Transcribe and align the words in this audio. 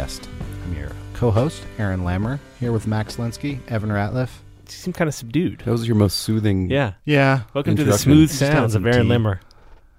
Podcast. 0.00 0.28
I'm 0.64 0.74
your 0.74 0.90
co-host, 1.14 1.62
Aaron 1.78 2.00
Lammer, 2.00 2.38
here 2.58 2.72
with 2.72 2.86
Max 2.86 3.16
Linsky, 3.16 3.60
Evan 3.68 3.90
Ratliff. 3.90 4.30
You 4.66 4.72
seem 4.72 4.92
kind 4.94 5.08
of 5.08 5.14
subdued. 5.14 5.60
That 5.64 5.72
was 5.72 5.86
your 5.86 5.96
most 5.96 6.20
soothing. 6.20 6.70
Yeah. 6.70 6.94
Yeah, 7.04 7.42
Welcome 7.52 7.76
to 7.76 7.84
the 7.84 7.98
smooth 7.98 8.30
sounds 8.30 8.74
of 8.74 8.86
Aaron 8.86 9.02
tea. 9.02 9.08
Limmer. 9.08 9.40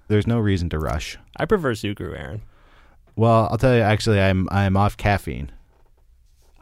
there's 0.08 0.26
no 0.26 0.40
reason 0.40 0.68
to 0.70 0.78
rush. 0.78 1.18
I 1.36 1.44
prefer 1.44 1.74
Sugru, 1.74 2.18
Aaron. 2.18 2.42
Well, 3.14 3.46
I'll 3.50 3.58
tell 3.58 3.74
you. 3.74 3.82
Actually, 3.82 4.20
I'm 4.20 4.48
I'm 4.50 4.76
off 4.76 4.96
caffeine. 4.96 5.52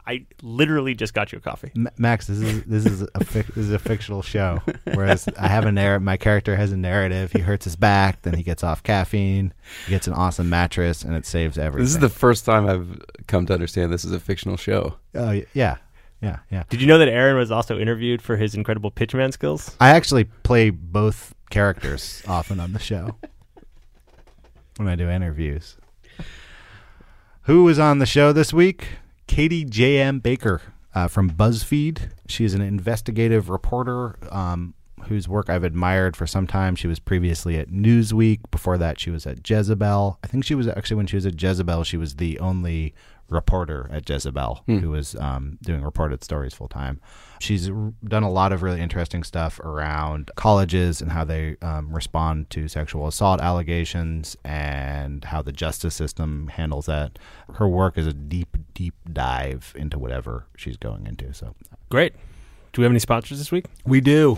I 0.07 0.25
literally 0.41 0.95
just 0.95 1.13
got 1.13 1.31
you 1.31 1.37
a 1.37 1.41
coffee. 1.41 1.71
M- 1.75 1.87
Max, 1.97 2.27
this 2.27 2.39
is 2.39 2.63
this 2.63 2.85
is 2.85 3.01
a 3.03 3.07
fic- 3.19 3.47
this 3.53 3.65
is 3.65 3.71
a 3.71 3.79
fictional 3.79 4.21
show. 4.23 4.59
Whereas 4.93 5.27
I 5.39 5.47
have 5.47 5.65
a 5.65 5.71
narrative. 5.71 6.01
My 6.03 6.17
character 6.17 6.55
has 6.55 6.71
a 6.71 6.77
narrative. 6.77 7.31
He 7.31 7.39
hurts 7.39 7.65
his 7.65 7.75
back, 7.75 8.21
then 8.23 8.33
he 8.33 8.41
gets 8.43 8.63
off 8.63 8.81
caffeine. 8.83 9.53
He 9.85 9.91
gets 9.91 10.07
an 10.07 10.13
awesome 10.13 10.49
mattress, 10.49 11.03
and 11.03 11.15
it 11.15 11.25
saves 11.25 11.57
everything. 11.57 11.85
This 11.85 11.93
is 11.93 11.99
the 11.99 12.09
first 12.09 12.45
time 12.45 12.67
I've 12.67 12.99
come 13.27 13.45
to 13.45 13.53
understand 13.53 13.93
this 13.93 14.03
is 14.03 14.11
a 14.11 14.19
fictional 14.19 14.57
show. 14.57 14.95
Oh 15.13 15.27
y- 15.27 15.45
yeah, 15.53 15.77
yeah, 16.21 16.39
yeah. 16.49 16.63
Did 16.69 16.81
you 16.81 16.87
know 16.87 16.97
that 16.97 17.07
Aaron 17.07 17.37
was 17.37 17.51
also 17.51 17.77
interviewed 17.79 18.21
for 18.21 18.37
his 18.37 18.55
incredible 18.55 18.89
pitchman 18.91 19.31
skills? 19.31 19.75
I 19.79 19.89
actually 19.89 20.23
play 20.23 20.71
both 20.71 21.35
characters 21.51 22.23
often 22.27 22.59
on 22.59 22.73
the 22.73 22.79
show 22.79 23.17
when 24.77 24.87
I 24.87 24.95
do 24.95 25.09
interviews. 25.09 25.77
Who 27.43 27.63
was 27.63 27.77
on 27.79 27.99
the 27.99 28.05
show 28.05 28.31
this 28.33 28.53
week? 28.53 28.87
Katie 29.31 29.63
J.M. 29.63 30.19
Baker 30.19 30.61
uh, 30.93 31.07
from 31.07 31.29
BuzzFeed. 31.29 32.11
She's 32.27 32.53
an 32.53 32.59
investigative 32.59 33.49
reporter 33.49 34.17
um, 34.29 34.73
whose 35.05 35.25
work 35.25 35.49
I've 35.49 35.63
admired 35.63 36.17
for 36.17 36.27
some 36.27 36.45
time. 36.45 36.75
She 36.75 36.87
was 36.87 36.99
previously 36.99 37.57
at 37.57 37.69
Newsweek. 37.69 38.41
Before 38.51 38.77
that, 38.77 38.99
she 38.99 39.09
was 39.09 39.25
at 39.25 39.49
Jezebel. 39.49 40.19
I 40.21 40.27
think 40.27 40.43
she 40.43 40.53
was 40.53 40.67
actually, 40.67 40.97
when 40.97 41.07
she 41.07 41.15
was 41.15 41.25
at 41.25 41.41
Jezebel, 41.41 41.85
she 41.85 41.95
was 41.95 42.15
the 42.15 42.39
only 42.39 42.93
reporter 43.31 43.89
at 43.91 44.07
Jezebel 44.07 44.63
who 44.67 44.89
was 44.91 45.15
um, 45.15 45.57
doing 45.63 45.81
reported 45.81 46.23
stories 46.23 46.53
full 46.53 46.67
time. 46.67 46.99
She's 47.39 47.69
r- 47.69 47.93
done 48.03 48.23
a 48.23 48.29
lot 48.29 48.51
of 48.51 48.61
really 48.61 48.79
interesting 48.81 49.23
stuff 49.23 49.59
around 49.61 50.29
colleges 50.35 51.01
and 51.01 51.11
how 51.11 51.23
they 51.23 51.55
um, 51.61 51.91
respond 51.93 52.49
to 52.51 52.67
sexual 52.67 53.07
assault 53.07 53.41
allegations 53.41 54.37
and 54.43 55.23
how 55.25 55.41
the 55.41 55.51
justice 55.51 55.95
system 55.95 56.49
handles 56.49 56.85
that. 56.85 57.17
Her 57.55 57.67
work 57.67 57.97
is 57.97 58.05
a 58.05 58.13
deep, 58.13 58.57
deep 58.73 58.93
dive 59.11 59.73
into 59.77 59.97
whatever 59.97 60.45
she's 60.55 60.77
going 60.77 61.07
into. 61.07 61.33
So 61.33 61.55
Great. 61.89 62.13
Do 62.73 62.81
we 62.81 62.83
have 62.83 62.91
any 62.91 62.99
sponsors 62.99 63.37
this 63.37 63.51
week? 63.51 63.65
we 63.85 64.01
do. 64.01 64.37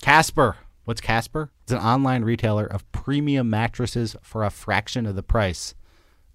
Casper. 0.00 0.56
What's 0.84 1.00
Casper? 1.00 1.50
It's 1.62 1.72
an 1.72 1.78
online 1.78 2.24
retailer 2.24 2.66
of 2.66 2.90
premium 2.90 3.48
mattresses 3.48 4.16
for 4.20 4.42
a 4.42 4.50
fraction 4.50 5.06
of 5.06 5.14
the 5.14 5.22
price. 5.22 5.74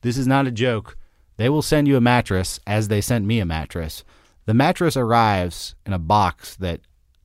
This 0.02 0.18
is 0.18 0.25
not 0.25 0.47
a 0.47 0.52
joke. 0.52 0.96
They 1.37 1.49
will 1.49 1.61
send 1.61 1.87
you 1.87 1.95
a 1.95 2.01
mattress 2.01 2.59
as 2.67 2.87
they 2.87 3.01
sent 3.01 3.25
me 3.25 3.39
a 3.39 3.45
mattress. 3.45 4.03
The 4.45 4.53
mattress 4.53 4.97
arrives 4.97 5.75
in 5.85 5.93
a 5.93 5.99
box 5.99 6.55
that 6.57 6.81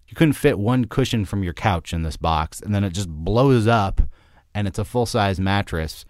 you 0.07 0.15
couldn't 0.15 0.35
fit 0.35 0.59
one 0.59 0.85
cushion 0.85 1.25
from 1.25 1.43
your 1.43 1.55
couch 1.55 1.93
in 1.93 2.03
this 2.03 2.19
box, 2.19 2.61
and 2.61 2.75
then 2.75 2.85
it 2.85 2.91
just 2.91 3.09
blows 3.09 3.67
up, 3.67 4.03
and 4.55 4.69
it's 4.69 4.79
a 4.79 4.85
full 4.85 5.07
size 5.07 5.41
mattress. 5.41 6.05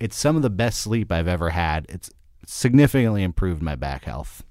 It's 0.00 0.16
some 0.16 0.36
of 0.36 0.42
the 0.42 0.50
best 0.50 0.80
sleep 0.80 1.12
I've 1.12 1.28
ever 1.28 1.50
had. 1.50 1.86
It's 1.88 2.10
significantly 2.46 3.22
improved 3.22 3.60
my 3.60 3.76
back 3.76 4.04
health. 4.04 4.44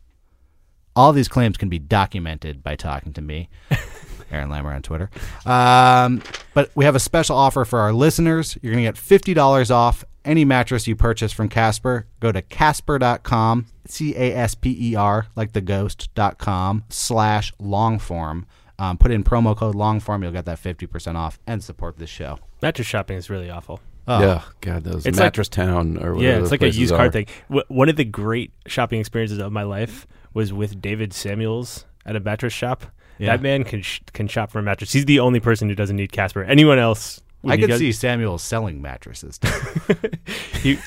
All 0.96 1.14
these 1.14 1.28
claims 1.28 1.58
can 1.58 1.70
be 1.70 1.80
documented 1.80 2.62
by 2.62 2.76
talking 2.76 3.14
to 3.14 3.22
me. 3.22 3.50
Aaron 4.32 4.50
Lammer 4.50 4.74
on 4.74 4.82
Twitter. 4.82 5.10
Um, 5.46 6.22
but 6.54 6.72
we 6.76 6.86
have 6.86 6.96
a 6.96 7.00
special 7.00 7.36
offer 7.36 7.66
for 7.66 7.80
our 7.80 7.94
listeners. 7.94 8.58
You're 8.62 8.74
going 8.74 8.86
to 8.86 8.92
get 8.92 8.96
$50 8.96 9.72
off 9.72 10.06
any 10.26 10.46
mattress 10.46 10.88
you 10.88 10.96
purchase 10.96 11.32
from 11.32 11.50
Casper. 11.50 12.06
Go 12.20 12.32
to 12.32 12.42
casper.com, 12.42 13.66
C 13.86 14.16
A 14.16 14.34
S 14.36 14.56
P 14.56 14.76
E 14.92 14.96
R, 14.96 15.28
like 15.36 15.54
the 15.54 15.62
ghost.com, 15.62 16.84
slash 16.90 17.54
longform. 17.62 18.46
Um, 18.80 18.98
put 18.98 19.12
in 19.12 19.24
promo 19.24 19.56
code 19.56 19.76
longform. 19.76 20.24
You'll 20.24 20.32
get 20.32 20.46
that 20.46 20.58
50% 20.62 21.16
off 21.16 21.40
and 21.46 21.64
support 21.64 21.98
this 21.98 22.10
show. 22.10 22.40
Mattress 22.62 22.88
shopping 22.88 23.18
is 23.18 23.30
really 23.30 23.50
awful. 23.50 23.80
Oh, 24.08 24.20
Yeah, 24.20 24.42
God, 24.62 24.84
those 24.84 25.06
It's 25.06 25.18
like- 25.20 25.26
mattress 25.28 25.48
town 25.50 25.98
or 25.98 26.16
whatever 26.16 26.22
yeah, 26.38 26.40
it's 26.42 26.50
like 26.50 26.62
a 26.62 26.66
places 26.66 26.80
used 26.80 26.94
are. 26.94 26.98
car 26.98 27.12
thing. 27.12 27.28
W- 27.50 27.66
one 27.68 27.90
of 27.90 27.96
the 27.96 28.04
great 28.04 28.52
shopping 28.66 29.00
experiences 29.00 29.38
of 29.38 29.52
my 29.52 29.62
life 29.64 30.08
was 30.34 30.52
with 30.52 30.82
David 30.82 31.14
Samuels 31.14 31.86
at 32.06 32.16
a 32.16 32.20
mattress 32.20 32.54
shop. 32.54 32.86
Yeah. 33.20 33.28
That 33.36 33.44
man 33.44 33.64
can 33.64 33.84
sh- 33.84 34.00
can 34.14 34.28
shop 34.28 34.50
for 34.50 34.58
a 34.58 34.64
mattress. 34.64 34.92
He's 34.94 35.06
the 35.06 35.20
only 35.20 35.40
person 35.40 35.70
who 35.70 35.76
doesn't 35.76 35.96
need 35.96 36.12
Casper. 36.12 36.44
Anyone 36.44 36.80
else? 36.80 37.22
When 37.42 37.54
I 37.54 37.58
could 37.58 37.78
see 37.78 37.92
Samuel 37.92 38.38
selling 38.38 38.82
mattresses. 38.82 39.40
he 40.62 40.78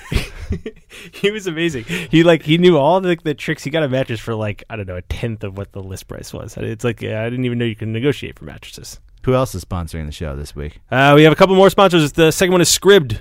he 1.12 1.30
was 1.30 1.46
amazing. 1.46 1.84
He 1.84 2.22
like 2.22 2.42
he 2.42 2.58
knew 2.58 2.78
all 2.78 3.00
the, 3.00 3.18
the 3.22 3.34
tricks. 3.34 3.64
He 3.64 3.70
got 3.70 3.82
a 3.82 3.88
mattress 3.88 4.20
for 4.20 4.34
like 4.34 4.64
I 4.70 4.76
don't 4.76 4.86
know 4.86 4.96
a 4.96 5.02
tenth 5.02 5.44
of 5.44 5.56
what 5.56 5.72
the 5.72 5.82
list 5.82 6.08
price 6.08 6.32
was. 6.32 6.56
It's 6.56 6.84
like 6.84 7.02
I 7.02 7.28
didn't 7.28 7.44
even 7.44 7.58
know 7.58 7.64
you 7.64 7.76
can 7.76 7.92
negotiate 7.92 8.38
for 8.38 8.44
mattresses. 8.44 9.00
Who 9.24 9.34
else 9.34 9.54
is 9.54 9.64
sponsoring 9.64 10.06
the 10.06 10.12
show 10.12 10.36
this 10.36 10.54
week? 10.54 10.80
Uh, 10.90 11.12
we 11.16 11.22
have 11.22 11.32
a 11.32 11.36
couple 11.36 11.56
more 11.56 11.70
sponsors. 11.70 12.12
The 12.12 12.30
second 12.30 12.52
one 12.52 12.60
is 12.60 12.68
Scribd. 12.68 13.20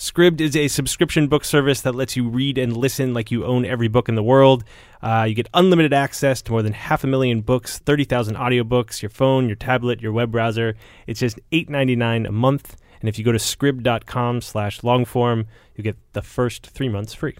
Scribd 0.00 0.40
is 0.40 0.56
a 0.56 0.66
subscription 0.66 1.28
book 1.28 1.44
service 1.44 1.82
that 1.82 1.94
lets 1.94 2.16
you 2.16 2.26
read 2.26 2.56
and 2.56 2.74
listen 2.74 3.12
like 3.12 3.30
you 3.30 3.44
own 3.44 3.66
every 3.66 3.86
book 3.86 4.08
in 4.08 4.14
the 4.14 4.22
world. 4.22 4.64
Uh, 5.02 5.26
you 5.28 5.34
get 5.34 5.46
unlimited 5.52 5.92
access 5.92 6.40
to 6.40 6.52
more 6.52 6.62
than 6.62 6.72
half 6.72 7.04
a 7.04 7.06
million 7.06 7.42
books, 7.42 7.80
30,000 7.80 8.34
audiobooks, 8.34 9.02
your 9.02 9.10
phone, 9.10 9.46
your 9.46 9.56
tablet, 9.56 10.00
your 10.00 10.10
web 10.10 10.32
browser. 10.32 10.74
It's 11.06 11.20
just 11.20 11.38
$8.99 11.52 12.26
a 12.26 12.32
month. 12.32 12.78
And 13.00 13.10
if 13.10 13.18
you 13.18 13.26
go 13.26 13.32
to 13.32 13.38
scribd.com 13.38 14.40
slash 14.40 14.80
longform, 14.80 15.44
you 15.76 15.84
get 15.84 15.98
the 16.14 16.22
first 16.22 16.68
three 16.68 16.88
months 16.88 17.12
free. 17.12 17.36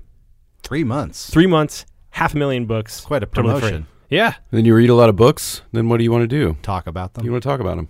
Three 0.62 0.84
months. 0.84 1.31
Three 1.31 1.46
months, 1.46 1.87
half 2.11 2.34
a 2.34 2.37
million 2.37 2.67
books. 2.67 3.00
Quite 3.00 3.23
a 3.23 3.26
totally 3.26 3.55
free. 3.55 3.61
promotion. 3.70 3.87
Yeah. 4.11 4.34
Then 4.50 4.67
you 4.67 4.75
read 4.75 4.90
a 4.90 4.94
lot 4.94 5.08
of 5.08 5.17
books. 5.17 5.62
Then 5.73 5.88
what 5.88 5.96
do 5.96 6.05
you 6.05 6.12
want 6.12 6.25
to 6.25 6.29
do? 6.29 6.58
Talk 6.61 6.87
about 6.87 7.14
them. 7.14 7.25
You 7.25 7.31
want 7.32 7.43
to 7.43 7.49
talk 7.49 7.61
about 7.61 7.76
them. 7.76 7.88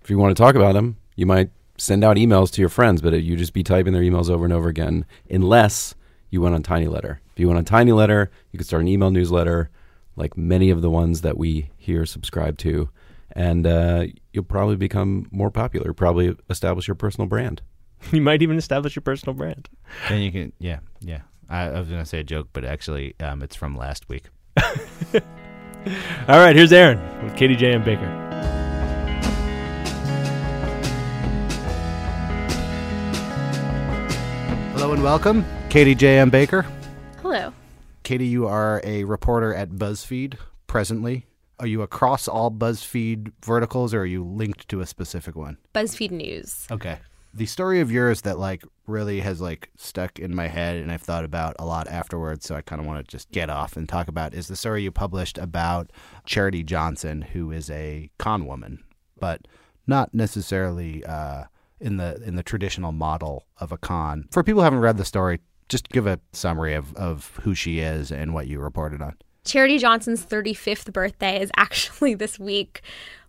If 0.00 0.10
you 0.10 0.18
want 0.18 0.36
to 0.36 0.42
talk 0.42 0.56
about 0.56 0.72
them, 0.72 0.96
you 1.14 1.24
might 1.24 1.50
send 1.82 2.04
out 2.04 2.16
emails 2.16 2.50
to 2.52 2.62
your 2.62 2.68
friends, 2.68 3.02
but 3.02 3.12
you 3.22 3.36
just 3.36 3.52
be 3.52 3.64
typing 3.64 3.92
their 3.92 4.02
emails 4.02 4.30
over 4.30 4.44
and 4.44 4.54
over 4.54 4.68
again, 4.68 5.04
unless 5.28 5.94
you 6.30 6.40
went 6.40 6.54
on 6.54 6.62
TinyLetter. 6.62 7.18
If 7.32 7.40
you 7.40 7.48
went 7.48 7.58
on 7.58 7.64
TinyLetter, 7.64 8.28
you 8.52 8.58
could 8.58 8.66
start 8.66 8.82
an 8.82 8.88
email 8.88 9.10
newsletter, 9.10 9.68
like 10.14 10.36
many 10.36 10.70
of 10.70 10.80
the 10.80 10.90
ones 10.90 11.22
that 11.22 11.36
we 11.36 11.70
here 11.76 12.06
subscribe 12.06 12.56
to, 12.58 12.88
and 13.32 13.66
uh, 13.66 14.06
you'll 14.32 14.44
probably 14.44 14.76
become 14.76 15.26
more 15.32 15.50
popular. 15.50 15.92
Probably 15.92 16.36
establish 16.48 16.86
your 16.86 16.94
personal 16.94 17.28
brand. 17.28 17.62
You 18.10 18.20
might 18.20 18.42
even 18.42 18.58
establish 18.58 18.96
your 18.96 19.02
personal 19.02 19.32
brand. 19.32 19.68
Then 20.08 20.22
you 20.22 20.32
can, 20.32 20.52
yeah, 20.58 20.80
yeah. 21.00 21.20
I, 21.48 21.66
I 21.66 21.78
was 21.78 21.88
gonna 21.88 22.04
say 22.04 22.18
a 22.18 22.24
joke, 22.24 22.48
but 22.52 22.64
actually, 22.64 23.14
um, 23.20 23.42
it's 23.42 23.54
from 23.54 23.76
last 23.76 24.08
week. 24.08 24.24
All 24.60 25.20
right, 26.26 26.56
here's 26.56 26.72
Aaron 26.72 26.98
with 27.24 27.36
Katie 27.36 27.54
J.M. 27.54 27.84
Baker. 27.84 28.21
Hello 34.82 34.94
and 34.94 35.04
welcome, 35.04 35.44
Katie 35.70 35.94
J.M. 35.94 36.28
Baker. 36.28 36.66
Hello. 37.20 37.54
Katie, 38.02 38.26
you 38.26 38.48
are 38.48 38.80
a 38.82 39.04
reporter 39.04 39.54
at 39.54 39.70
BuzzFeed 39.70 40.34
presently. 40.66 41.28
Are 41.60 41.68
you 41.68 41.82
across 41.82 42.26
all 42.26 42.50
BuzzFeed 42.50 43.30
verticals 43.44 43.94
or 43.94 44.00
are 44.00 44.06
you 44.06 44.24
linked 44.24 44.68
to 44.70 44.80
a 44.80 44.86
specific 44.86 45.36
one? 45.36 45.56
BuzzFeed 45.72 46.10
News. 46.10 46.66
Okay. 46.68 46.98
The 47.32 47.46
story 47.46 47.78
of 47.78 47.92
yours 47.92 48.22
that 48.22 48.40
like 48.40 48.64
really 48.88 49.20
has 49.20 49.40
like 49.40 49.70
stuck 49.76 50.18
in 50.18 50.34
my 50.34 50.48
head 50.48 50.78
and 50.78 50.90
I've 50.90 51.00
thought 51.00 51.24
about 51.24 51.54
a 51.60 51.64
lot 51.64 51.86
afterwards, 51.86 52.44
so 52.44 52.56
I 52.56 52.60
kind 52.62 52.80
of 52.80 52.86
want 52.88 53.06
to 53.06 53.08
just 53.08 53.30
get 53.30 53.50
off 53.50 53.76
and 53.76 53.88
talk 53.88 54.08
about 54.08 54.34
is 54.34 54.48
the 54.48 54.56
story 54.56 54.82
you 54.82 54.90
published 54.90 55.38
about 55.38 55.92
Charity 56.26 56.64
Johnson, 56.64 57.22
who 57.22 57.52
is 57.52 57.70
a 57.70 58.10
con 58.18 58.46
woman, 58.46 58.82
but 59.20 59.46
not 59.86 60.12
necessarily 60.12 61.04
uh, 61.04 61.44
in 61.82 61.96
the 61.96 62.22
in 62.22 62.36
the 62.36 62.42
traditional 62.42 62.92
model 62.92 63.46
of 63.58 63.72
a 63.72 63.78
con. 63.78 64.28
For 64.30 64.42
people 64.42 64.60
who 64.60 64.64
haven't 64.64 64.80
read 64.80 64.96
the 64.96 65.04
story, 65.04 65.40
just 65.68 65.88
give 65.88 66.06
a 66.06 66.20
summary 66.32 66.74
of, 66.74 66.94
of 66.96 67.38
who 67.42 67.54
she 67.54 67.80
is 67.80 68.12
and 68.12 68.34
what 68.34 68.46
you 68.46 68.60
reported 68.60 69.02
on. 69.02 69.16
Charity 69.44 69.78
Johnson's 69.78 70.24
35th 70.24 70.92
birthday 70.92 71.40
is 71.40 71.50
actually 71.56 72.14
this 72.14 72.38
week. 72.38 72.82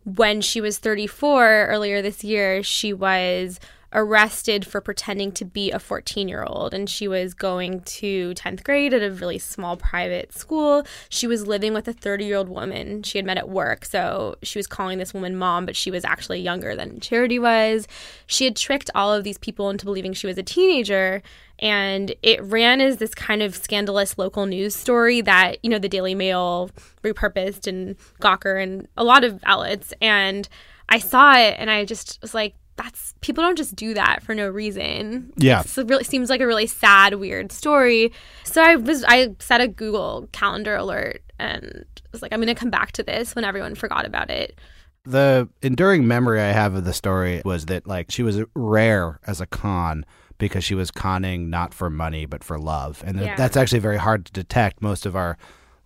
When 0.06 0.42
she 0.42 0.60
was 0.60 0.80
34 0.80 1.68
earlier 1.68 2.02
this 2.02 2.24
year, 2.24 2.62
she 2.62 2.92
was 2.92 3.60
arrested 3.94 4.66
for 4.66 4.82
pretending 4.82 5.32
to 5.32 5.46
be 5.46 5.72
a 5.72 5.80
14 5.80 6.28
year 6.28 6.44
old 6.44 6.74
and 6.74 6.90
she 6.90 7.08
was 7.08 7.34
going 7.34 7.82
to 7.82 8.34
10th 8.34 8.64
grade 8.64 8.94
at 8.94 9.04
a 9.04 9.12
really 9.12 9.38
small 9.38 9.78
private 9.78 10.34
school. 10.34 10.84
She 11.10 11.28
was 11.28 11.48
living 11.48 11.74
with 11.74 11.88
a 11.88 11.94
30 11.94 12.26
year 12.26 12.38
old 12.38 12.50
woman 12.50 13.04
she 13.04 13.18
had 13.18 13.26
met 13.26 13.38
at 13.38 13.50
work. 13.50 13.86
So 13.86 14.36
she 14.42 14.58
was 14.60 14.68
calling 14.68 14.98
this 14.98 15.14
woman 15.14 15.38
mom, 15.38 15.66
but 15.66 15.76
she 15.76 15.92
was 15.92 16.04
actually 16.04 16.42
younger 16.42 16.76
than 16.76 17.00
Charity 17.00 17.40
was. 17.40 17.88
She 18.26 18.46
had 18.46 18.56
tricked 18.56 18.90
all 18.96 19.14
of 19.14 19.24
these 19.24 19.38
people 19.38 19.70
into 19.70 19.86
believing 19.86 20.14
she 20.14 20.28
was 20.28 20.38
a 20.38 20.44
teenager. 20.44 21.22
And 21.60 22.14
it 22.24 22.42
ran 22.44 22.82
as 22.82 22.98
this 22.98 23.14
kind 23.14 23.42
of 23.44 23.56
scandalous 23.56 24.18
local 24.18 24.46
news 24.46 24.76
story 24.76 25.22
that, 25.22 25.64
you 25.64 25.70
know, 25.70 25.80
the 25.80 25.88
Daily 25.88 26.16
Mail 26.16 26.72
repurposed 27.04 27.68
and 27.68 27.96
Gawker 28.20 28.62
and 28.62 28.88
a 28.98 29.04
lot 29.04 29.24
of 29.24 29.40
outlets. 29.46 29.94
And 30.02 30.50
I 30.90 31.00
saw 31.00 31.38
it 31.38 31.56
and 31.58 31.70
I 31.70 31.86
just 31.86 32.20
was 32.22 32.34
like, 32.34 32.56
that's 32.76 33.14
people 33.22 33.44
don't 33.44 33.58
just 33.58 33.76
do 33.76 33.94
that 33.94 34.24
for 34.24 34.34
no 34.34 34.48
reason. 34.50 35.32
Yeah. 35.38 35.62
It's 35.62 35.78
a 35.78 35.86
really 35.86 36.04
seems 36.04 36.30
like 36.30 36.42
a 36.42 36.48
really 36.48 36.68
sad, 36.68 37.16
weird 37.16 37.52
story. 37.52 38.12
So 38.44 38.62
I 38.62 38.76
was 38.76 39.04
I 39.08 39.36
set 39.40 39.62
a 39.62 39.68
Google 39.68 40.28
calendar 40.32 40.76
alert 40.76 41.22
and 41.40 41.86
was 42.12 42.22
like, 42.22 42.34
I'm 42.34 42.40
gonna 42.40 42.56
come 42.56 42.70
back 42.72 42.92
to 42.94 43.04
this 43.04 43.36
when 43.36 43.46
everyone 43.46 43.76
forgot 43.76 44.06
about 44.06 44.30
it. 44.30 44.58
The 45.06 45.50
enduring 45.62 46.08
memory 46.08 46.40
I 46.42 46.52
have 46.52 46.76
of 46.76 46.86
the 46.86 46.94
story 46.94 47.42
was 47.44 47.66
that 47.66 47.86
like 47.86 48.10
she 48.10 48.24
was 48.24 48.42
rare 48.56 49.20
as 49.28 49.42
a 49.42 49.46
con 49.46 50.06
because 50.38 50.64
she 50.64 50.76
was 50.76 50.92
conning 50.92 51.50
not 51.50 51.74
for 51.74 51.90
money 51.90 52.26
but 52.26 52.44
for 52.44 52.58
love, 52.58 53.04
and 53.06 53.20
Yeah. 53.20 53.36
that's 53.36 53.56
actually 53.58 53.80
very 53.80 53.98
hard 53.98 54.26
to 54.26 54.32
detect. 54.32 54.82
Most 54.82 55.06
of 55.06 55.16
our 55.16 55.38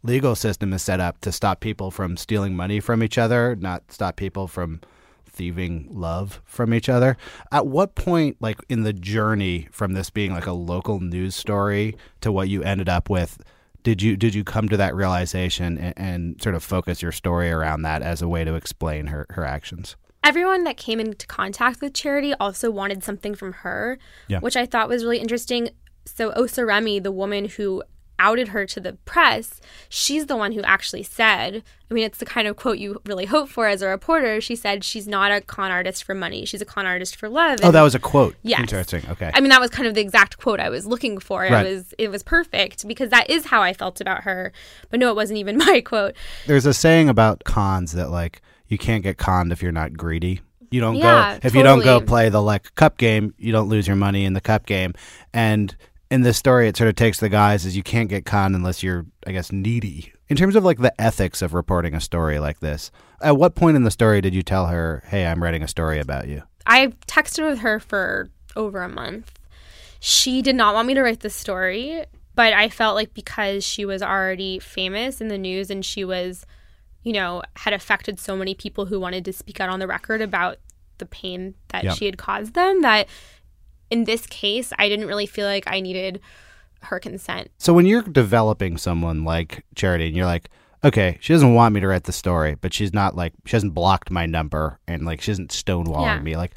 legal 0.04 0.36
system 0.36 0.72
is 0.72 0.82
set 0.84 1.00
up 1.00 1.20
to 1.22 1.32
stop 1.32 1.60
people 1.60 1.92
from 1.92 2.16
stealing 2.16 2.56
money 2.56 2.80
from 2.80 3.04
each 3.04 3.18
other, 3.18 3.56
not 3.60 3.92
stop 3.92 4.16
people 4.16 4.48
from 4.48 4.80
thieving 5.38 5.88
love 5.92 6.42
from 6.46 6.74
each 6.74 6.90
other. 6.90 7.16
At 7.52 7.68
what 7.68 7.96
point, 7.96 8.38
like 8.40 8.58
in 8.70 8.84
the 8.84 8.94
journey 8.94 9.68
from 9.72 9.94
this 9.94 10.10
being 10.10 10.34
like 10.34 10.48
a 10.48 10.52
local 10.52 11.00
news 11.00 11.36
story 11.36 11.96
to 12.22 12.32
what 12.32 12.50
you 12.50 12.64
ended 12.64 12.90
up 12.90 13.10
with, 13.10 13.38
did 13.84 14.02
you 14.02 14.18
did 14.18 14.34
you 14.36 14.44
come 14.44 14.68
to 14.70 14.78
that 14.78 14.96
realization 14.96 15.78
and, 15.78 15.94
and 15.96 16.42
sort 16.42 16.56
of 16.56 16.64
focus 16.64 17.02
your 17.02 17.12
story 17.12 17.50
around 17.52 17.84
that 17.84 18.02
as 18.02 18.22
a 18.22 18.28
way 18.28 18.44
to 18.44 18.56
explain 18.56 19.08
her 19.08 19.26
her 19.30 19.46
actions? 19.46 19.96
Everyone 20.24 20.64
that 20.66 20.76
came 20.76 21.00
into 21.00 21.26
contact 21.28 21.80
with 21.80 21.94
Charity 21.94 22.34
also 22.34 22.70
wanted 22.70 23.04
something 23.04 23.34
from 23.36 23.54
her, 23.54 23.98
Yeah. 24.28 24.40
which 24.40 24.58
I 24.58 24.66
thought 24.66 24.90
was 24.90 25.04
really 25.06 25.20
interesting. 25.20 25.70
So 26.06 26.34
Osa 26.34 26.66
Remy, 26.66 27.00
the 27.00 27.12
woman 27.14 27.46
who 27.46 27.84
outed 28.20 28.50
her 28.50 28.66
to 28.66 28.80
the 28.80 28.94
press, 29.06 29.62
she's 29.90 30.26
the 30.26 30.36
one 30.36 30.52
who 30.54 30.62
actually 30.64 31.04
said, 31.04 31.64
I 31.90 31.94
mean, 31.94 32.04
it's 32.04 32.18
the 32.18 32.26
kind 32.26 32.48
of 32.48 32.56
quote 32.56 32.78
you 32.78 33.02
really 33.06 33.26
hope 33.26 33.50
for 33.50 33.68
as 33.68 33.82
a 33.82 33.88
reporter. 33.88 34.42
She 34.42 34.56
said 34.56 34.84
she's 34.84 35.08
not 35.08 35.32
a 35.32 35.42
con 35.42 35.72
artist 35.72 36.04
for 36.04 36.14
money. 36.14 36.46
She's 36.46 36.62
a 36.62 36.66
con 36.66 36.86
artist 36.86 37.16
for 37.16 37.30
love. 37.30 37.60
Oh, 37.64 37.72
that 37.72 37.82
was 37.82 37.96
a 37.96 38.00
quote. 38.00 38.36
Yes. 38.44 38.60
Interesting. 38.60 39.04
Okay. 39.10 39.32
I 39.34 39.40
mean, 39.40 39.50
that 39.50 39.62
was 39.62 39.72
kind 39.72 39.88
of 39.88 39.94
the 39.94 40.02
exact 40.02 40.38
quote 40.38 40.60
I 40.60 40.70
was 40.70 40.86
looking 40.86 41.18
for. 41.18 41.42
Right. 41.42 41.66
It 41.66 41.70
was 41.70 41.94
it 41.98 42.10
was 42.10 42.24
perfect 42.24 42.88
because 42.88 43.10
that 43.10 43.30
is 43.30 43.46
how 43.46 43.62
I 43.62 43.74
felt 43.74 44.02
about 44.02 44.24
her. 44.24 44.52
But 44.90 45.00
no, 45.00 45.10
it 45.10 45.16
wasn't 45.16 45.40
even 45.40 45.58
my 45.66 45.82
quote. 45.82 46.16
There's 46.46 46.66
a 46.66 46.74
saying 46.74 47.10
about 47.10 47.44
cons 47.46 47.94
that 47.94 48.10
like 48.10 48.42
you 48.68 48.78
can't 48.78 49.04
get 49.04 49.18
conned 49.18 49.52
if 49.52 49.62
you're 49.62 49.72
not 49.72 49.94
greedy. 49.94 50.42
You 50.70 50.82
don't 50.82 50.96
Yeah, 50.96 51.40
go 51.40 51.48
if 51.48 51.56
you 51.56 51.64
don't 51.64 51.84
go 51.84 52.02
play 52.02 52.28
the 52.28 52.42
like 52.42 52.76
cup 52.76 52.98
game, 52.98 53.34
you 53.38 53.54
don't 53.54 53.70
lose 53.70 53.88
your 53.88 53.96
money 53.96 54.26
in 54.26 54.34
the 54.34 54.42
cup 54.42 54.66
game. 54.66 54.94
And 55.34 55.74
in 56.10 56.22
this 56.22 56.38
story, 56.38 56.68
it 56.68 56.78
sort 56.78 56.90
of 56.90 56.96
takes 56.96 57.20
the 57.20 57.30
guise 57.30 57.66
as 57.66 57.76
you 57.76 57.84
can't 57.84 58.10
get 58.10 58.26
conned 58.26 58.56
unless 58.56 58.82
you're, 58.84 59.06
I 59.26 59.32
guess, 59.32 59.52
needy. 59.52 60.14
In 60.30 60.38
terms 60.38 60.56
of 60.56 60.64
like 60.64 60.80
the 60.80 60.94
ethics 61.02 61.42
of 61.42 61.54
reporting 61.54 61.94
a 61.94 62.02
story 62.02 62.40
like 62.40 62.60
this, 62.60 62.92
at 63.22 63.38
what 63.38 63.56
point 63.56 63.76
in 63.78 63.84
the 63.84 63.92
story 63.92 64.22
did 64.22 64.34
you 64.36 64.44
tell 64.44 64.68
her, 64.68 65.04
"Hey, 65.08 65.26
I'm 65.26 65.42
writing 65.42 65.64
a 65.64 65.68
story 65.68 66.00
about 66.00 66.28
you"? 66.28 66.44
I 66.66 66.88
texted 67.08 67.48
with 67.50 67.60
her 67.60 67.80
for 67.80 68.30
over 68.56 68.82
a 68.82 68.90
month. 68.90 69.32
She 70.00 70.42
did 70.42 70.56
not 70.56 70.74
want 70.74 70.88
me 70.88 70.94
to 70.96 71.02
write 71.02 71.22
the 71.22 71.30
story, 71.30 72.04
but 72.36 72.54
I 72.54 72.70
felt 72.70 72.96
like 72.96 73.14
because 73.14 73.64
she 73.64 73.86
was 73.86 74.02
already 74.02 74.60
famous 74.60 75.22
in 75.22 75.28
the 75.30 75.38
news 75.38 75.70
and 75.72 75.84
she 75.84 76.04
was, 76.04 76.46
you 77.04 77.14
know, 77.14 77.42
had 77.56 77.74
affected 77.74 78.20
so 78.20 78.36
many 78.36 78.54
people 78.54 78.86
who 78.86 79.00
wanted 79.00 79.26
to 79.26 79.34
speak 79.34 79.60
out 79.60 79.70
on 79.70 79.80
the 79.80 79.88
record 79.88 80.22
about 80.22 80.58
the 81.00 81.06
pain 81.06 81.54
that 81.70 81.84
Yeah. 81.84 81.94
she 81.94 82.06
had 82.06 82.18
caused 82.18 82.54
them, 82.54 82.82
that 82.82 83.08
in 83.90 84.04
this 84.06 84.26
case, 84.28 84.72
I 84.78 84.90
didn't 84.90 85.08
really 85.08 85.26
feel 85.26 85.46
like 85.46 85.64
I 85.68 85.80
needed 85.80 86.20
her 86.82 87.00
consent. 87.00 87.50
So 87.58 87.74
when 87.74 87.86
you're 87.86 88.02
developing 88.04 88.78
someone 88.78 89.24
like 89.24 89.66
Charity 89.76 90.08
and 90.08 90.16
you're 90.16 90.26
like, 90.26 90.50
okay, 90.84 91.18
she 91.22 91.34
doesn't 91.34 91.54
want 91.56 91.74
me 91.74 91.82
to 91.82 91.88
write 91.88 92.04
the 92.04 92.12
story, 92.12 92.56
but 92.56 92.74
she's 92.74 92.94
not 92.94 93.16
like 93.16 93.34
she 93.46 93.56
hasn't 93.56 93.74
blocked 93.74 94.12
my 94.12 94.26
number 94.26 94.80
and 94.88 95.06
like 95.06 95.22
she 95.22 95.32
isn't 95.32 95.52
stonewalling 95.52 96.04
Yeah. 96.04 96.20
me. 96.20 96.38
Like 96.38 96.52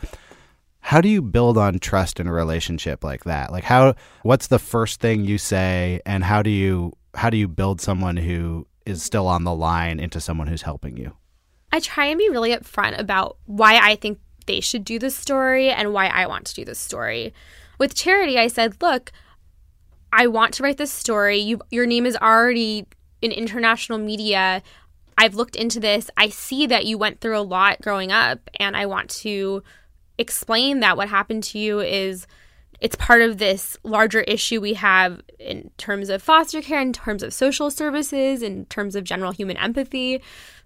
how 0.80 1.00
do 1.00 1.08
you 1.08 1.20
build 1.22 1.56
on 1.58 1.78
trust 1.78 2.20
in 2.20 2.26
a 2.26 2.32
relationship 2.32 3.02
like 3.04 3.24
that? 3.24 3.50
Like 3.52 3.64
how 3.64 3.94
what's 4.22 4.46
the 4.48 4.58
first 4.58 5.00
thing 5.00 5.24
you 5.24 5.38
say 5.38 6.00
and 6.04 6.22
how 6.24 6.42
do 6.42 6.50
you 6.50 6.92
how 7.14 7.30
do 7.30 7.36
you 7.36 7.48
build 7.48 7.80
someone 7.80 8.16
who 8.16 8.66
is 8.86 9.02
still 9.02 9.26
on 9.26 9.44
the 9.44 9.54
line 9.54 9.98
into 10.00 10.20
someone 10.20 10.46
who's 10.48 10.62
helping 10.62 10.96
you? 10.96 11.16
I 11.72 11.80
try 11.80 12.06
and 12.06 12.18
be 12.18 12.28
really 12.28 12.54
upfront 12.54 12.98
about 12.98 13.36
why 13.46 13.78
I 13.78 13.96
think 13.96 14.18
they 14.50 14.60
should 14.60 14.84
do 14.84 14.98
this 14.98 15.14
story 15.14 15.70
and 15.70 15.92
why 15.92 16.08
I 16.08 16.26
want 16.26 16.44
to 16.46 16.54
do 16.54 16.64
this 16.64 16.78
story. 16.80 17.32
With 17.78 17.94
Charity, 17.94 18.36
I 18.36 18.48
said, 18.48 18.82
look, 18.82 19.12
I 20.12 20.26
want 20.26 20.54
to 20.54 20.64
write 20.64 20.76
this 20.76 20.90
story. 20.90 21.38
You, 21.38 21.60
your 21.70 21.86
name 21.86 22.04
is 22.04 22.16
already 22.16 22.86
in 23.22 23.30
international 23.30 23.98
media. 23.98 24.60
I've 25.16 25.36
looked 25.36 25.54
into 25.54 25.78
this. 25.78 26.10
I 26.16 26.30
see 26.30 26.66
that 26.66 26.84
you 26.84 26.98
went 26.98 27.20
through 27.20 27.38
a 27.38 27.46
lot 27.46 27.80
growing 27.80 28.10
up, 28.10 28.40
and 28.58 28.76
I 28.76 28.86
want 28.86 29.08
to 29.22 29.62
explain 30.18 30.80
that 30.80 30.96
what 30.96 31.08
happened 31.08 31.44
to 31.44 31.58
you 31.60 31.78
is 31.78 32.26
it's 32.80 32.96
part 32.96 33.22
of 33.22 33.38
this 33.38 33.76
larger 33.84 34.22
issue 34.22 34.60
we 34.60 34.74
have 34.74 35.20
in 35.38 35.70
terms 35.76 36.08
of 36.08 36.22
foster 36.22 36.60
care, 36.60 36.80
in 36.80 36.92
terms 36.92 37.22
of 37.22 37.32
social 37.32 37.70
services, 37.70 38.42
in 38.42 38.64
terms 38.66 38.96
of 38.96 39.04
general 39.04 39.30
human 39.30 39.58
empathy. 39.58 40.20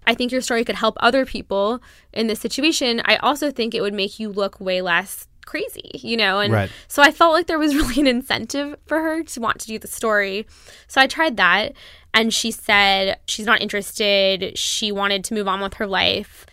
I 0.07 0.13
think 0.13 0.31
your 0.31 0.41
story 0.41 0.63
could 0.63 0.75
help 0.75 0.95
other 0.99 1.25
people 1.25 1.81
in 2.13 2.27
this 2.27 2.39
situation. 2.39 3.01
I 3.05 3.15
also 3.17 3.51
think 3.51 3.73
it 3.73 3.81
would 3.81 3.93
make 3.93 4.19
you 4.19 4.29
look 4.29 4.59
way 4.59 4.81
less 4.81 5.27
crazy, 5.45 5.91
you 5.93 6.17
know? 6.17 6.39
And 6.39 6.51
Right. 6.51 6.71
so 6.87 7.03
I 7.03 7.11
felt 7.11 7.33
like 7.33 7.47
there 7.47 7.59
was 7.59 7.75
really 7.75 7.99
an 8.01 8.07
incentive 8.07 8.75
for 8.85 8.99
her 8.99 9.23
to 9.23 9.39
want 9.39 9.59
to 9.61 9.67
do 9.67 9.79
the 9.79 9.87
story. 9.87 10.47
So 10.87 10.99
I 11.01 11.07
tried 11.07 11.37
that. 11.37 11.73
And 12.13 12.33
she 12.33 12.49
said 12.51 13.19
she's 13.27 13.45
not 13.45 13.61
interested. 13.61 14.57
She 14.57 14.91
wanted 14.91 15.23
to 15.25 15.33
move 15.33 15.47
on 15.47 15.59
with 15.61 15.75
her 15.75 15.87
life. 15.87 16.45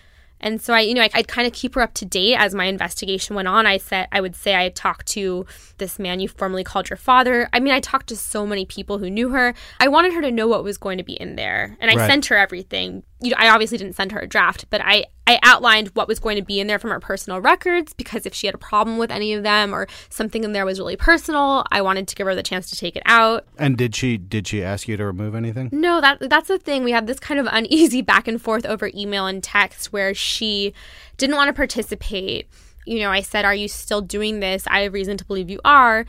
And 0.42 0.60
so 0.60 0.74
I, 0.74 0.80
you 0.80 0.94
know, 0.94 1.02
I, 1.02 1.10
I'd 1.14 1.28
kind 1.28 1.46
of 1.46 1.52
keep 1.52 1.74
her 1.74 1.80
up 1.80 1.94
to 1.94 2.04
date 2.04 2.36
as 2.36 2.54
my 2.54 2.64
investigation 2.64 3.36
went 3.36 3.48
on. 3.48 3.66
I 3.66 3.78
said, 3.78 4.08
I 4.12 4.20
would 4.20 4.34
say 4.34 4.54
I 4.56 4.68
talked 4.70 5.06
to 5.08 5.46
this 5.78 5.98
man 5.98 6.20
you 6.20 6.28
formerly 6.28 6.64
called 6.64 6.90
your 6.90 6.96
father. 6.96 7.48
I 7.52 7.60
mean, 7.60 7.72
I 7.72 7.80
talked 7.80 8.08
to 8.08 8.16
so 8.16 8.46
many 8.46 8.64
people 8.66 8.98
who 8.98 9.08
knew 9.10 9.30
her. 9.30 9.54
I 9.80 9.88
wanted 9.88 10.12
her 10.14 10.20
to 10.22 10.30
know 10.30 10.48
what 10.48 10.64
was 10.64 10.78
going 10.78 10.98
to 10.98 11.04
be 11.04 11.14
in 11.14 11.36
there, 11.36 11.76
and 11.80 11.90
I 11.90 11.94
Right. 11.94 12.06
sent 12.08 12.26
her 12.26 12.36
everything. 12.36 13.02
You 13.20 13.30
know, 13.30 13.36
I 13.38 13.48
obviously 13.50 13.78
didn't 13.78 13.94
send 13.94 14.12
her 14.12 14.18
a 14.20 14.26
draft, 14.26 14.66
but 14.70 14.80
I 14.82 15.06
I 15.26 15.38
outlined 15.42 15.88
what 15.88 16.08
was 16.08 16.18
going 16.18 16.36
to 16.36 16.42
be 16.42 16.58
in 16.58 16.66
there 16.66 16.78
from 16.78 16.90
her 16.90 16.98
personal 16.98 17.40
records 17.40 17.92
because 17.92 18.26
if 18.26 18.34
she 18.34 18.46
had 18.46 18.54
a 18.54 18.58
problem 18.58 18.98
with 18.98 19.10
any 19.10 19.32
of 19.32 19.42
them 19.42 19.74
or 19.74 19.86
something 20.08 20.42
in 20.42 20.52
there 20.52 20.66
was 20.66 20.78
really 20.78 20.96
personal, 20.96 21.64
I 21.70 21.80
wanted 21.80 22.08
to 22.08 22.14
give 22.16 22.26
her 22.26 22.34
the 22.34 22.42
chance 22.42 22.68
to 22.70 22.76
take 22.76 22.96
it 22.96 23.02
out. 23.06 23.46
And 23.56 23.76
did 23.76 23.94
she 23.94 24.18
did 24.18 24.48
she 24.48 24.62
ask 24.62 24.88
you 24.88 24.96
to 24.96 25.06
remove 25.06 25.34
anything? 25.34 25.68
No, 25.72 26.00
that 26.00 26.28
that's 26.28 26.48
the 26.48 26.58
thing. 26.58 26.82
We 26.82 26.92
have 26.92 27.06
this 27.06 27.20
kind 27.20 27.38
of 27.38 27.46
uneasy 27.50 28.02
back 28.02 28.26
and 28.26 28.42
forth 28.42 28.66
over 28.66 28.90
email 28.94 29.26
and 29.26 29.42
text 29.42 29.92
where 29.92 30.12
she 30.12 30.74
didn't 31.18 31.36
want 31.36 31.48
to 31.48 31.52
participate. 31.52 32.48
You 32.84 32.98
know, 32.98 33.10
I 33.10 33.20
said, 33.20 33.44
"Are 33.44 33.54
you 33.54 33.68
still 33.68 34.00
doing 34.00 34.40
this? 34.40 34.66
I 34.66 34.80
have 34.80 34.92
reason 34.92 35.16
to 35.18 35.24
believe 35.24 35.48
you 35.48 35.60
are." 35.64 36.04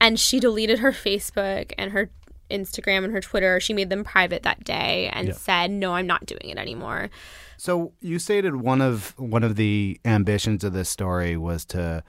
And 0.00 0.18
she 0.18 0.40
deleted 0.40 0.80
her 0.80 0.92
Facebook 0.92 1.72
and 1.78 1.92
her 1.92 2.10
Instagram 2.50 3.04
and 3.04 3.12
her 3.12 3.20
Twitter. 3.20 3.60
She 3.60 3.72
made 3.72 3.90
them 3.90 4.04
private 4.04 4.42
that 4.42 4.64
day 4.64 5.10
and 5.12 5.34
said, 5.34 5.70
"No, 5.70 5.94
I'm 5.94 6.06
not 6.06 6.26
doing 6.26 6.48
it 6.48 6.58
anymore." 6.58 7.10
So 7.56 7.92
you 8.00 8.18
stated 8.18 8.56
one 8.56 8.80
of 8.80 9.14
one 9.18 9.42
of 9.42 9.56
the 9.56 10.00
ambitions 10.04 10.64
of 10.64 10.72
this 10.72 10.88
story 10.88 11.36
was 11.36 11.64
to 11.66 12.02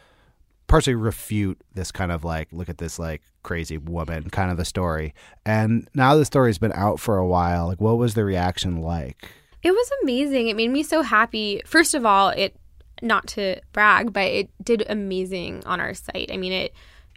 partially 0.67 0.96
refute 0.96 1.60
this 1.74 1.91
kind 1.91 2.12
of 2.12 2.24
like 2.24 2.50
look 2.51 2.67
at 2.67 2.77
this 2.77 3.00
like 3.00 3.22
crazy 3.44 3.77
woman 3.77 4.29
kind 4.29 4.51
of 4.51 4.60
a 4.60 4.65
story. 4.65 5.13
And 5.46 5.88
now 5.94 6.15
the 6.15 6.25
story's 6.25 6.58
been 6.58 6.74
out 6.74 7.00
for 7.00 7.17
a 7.17 7.25
while. 7.25 7.67
Like, 7.67 7.79
what 7.79 7.98
was 7.98 8.13
the 8.13 8.25
reaction 8.25 8.82
like? 8.82 9.29
It 9.63 9.72
was 9.72 9.91
amazing. 10.03 10.50
It 10.50 10.56
made 10.56 10.70
me 10.70 10.84
so 10.84 11.01
happy. 11.01 11.62
First 11.65 11.94
of 11.94 12.06
all, 12.06 12.29
it 12.29 12.56
not 13.01 13.27
to 13.27 13.60
brag, 13.74 14.12
but 14.12 14.25
it 14.25 14.50
did 14.63 14.84
amazing 14.89 15.63
on 15.65 15.79
our 15.79 15.94
site. 15.94 16.29
I 16.32 16.38
mean, 16.38 16.51
it 16.51 16.74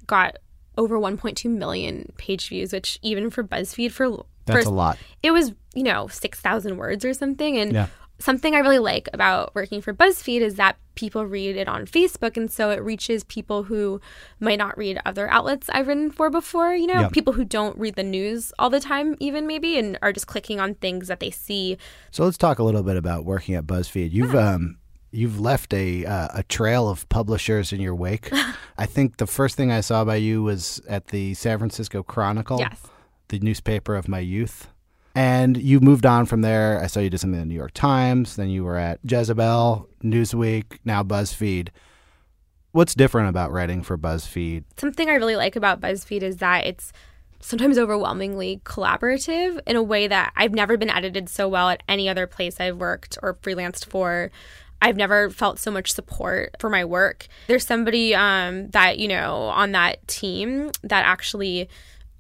got 0.07 0.39
over 0.79 0.99
1.2 0.99 1.51
million 1.51 2.13
page 2.17 2.49
views, 2.49 2.73
which 2.73 2.99
even 3.03 3.31
for 3.31 3.43
BuzzFeed 3.45 3.93
for 3.93 4.25
That's 4.47 4.65
for- 4.65 4.71
a 4.71 4.75
lot. 4.75 4.99
It 5.23 5.31
was, 5.33 5.53
you 5.75 5.83
know, 5.83 6.09
6,000 6.09 6.77
words 6.77 7.05
or 7.05 7.13
something 7.15 7.57
and 7.59 7.73
Yeah. 7.73 7.87
something 8.19 8.55
I 8.55 8.59
really 8.59 8.79
like 8.79 9.09
about 9.13 9.55
working 9.55 9.81
for 9.81 9.93
BuzzFeed 9.95 10.41
is 10.41 10.57
that 10.57 10.77
people 10.95 11.25
read 11.27 11.57
it 11.57 11.69
on 11.69 11.87
Facebook 11.87 12.37
and 12.37 12.51
so 12.51 12.71
it 12.71 12.83
reaches 12.83 13.25
people 13.25 13.63
who 13.65 14.01
might 14.39 14.59
not 14.59 14.77
read 14.77 15.01
other 15.07 15.31
outlets 15.31 15.71
I've 15.73 15.87
written 15.89 16.11
for 16.11 16.29
before, 16.29 16.75
you 16.75 16.87
know, 16.87 17.01
Yeah. 17.03 17.09
people 17.09 17.33
who 17.35 17.45
don't 17.45 17.79
read 17.79 17.95
the 17.95 18.03
news 18.03 18.53
all 18.59 18.69
the 18.69 18.81
time 18.81 19.17
even 19.21 19.47
maybe 19.47 19.79
and 19.79 19.99
are 20.03 20.13
just 20.13 20.27
clicking 20.27 20.61
on 20.61 20.75
things 20.75 21.09
that 21.09 21.21
they 21.21 21.31
see 21.31 21.79
So 22.11 22.25
let's 22.25 22.37
talk 22.37 22.59
a 22.59 22.63
little 22.65 22.83
bit 22.83 22.97
about 22.97 23.25
working 23.25 23.55
at 23.55 23.67
BuzzFeed. 23.67 24.13
You've 24.13 24.35
um 24.35 24.77
you've 25.13 25.41
left 25.41 25.73
a 25.75 26.05
uh, 26.05 26.29
a 26.35 26.43
trail 26.45 26.89
of 26.89 27.09
publishers 27.09 27.73
in 27.73 27.81
your 27.81 27.95
wake. 27.95 28.31
I 28.79 28.87
think 28.87 29.17
the 29.19 29.27
first 29.27 29.57
thing 29.57 29.71
I 29.71 29.81
saw 29.81 30.05
by 30.05 30.17
you 30.17 30.43
was 30.43 30.81
at 30.89 31.09
the 31.09 31.35
San 31.35 31.59
Francisco 31.59 32.03
Chronicle, 32.03 32.59
Yes. 32.61 32.81
the 33.29 33.39
newspaper 33.41 33.97
of 33.97 34.09
my 34.09 34.21
youth. 34.21 34.69
And 35.15 35.57
you 35.57 35.81
moved 35.81 36.07
on 36.07 36.25
from 36.27 36.43
there. 36.43 36.81
I 36.81 36.87
saw 36.87 37.01
you 37.01 37.11
did 37.11 37.19
something 37.19 37.41
in 37.41 37.49
the 37.49 37.53
New 37.53 37.59
York 37.59 37.73
Times. 37.75 38.37
Then 38.37 38.49
you 38.49 38.63
were 38.65 38.77
at 38.77 39.01
Jezebel, 39.05 39.89
Newsweek, 40.05 40.79
now 40.85 41.03
BuzzFeed. 41.03 41.69
What's 42.73 42.95
different 42.95 43.29
about 43.29 43.51
writing 43.51 43.83
for 43.83 43.99
BuzzFeed? 43.99 44.65
something 44.77 45.09
I 45.09 45.15
really 45.15 45.35
like 45.37 45.57
about 45.57 45.81
BuzzFeed 45.81 46.23
is 46.23 46.37
that 46.37 46.65
it's 46.65 46.93
sometimes 47.41 47.77
overwhelmingly 47.77 48.61
collaborative 48.65 49.59
in 49.67 49.75
a 49.75 49.83
way 49.83 50.07
that 50.07 50.33
I've 50.37 50.53
never 50.53 50.77
been 50.77 50.91
edited 50.91 51.29
so 51.29 51.49
well 51.49 51.69
at 51.71 51.83
any 51.89 52.09
other 52.09 52.27
place 52.29 52.61
I've 52.61 52.77
worked 52.77 53.19
or 53.23 53.35
freelanced 53.35 53.87
for. 53.87 54.31
I've 54.83 54.97
never 54.97 55.31
felt 55.31 55.59
so 55.59 55.71
much 55.71 55.93
support 55.93 56.57
for 56.59 56.71
my 56.71 56.85
work. 56.85 57.27
There's 57.49 57.67
somebody 57.67 58.15
um, 58.15 58.69
that, 58.71 58.99
you 58.99 59.09
know, 59.09 59.45
on 59.45 59.73
that 59.73 60.07
team 60.09 60.71
that 60.83 61.05
actually 61.05 61.69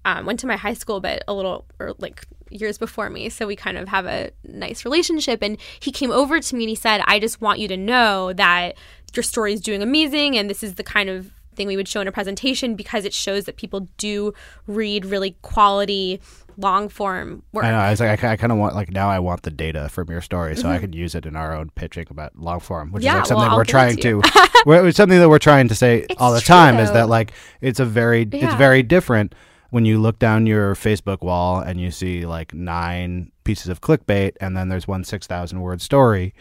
um, 0.04 0.26
went 0.26 0.40
to 0.40 0.46
my 0.46 0.56
high 0.56 0.74
school, 0.74 1.00
but 1.00 1.22
a 1.26 1.34
little, 1.34 1.66
or 1.78 1.94
like 1.98 2.26
years 2.50 2.78
before 2.78 3.08
me. 3.08 3.28
So 3.28 3.46
we 3.46 3.56
kind 3.56 3.78
of 3.78 3.88
have 3.88 4.06
a 4.06 4.30
nice 4.44 4.84
relationship. 4.84 5.42
And 5.42 5.56
he 5.80 5.90
came 5.90 6.10
over 6.10 6.40
to 6.40 6.56
me 6.56 6.64
and 6.64 6.68
he 6.68 6.74
said, 6.74 7.02
I 7.06 7.18
just 7.18 7.40
want 7.40 7.60
you 7.60 7.68
to 7.68 7.76
know 7.76 8.32
that 8.34 8.76
your 9.14 9.22
story 9.22 9.52
is 9.52 9.60
doing 9.60 9.82
amazing. 9.82 10.36
And 10.36 10.50
this 10.50 10.62
is 10.62 10.74
the 10.74 10.84
kind 10.84 11.08
of 11.08 11.30
thing 11.54 11.66
we 11.66 11.76
would 11.76 11.88
show 11.88 12.00
in 12.00 12.08
a 12.08 12.12
presentation 12.12 12.74
because 12.74 13.04
it 13.04 13.12
shows 13.12 13.44
that 13.44 13.56
people 13.56 13.88
do 13.96 14.32
read 14.66 15.04
really 15.04 15.36
quality 15.42 16.20
long 16.60 16.88
form 16.88 17.42
work. 17.52 17.64
I 17.64 17.70
know. 17.70 17.78
I 17.78 17.90
was 17.90 18.00
like, 18.00 18.22
I, 18.24 18.36
kind 18.36 18.52
of 18.52 18.58
want 18.58 18.74
like 18.74 18.90
now. 18.90 19.08
I 19.10 19.18
want 19.18 19.42
the 19.42 19.50
data 19.50 19.88
from 19.88 20.10
your 20.10 20.20
story, 20.20 20.56
so 20.56 20.68
I 20.68 20.72
Mm-hmm. 20.74 20.80
could 20.80 20.94
use 20.94 21.14
it 21.14 21.26
in 21.26 21.36
our 21.36 21.54
own 21.54 21.70
pitching 21.74 22.06
about 22.10 22.36
long 22.38 22.60
form, 22.60 22.92
which 22.92 23.02
Yeah, 23.04 23.12
is 23.12 23.16
like 23.18 23.26
something 23.26 23.48
I'll 23.50 23.56
we're 23.56 23.64
trying 23.64 23.96
to 23.98 24.22
we're, 24.66 24.92
something 24.92 25.18
that 25.18 25.28
we're 25.28 25.38
trying 25.38 25.68
to 25.68 25.74
say 25.74 26.06
It's 26.10 26.20
all 26.20 26.32
the 26.32 26.40
time 26.40 26.78
is 26.78 26.92
that 26.92 27.08
like 27.08 27.32
it's 27.60 27.80
a 27.80 27.84
very 27.84 28.28
it's 28.32 28.54
very 28.54 28.82
different 28.82 29.34
when 29.70 29.84
you 29.84 30.00
look 30.00 30.18
down 30.18 30.46
your 30.46 30.74
Facebook 30.74 31.22
wall 31.22 31.60
and 31.60 31.80
you 31.80 31.90
see 31.90 32.26
like 32.26 32.52
nine 32.52 33.30
pieces 33.44 33.68
of 33.68 33.80
clickbait, 33.80 34.32
and 34.40 34.56
then 34.56 34.68
there's 34.68 34.86
one 34.88 35.04
six 35.04 35.26
thousand 35.26 35.60
word 35.60 35.80
story. 35.80 36.34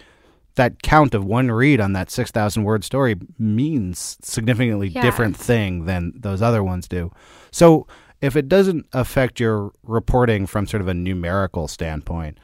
That 0.56 0.82
count 0.82 1.14
of 1.14 1.24
one 1.24 1.50
read 1.52 1.80
on 1.80 1.94
that 1.94 2.12
six 2.12 2.32
thousand 2.32 2.64
word 2.64 2.84
story 2.84 3.16
means 3.38 4.18
significantly 4.22 4.90
Yeah. 4.90 5.02
different 5.02 5.38
thing 5.38 5.86
than 5.86 6.12
those 6.16 6.42
other 6.42 6.62
ones 6.64 6.88
do. 6.88 7.12
So 7.52 7.88
if 8.22 8.36
it 8.36 8.48
doesn't 8.50 8.86
affect 8.94 9.40
your 9.40 9.72
reporting 9.84 10.46
from 10.46 10.68
sort 10.68 10.82
of 10.82 10.88
a 10.88 10.94
numerical 10.94 11.68
standpoint, 11.68 12.38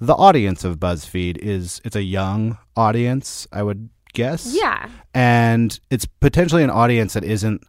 the 0.00 0.14
audience 0.14 0.64
of 0.64 0.78
BuzzFeed 0.78 1.38
is 1.38 1.80
it's 1.84 1.96
a 1.96 2.02
young 2.02 2.56
audience, 2.76 3.46
I 3.52 3.62
would 3.62 3.90
guess. 4.14 4.54
yeah. 4.54 4.88
And 5.14 5.78
it's 5.90 6.06
potentially 6.06 6.62
an 6.62 6.70
audience 6.70 7.12
that 7.14 7.24
isn't 7.24 7.62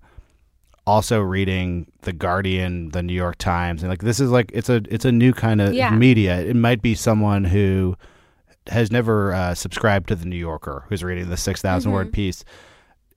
also 0.87 1.19
reading 1.19 1.91
the 2.01 2.13
Guardian, 2.13 2.89
the 2.89 3.03
New 3.03 3.13
York 3.13 3.37
Times, 3.37 3.83
and 3.83 3.89
like 3.89 4.01
this 4.01 4.19
is 4.19 4.31
like 4.31 4.51
it's 4.53 4.69
a 4.69 4.81
it's 4.89 5.05
a 5.05 5.11
new 5.11 5.33
kind 5.33 5.61
of 5.61 5.73
Yeah. 5.73 5.91
media. 5.91 6.39
It 6.39 6.55
might 6.55 6.81
be 6.81 6.95
someone 6.95 7.43
who 7.43 7.95
has 8.67 8.91
never 8.91 9.33
uh, 9.33 9.53
subscribed 9.55 10.07
to 10.09 10.15
the 10.15 10.25
New 10.25 10.35
Yorker 10.37 10.85
who's 10.89 11.03
reading 11.03 11.29
the 11.29 11.37
six 11.37 11.61
Mm-hmm. 11.61 11.91
word 11.91 12.13
piece. 12.13 12.43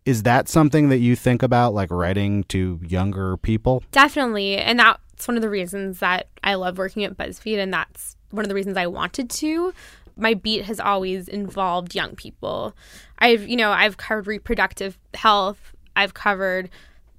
Is 0.05 0.25
that 0.25 0.49
something 0.49 0.89
that 0.89 0.99
you 0.99 1.15
think 1.15 1.43
about, 1.43 1.75
like 1.75 1.91
writing 1.91 2.45
to 2.45 2.81
younger 2.87 3.37
people? 3.37 3.83
Definitely. 3.93 4.57
And 4.57 4.79
that's 4.79 5.29
one 5.29 5.37
of 5.37 5.43
the 5.43 5.51
reasons 5.51 6.01
that 6.01 6.29
I 6.43 6.55
love 6.55 6.79
working 6.79 7.05
at 7.05 7.17
BuzzFeed. 7.17 7.59
And 7.59 7.73
that's 7.73 8.17
one 8.31 8.45
of 8.45 8.49
the 8.49 8.55
reasons 8.55 8.77
I 8.77 8.87
wanted 8.87 9.31
to. 9.31 9.73
My 10.17 10.35
beat 10.35 10.65
has 10.65 10.81
always 10.81 11.29
involved 11.29 11.95
young 11.95 12.17
people. 12.17 12.75
I've, 13.19 13.47
you 13.49 13.57
know, 13.57 13.71
I've 13.71 13.97
covered 13.97 14.27
reproductive 14.27 14.99
health, 15.15 15.73
I've 15.95 16.15
covered 16.15 16.69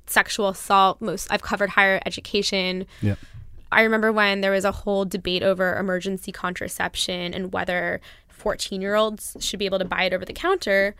sexual 0.06 0.50
assault, 0.50 1.02
most, 1.02 1.32
I've 1.32 1.42
covered 1.42 1.72
higher 1.72 2.02
education. 2.06 2.86
Yeah. 3.02 3.16
I 3.72 3.82
remember 3.82 4.12
when 4.12 4.42
there 4.42 4.52
was 4.52 4.66
a 4.66 4.72
whole 4.72 5.06
debate 5.06 5.42
over 5.42 5.78
emergency 5.78 6.32
contraception 6.32 7.34
and 7.34 7.52
whether 7.54 8.02
14 8.30 8.82
year 8.82 8.96
olds 8.96 9.36
should 9.40 9.60
be 9.60 9.66
able 9.66 9.80
to 9.80 9.86
buy 9.86 10.04
it 10.04 10.13
over 10.13 10.25
the 10.25 10.34
counter. 10.34 10.96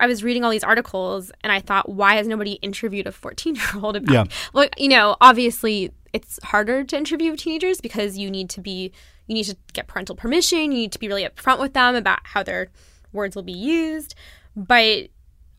I 0.00 0.06
was 0.06 0.24
reading 0.24 0.44
all 0.44 0.50
these 0.50 0.64
articles 0.64 1.30
and 1.42 1.52
I 1.52 1.60
thought, 1.60 1.88
why 1.88 2.16
has 2.16 2.26
nobody 2.26 2.52
interviewed 2.54 3.06
a 3.06 3.12
14 3.12 3.54
year 3.54 3.64
old 3.80 3.96
about 3.96 4.12
Yeah. 4.12 4.24
Well, 4.52 4.68
you 4.76 4.88
know, 4.88 5.16
obviously 5.20 5.92
it's 6.12 6.38
harder 6.42 6.84
to 6.84 6.96
interview 6.96 7.36
teenagers 7.36 7.80
because 7.80 8.18
you 8.18 8.30
need 8.30 8.50
to 8.50 8.60
be, 8.60 8.92
you 9.26 9.34
need 9.34 9.44
to 9.44 9.56
get 9.72 9.86
parental 9.86 10.16
permission. 10.16 10.60
You 10.60 10.68
need 10.68 10.92
to 10.92 10.98
be 10.98 11.08
really 11.08 11.24
upfront 11.24 11.60
with 11.60 11.74
them 11.74 11.94
about 11.94 12.20
how 12.24 12.42
their 12.42 12.68
words 13.12 13.34
will 13.36 13.42
be 13.42 13.52
used. 13.52 14.14
But 14.56 15.08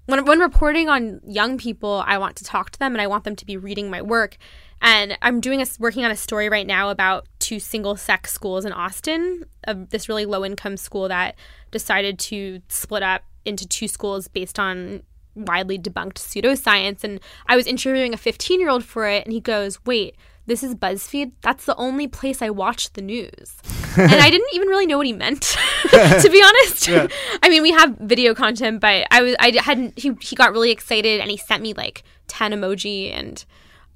when, 0.05 0.25
when 0.25 0.39
reporting 0.39 0.87
on 0.89 1.21
young 1.25 1.57
people, 1.57 2.03
I 2.05 2.17
want 2.17 2.35
to 2.37 2.43
talk 2.43 2.69
to 2.71 2.79
them 2.79 2.93
and 2.93 3.01
I 3.01 3.07
want 3.07 3.23
them 3.23 3.35
to 3.37 3.45
be 3.45 3.57
reading 3.57 3.89
my 3.89 4.01
work. 4.01 4.37
And 4.81 5.17
I'm 5.21 5.39
doing 5.39 5.61
a 5.61 5.65
working 5.79 6.05
on 6.05 6.11
a 6.11 6.15
story 6.15 6.49
right 6.49 6.67
now 6.67 6.89
about 6.89 7.27
two 7.39 7.59
single 7.59 7.95
sex 7.95 8.31
schools 8.31 8.65
in 8.65 8.71
Austin, 8.71 9.45
of 9.63 9.89
this 9.89 10.07
really 10.07 10.25
low 10.25 10.45
income 10.45 10.77
school 10.77 11.07
that 11.07 11.35
decided 11.71 12.19
to 12.19 12.61
split 12.67 13.01
up 13.01 13.23
into 13.45 13.67
two 13.67 13.87
schools 13.87 14.27
based 14.27 14.59
on 14.59 15.03
widely 15.35 15.77
debunked 15.77 16.15
pseudoscience. 16.15 17.03
And 17.03 17.19
I 17.47 17.55
was 17.55 17.67
interviewing 17.67 18.13
a 18.13 18.17
15 18.17 18.59
year 18.59 18.69
old 18.69 18.83
for 18.83 19.07
it, 19.07 19.23
and 19.25 19.33
he 19.33 19.39
goes, 19.41 19.83
"Wait." 19.85 20.15
This 20.47 20.61
is 20.61 20.75
BuzzFeed. 20.75 21.31
That's 21.41 21.65
the 21.65 21.75
only 21.75 22.07
place 22.07 22.39
I 22.39 22.51
watch 22.51 22.93
the 22.93 23.01
news. 23.01 23.57
and 23.97 24.13
I 24.13 24.29
didn't 24.29 24.53
even 24.53 24.67
really 24.67 24.85
know 24.85 24.97
what 24.97 25.07
he 25.07 25.13
meant, 25.13 25.41
to 25.89 26.29
be 26.31 26.43
honest. 26.43 26.87
I 27.41 27.49
mean, 27.49 27.63
we 27.63 27.71
have 27.71 27.97
video 27.97 28.35
content, 28.35 28.79
but 28.79 29.07
I 29.09 29.21
was 29.23 29.35
I 29.39 29.57
hadn't. 29.59 29.97
He 29.97 30.15
he 30.21 30.35
got 30.35 30.51
really 30.51 30.69
excited 30.71 31.19
and 31.21 31.31
he 31.31 31.37
sent 31.37 31.63
me 31.63 31.73
like 31.73 32.03
ten 32.27 32.51
emoji, 32.51 33.11
and 33.11 33.43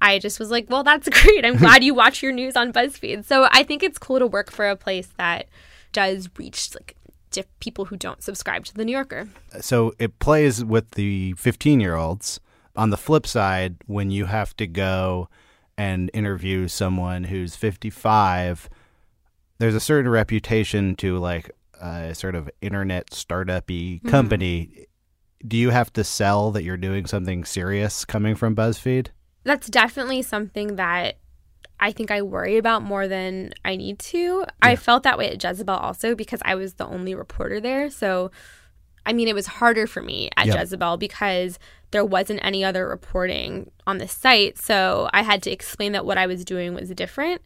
I 0.00 0.18
just 0.18 0.40
was 0.40 0.50
like, 0.50 0.66
"Well, 0.68 0.82
that's 0.82 1.08
great. 1.08 1.44
I'm 1.44 1.56
glad 1.56 1.84
you 1.84 1.94
watch 1.94 2.22
your 2.22 2.32
news 2.32 2.56
on 2.56 2.72
BuzzFeed." 2.72 3.26
So 3.26 3.46
I 3.52 3.62
think 3.62 3.82
it's 3.82 3.98
cool 3.98 4.18
to 4.18 4.26
work 4.26 4.50
for 4.50 4.68
a 4.68 4.76
place 4.76 5.08
that 5.18 5.46
does 5.92 6.28
reach 6.36 6.74
like 6.74 6.96
diff- 7.30 7.46
people 7.60 7.86
who 7.86 7.96
don't 7.96 8.22
subscribe 8.22 8.64
to 8.66 8.74
the 8.74 8.84
New 8.84 8.92
Yorker. 8.92 9.28
so 9.60 9.92
it 9.98 10.18
plays 10.18 10.64
with 10.64 10.92
the 10.92 11.34
15 11.34 11.80
year 11.80 11.96
olds. 11.96 12.40
On 12.76 12.90
the 12.90 12.96
flip 12.96 13.26
side, 13.26 13.76
when 13.86 14.10
you 14.10 14.26
have 14.26 14.56
to 14.56 14.66
go 14.66 15.28
and 15.76 16.10
interview 16.14 16.68
someone 16.68 17.24
who's 17.24 17.56
55, 17.56 18.70
there's 19.58 19.74
a 19.74 19.80
certain 19.80 20.10
reputation 20.10 20.94
to 20.96 21.18
like 21.18 21.50
a 21.80 22.14
sort 22.14 22.34
of 22.34 22.50
internet 22.60 23.12
startup-y 23.12 23.74
mm-hmm. 23.74 24.08
company. 24.08 24.86
Do 25.46 25.56
you 25.56 25.70
have 25.70 25.92
to 25.94 26.04
sell 26.04 26.50
that 26.52 26.62
you're 26.62 26.76
doing 26.76 27.06
something 27.06 27.44
serious 27.44 28.04
coming 28.04 28.34
from 28.34 28.54
BuzzFeed? 28.54 29.08
That's 29.44 29.68
definitely 29.68 30.22
something 30.22 30.76
that 30.76 31.16
I 31.80 31.92
think 31.92 32.10
I 32.10 32.22
worry 32.22 32.58
about 32.58 32.82
more 32.82 33.08
than 33.08 33.52
I 33.64 33.74
need 33.74 33.98
to. 34.00 34.44
I 34.60 34.76
felt 34.76 35.02
that 35.02 35.16
way 35.18 35.30
at 35.30 35.42
Jezebel 35.42 35.74
also 35.74 36.14
because 36.14 36.40
I 36.44 36.54
was 36.54 36.74
the 36.74 36.86
only 36.86 37.14
reporter 37.14 37.58
there. 37.58 37.88
So, 37.88 38.30
I 39.06 39.14
mean, 39.14 39.28
it 39.28 39.34
was 39.34 39.46
harder 39.46 39.86
for 39.86 40.02
me 40.02 40.28
at 40.36 40.46
Yep. 40.46 40.58
Jezebel 40.58 40.96
because 40.98 41.58
there 41.90 42.04
wasn't 42.04 42.44
any 42.44 42.62
other 42.62 42.86
reporting 42.86 43.70
on 43.86 43.98
the 43.98 44.06
site. 44.06 44.58
So, 44.58 45.08
I 45.14 45.22
had 45.22 45.42
to 45.44 45.50
explain 45.50 45.92
that 45.92 46.04
what 46.04 46.18
I 46.18 46.26
was 46.26 46.44
doing 46.44 46.74
was 46.74 46.90
different. 46.90 47.40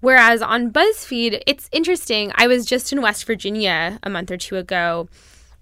Whereas 0.00 0.42
on 0.42 0.70
BuzzFeed, 0.70 1.42
it's 1.46 1.70
interesting. 1.72 2.32
I 2.34 2.46
was 2.46 2.66
just 2.66 2.92
in 2.92 3.00
West 3.00 3.24
Virginia 3.24 3.98
a 4.02 4.10
month 4.10 4.30
or 4.30 4.36
two 4.36 4.56
ago 4.56 5.08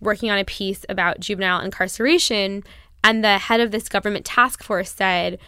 working 0.00 0.30
on 0.32 0.38
a 0.38 0.44
piece 0.44 0.84
about 0.88 1.20
juvenile 1.20 1.60
incarceration, 1.60 2.64
and 3.04 3.22
the 3.22 3.38
head 3.38 3.60
of 3.60 3.70
this 3.70 3.88
government 3.88 4.24
task 4.24 4.64
force 4.64 4.90
said, 4.90 5.38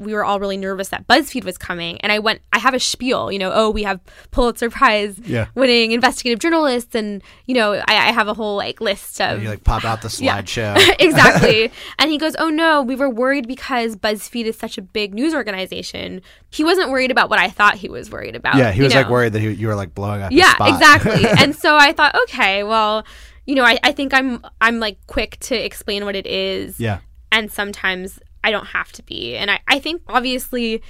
we 0.00 0.14
were 0.14 0.24
all 0.24 0.40
really 0.40 0.56
nervous 0.56 0.88
that 0.88 1.06
BuzzFeed 1.06 1.44
was 1.44 1.58
coming. 1.58 2.00
And 2.00 2.10
I 2.10 2.18
went, 2.18 2.40
I 2.52 2.58
have 2.58 2.74
a 2.74 2.80
spiel, 2.80 3.30
you 3.30 3.38
know, 3.38 3.52
oh, 3.54 3.70
we 3.70 3.82
have 3.84 4.00
Pulitzer 4.30 4.70
Prize 4.70 5.18
Yeah. 5.24 5.46
winning 5.54 5.92
investigative 5.92 6.38
journalists. 6.40 6.94
And, 6.94 7.22
you 7.46 7.54
know, 7.54 7.74
I, 7.74 7.82
I 7.88 8.12
have 8.12 8.26
a 8.26 8.34
whole 8.34 8.56
like 8.56 8.80
list 8.80 9.20
of. 9.20 9.42
You 9.42 9.48
like 9.50 9.62
pop 9.62 9.84
out 9.84 10.02
the 10.02 10.16
Yeah. 10.20 10.40
slideshow. 10.40 10.94
exactly. 10.98 11.70
And 11.98 12.10
he 12.10 12.18
goes, 12.18 12.34
Oh 12.38 12.48
no, 12.48 12.82
we 12.82 12.96
were 12.96 13.10
worried 13.10 13.46
because 13.46 13.94
BuzzFeed 13.94 14.44
is 14.46 14.56
such 14.56 14.78
a 14.78 14.82
big 14.82 15.12
news 15.14 15.34
organization. 15.34 16.22
He 16.50 16.64
wasn't 16.64 16.90
worried 16.90 17.10
about 17.10 17.28
what 17.30 17.38
I 17.38 17.48
thought 17.50 17.74
he 17.76 17.88
was 17.88 18.10
worried 18.10 18.34
about. 18.36 18.56
yeah, 18.56 18.72
he 18.72 18.82
was 18.82 18.94
like 18.94 19.08
worried 19.10 19.34
that 19.34 19.40
he, 19.40 19.50
you 19.50 19.66
were 19.68 19.74
like 19.76 19.94
blowing 19.94 20.22
up. 20.22 20.32
Yeah, 20.32 20.54
exactly. 20.60 21.24
and 21.38 21.54
so 21.54 21.76
I 21.76 21.92
thought, 21.92 22.14
okay, 22.24 22.64
well, 22.64 23.04
you 23.46 23.54
know, 23.54 23.64
I, 23.64 23.78
I 23.82 23.92
think 23.92 24.14
I'm 24.14 24.44
I'm 24.60 24.78
like 24.80 24.98
quick 25.06 25.36
to 25.40 25.54
explain 25.56 26.04
what 26.04 26.16
it 26.16 26.26
is. 26.26 26.80
yeah. 26.80 26.98
And 27.32 27.50
sometimes 27.50 28.18
I 28.42 28.50
don't 28.50 28.66
have 28.66 28.90
to 28.92 29.02
be. 29.02 29.36
And 29.36 29.50
I, 29.50 29.60
I 29.68 29.78
think 29.80 30.02
obviously 30.08 30.82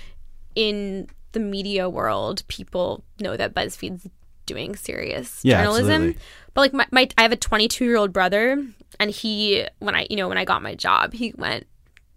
in 0.54 1.09
the 1.33 1.40
media 1.40 1.88
world, 1.88 2.42
people 2.49 3.04
know 3.21 3.37
that 3.37 3.54
BuzzFeed's 3.54 4.07
doing 4.47 4.75
serious 4.76 5.40
Yeah, 5.45 5.59
journalism. 5.62 5.90
absolutely. 5.90 6.23
But 6.54 6.61
like 6.62 6.73
my, 6.73 6.87
my 6.90 7.09
I 7.19 7.23
have 7.23 7.33
a 7.33 7.37
22 7.37 7.85
year 7.85 7.97
old 7.97 8.12
brother, 8.12 8.64
and 8.99 9.11
he 9.11 9.64
when 9.78 9.95
I 9.95 10.07
you 10.11 10.16
know 10.16 10.28
when 10.28 10.38
I 10.38 10.45
got 10.45 10.62
my 10.62 10.75
job, 10.75 11.12
he 11.12 11.33
went 11.38 11.66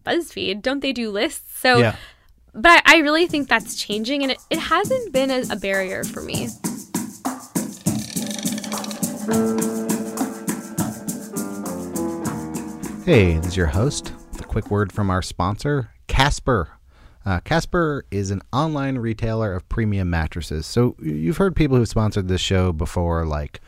BuzzFeed. 0.06 0.62
Don't 0.62 0.80
they 0.82 0.92
do 0.94 1.10
lists? 1.12 1.60
So, 1.60 1.78
Yeah. 1.80 1.96
but 2.54 2.82
I, 2.86 2.96
I 2.96 2.98
really 3.00 3.28
think 3.28 3.48
that's 3.50 3.75
changing, 3.75 4.24
and 4.24 4.32
it, 4.32 4.40
it 4.50 4.60
hasn't 4.60 5.13
been 5.13 5.30
a, 5.32 5.44
a 5.52 5.56
barrier 5.56 6.04
for 6.04 6.22
me. 6.22 6.48
Hey, 13.06 13.36
this 13.38 13.48
is 13.48 13.58
your 13.58 13.68
host. 13.68 14.13
Quick 14.54 14.70
word 14.70 14.92
from 14.92 15.10
our 15.10 15.24
sponsor, 15.24 15.90
Casper. 16.06 16.70
Uh, 17.26 17.40
Casper 17.40 18.06
is 18.12 18.30
an 18.30 18.40
online 18.54 19.00
retailer 19.00 19.52
of 19.52 19.68
premium 19.68 20.12
mattresses. 20.12 20.68
So 20.68 20.96
you've 21.02 21.38
heard 21.38 21.56
people 21.56 21.76
who've 21.76 21.88
sponsored 21.88 22.28
this 22.28 22.40
show 22.40 22.72
before, 22.72 23.26
like 23.26 23.62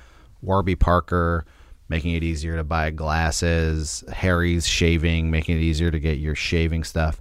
Warby 0.43 0.75
Parker, 0.75 1.43
making 1.89 2.13
it 2.13 2.23
easier 2.23 2.55
to 2.55 2.63
buy 2.63 2.91
glasses, 2.91 4.03
Harry's 4.13 4.67
Shaving, 4.67 5.31
making 5.31 5.57
it 5.57 5.61
easier 5.61 5.89
to 5.89 5.99
get 5.99 6.19
your 6.19 6.35
shaving 6.35 6.83
stuff. 6.83 7.19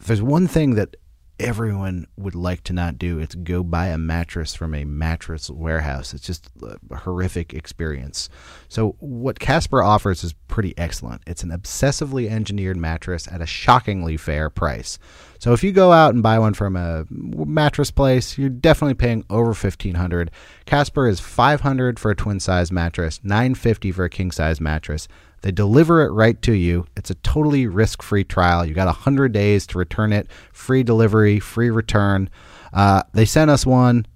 If 0.00 0.06
there's 0.06 0.22
one 0.22 0.46
thing 0.46 0.76
that 0.76 0.96
everyone 1.38 2.06
would 2.16 2.34
like 2.34 2.62
to 2.64 2.72
not 2.72 2.98
do, 2.98 3.18
it's 3.18 3.34
go 3.34 3.62
buy 3.62 3.88
a 3.88 3.98
mattress 3.98 4.54
from 4.54 4.74
a 4.74 4.84
mattress 4.84 5.50
warehouse. 5.50 6.14
It's 6.14 6.26
just 6.26 6.50
a 6.62 6.96
horrific 6.96 7.52
experience. 7.52 8.28
So, 8.68 8.96
what 9.00 9.40
Casper 9.40 9.82
offers 9.82 10.22
is 10.24 10.34
pretty 10.48 10.76
excellent. 10.78 11.22
It's 11.26 11.42
an 11.42 11.50
obsessively 11.50 12.30
engineered 12.30 12.76
mattress 12.76 13.26
at 13.28 13.40
a 13.40 13.46
shockingly 13.46 14.16
fair 14.16 14.50
price. 14.50 14.98
So, 15.38 15.52
if 15.52 15.64
you 15.64 15.72
go 15.72 15.92
out 15.92 16.14
and 16.14 16.22
buy 16.22 16.38
one 16.38 16.54
from 16.54 16.76
a 16.76 17.06
mattress 17.10 17.90
place, 17.90 18.38
you're 18.38 18.48
definitely 18.48 18.94
paying 18.94 19.24
over 19.28 19.48
1500 19.48 20.30
Casper 20.66 21.08
is 21.08 21.20
500 21.20 21.98
for 21.98 22.10
a 22.10 22.16
twin 22.16 22.40
size 22.40 22.70
mattress, 22.70 23.20
950 23.22 23.92
for 23.92 24.04
a 24.04 24.10
king 24.10 24.30
size 24.30 24.60
mattress. 24.60 25.08
They 25.42 25.50
deliver 25.50 26.02
it 26.06 26.12
right 26.12 26.40
to 26.42 26.52
you. 26.52 26.86
It's 26.96 27.10
a 27.10 27.14
totally 27.16 27.66
risk 27.66 28.02
free 28.02 28.24
trial. 28.24 28.64
You 28.64 28.74
got 28.74 28.86
100 28.86 29.32
days 29.32 29.66
to 29.68 29.78
return 29.78 30.12
it, 30.12 30.28
free 30.52 30.82
delivery, 30.82 31.40
free 31.40 31.70
return. 31.70 32.30
Uh, 32.72 33.02
they 33.12 33.24
sent 33.24 33.50
us 33.50 33.66
one. 33.66 34.06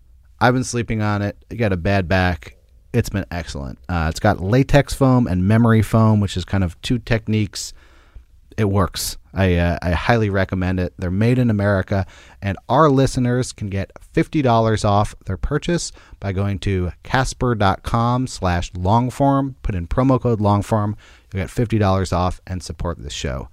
I've 0.40 0.54
been 0.54 0.64
sleeping 0.64 1.02
on 1.02 1.22
it. 1.22 1.36
I 1.50 1.56
got 1.56 1.72
a 1.72 1.76
bad 1.76 2.08
back. 2.08 2.56
It's 2.92 3.08
been 3.08 3.26
excellent. 3.30 3.78
Uh, 3.88 4.06
it's 4.08 4.20
got 4.20 4.40
latex 4.40 4.94
foam 4.94 5.26
and 5.26 5.46
memory 5.46 5.82
foam, 5.82 6.20
which 6.20 6.36
is 6.36 6.44
kind 6.44 6.64
of 6.64 6.80
two 6.80 6.98
techniques 6.98 7.74
it 8.56 8.70
works. 8.70 9.18
I 9.34 9.56
uh, 9.56 9.78
I 9.82 9.90
highly 9.90 10.30
recommend 10.30 10.80
it. 10.80 10.94
They're 10.98 11.10
made 11.10 11.38
in 11.38 11.50
America, 11.50 12.06
and 12.40 12.56
our 12.68 12.88
listeners 12.88 13.52
can 13.52 13.68
get 13.68 13.92
fifty 14.00 14.40
dollars 14.40 14.84
off 14.84 15.14
their 15.26 15.36
purchase 15.36 15.92
by 16.20 16.32
going 16.32 16.58
to 16.60 16.92
casper.com 17.02 18.26
slash 18.26 18.72
longform. 18.72 19.54
Put 19.62 19.74
in 19.74 19.86
promo 19.86 20.20
code 20.20 20.40
longform. 20.40 20.94
You'll 21.32 21.42
get 21.42 21.50
fifty 21.50 21.78
dollars 21.78 22.12
off 22.12 22.40
and 22.46 22.62
support 22.62 23.02
the 23.02 23.10
show. 23.10 23.48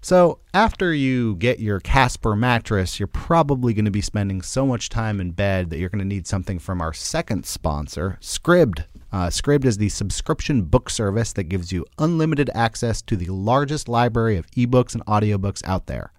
So, 0.00 0.38
after 0.54 0.94
you 0.94 1.34
get 1.34 1.58
your 1.58 1.80
Casper 1.80 2.36
mattress, 2.36 3.00
you're 3.00 3.08
probably 3.08 3.74
going 3.74 3.86
to 3.86 3.90
be 3.90 4.00
spending 4.00 4.40
so 4.40 4.64
much 4.64 4.88
time 4.88 5.20
in 5.20 5.32
bed 5.32 5.70
that 5.70 5.78
you're 5.78 5.88
going 5.88 5.98
to 5.98 6.04
need 6.04 6.28
something 6.28 6.60
from 6.60 6.80
our 6.80 6.92
second 6.92 7.44
sponsor, 7.44 8.16
Scribd. 8.20 8.84
Uh, 9.16 9.30
Scribd 9.30 9.64
is 9.64 9.78
the 9.78 9.88
subscription 9.88 10.60
book 10.60 10.90
service 10.90 11.32
that 11.32 11.44
gives 11.44 11.72
you 11.72 11.86
unlimited 11.98 12.50
access 12.54 13.00
to 13.00 13.16
the 13.16 13.24
largest 13.32 13.88
library 13.88 14.36
of 14.36 14.46
ebooks 14.50 14.92
and 14.92 15.02
audiobooks 15.06 15.66
out 15.66 15.86
there. 15.86 16.12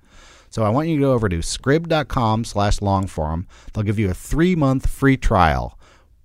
So 0.50 0.64
I 0.64 0.70
want 0.70 0.88
you 0.88 0.96
to 0.96 1.02
go 1.02 1.14
over 1.14 1.30
to 1.30 1.38
scribd.com 1.38 2.44
slash 2.44 2.80
longform. 2.80 3.46
They'll 3.72 3.84
give 3.84 4.00
you 4.00 4.10
a 4.10 4.16
three-month 4.16 4.90
free 4.90 5.16
trial. 5.16 5.78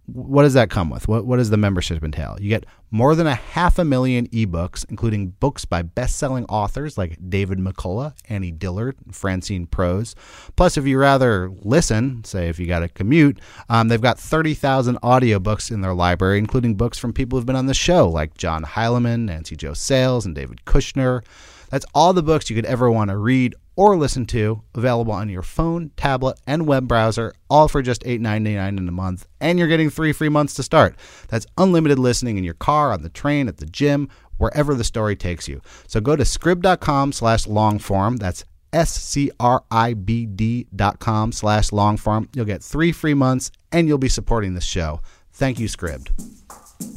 What 0.07 0.45
does 0.45 0.55
that 0.55 0.71
come 0.71 0.89
with? 0.89 1.09
What, 1.09 1.27
what 1.27 1.37
does 1.37 1.51
the 1.51 1.59
membership 1.59 2.03
entail? 2.03 2.39
You 2.41 2.49
get 2.49 2.65
more 2.93 3.15
than 3.15 3.27
a 3.27 3.35
half 3.35 3.79
a 3.79 3.85
million 3.85 4.29
ebooks, 4.29 4.85
including 4.91 5.31
books 5.31 5.65
by 5.65 5.81
best-selling 5.81 6.45
authors 6.45 6.99
like 6.99 7.17
David 7.29 7.59
McCullough, 7.59 8.13
Annie 8.29 8.53
Dillard, 8.53 8.97
Francine 9.11 9.67
Prose. 9.67 10.15
Plus, 10.57 10.77
if 10.77 10.87
you 10.87 10.99
rather 10.99 11.51
listen, 11.63 12.23
say 12.23 12.49
if 12.51 12.61
you 12.61 12.67
got 12.67 12.83
a 12.83 12.89
commute, 12.89 13.41
um, 13.71 13.89
they've 13.89 14.01
got 14.01 14.21
30,000 14.21 15.01
audiobooks 15.01 15.71
in 15.71 15.81
their 15.81 15.95
library, 15.95 16.39
including 16.39 16.75
books 16.75 16.99
from 16.99 17.15
people 17.15 17.39
who've 17.39 17.47
been 17.47 17.57
on 17.57 17.67
the 17.67 17.75
show, 17.75 18.07
like 18.09 18.37
John 18.37 18.63
Heilemann, 18.63 19.21
Nancy 19.21 19.57
Jo 19.57 19.73
Sales, 19.73 20.27
and 20.27 20.35
David 20.35 20.61
Kushner. 20.67 21.25
That's 21.71 21.87
all 21.95 22.13
the 22.13 22.23
books 22.23 22.51
you 22.51 22.57
could 22.57 22.67
ever 22.67 22.91
want 22.91 23.09
to 23.11 23.17
read 23.17 23.55
or 23.77 23.97
listen 23.97 24.27
to, 24.27 24.63
available 24.75 25.13
on 25.13 25.29
your 25.29 25.43
phone, 25.43 25.91
tablet, 25.97 26.39
and 26.47 26.67
web 26.67 26.87
browser, 26.89 27.33
all 27.49 27.69
for 27.69 27.83
just 27.83 28.03
$8.99 28.03 28.79
in 28.79 28.89
a 28.89 28.93
month. 28.93 29.27
And 29.41 29.59
you're 29.59 29.69
getting 29.69 29.91
three 29.91 30.13
free 30.13 30.29
months 30.29 30.55
to 30.55 30.63
start. 30.63 30.97
That's 31.29 31.47
unlimited 31.57 31.99
listening 31.99 32.39
in 32.39 32.45
your 32.45 32.55
car, 32.55 32.93
on 32.93 33.03
the 33.03 33.09
train, 33.09 33.49
at 33.49 33.59
the 33.59 33.67
gym, 33.67 34.09
wherever 34.37 34.75
the 34.75 34.85
story 34.85 35.17
takes 35.17 35.49
you. 35.49 35.61
So 35.87 36.01
go 36.01 36.17
to 36.17 36.25
scribd.com 36.25 37.13
slash 37.13 37.47
longform. 37.47 38.19
That's 38.19 38.45
S-C-R-I-B-D 38.73 40.69
dot 40.75 40.99
com 40.99 41.31
slash 41.33 41.71
longform. 41.71 42.29
You'll 42.35 42.47
get 42.47 42.63
three 42.63 42.93
free 42.93 43.15
months, 43.15 43.51
and 43.71 43.87
you'll 43.87 43.99
be 43.99 44.09
supporting 44.09 44.55
this 44.55 44.65
show. 44.65 45.01
Thank 45.33 45.59
you, 45.59 45.69
Scribd. 45.69 46.09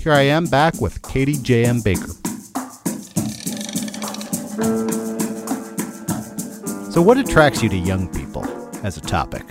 Here 0.02 0.14
I 0.14 0.22
am 0.22 0.46
back 0.46 0.80
with 0.82 1.02
Katie 1.02 1.38
J.M. 1.38 1.82
Baker. 1.82 2.12
So, 6.96 7.02
what 7.02 7.18
attracts 7.18 7.62
you 7.62 7.68
to 7.68 7.76
young 7.76 8.08
people 8.08 8.46
as 8.86 8.96
a 8.96 9.02
topic? 9.02 9.44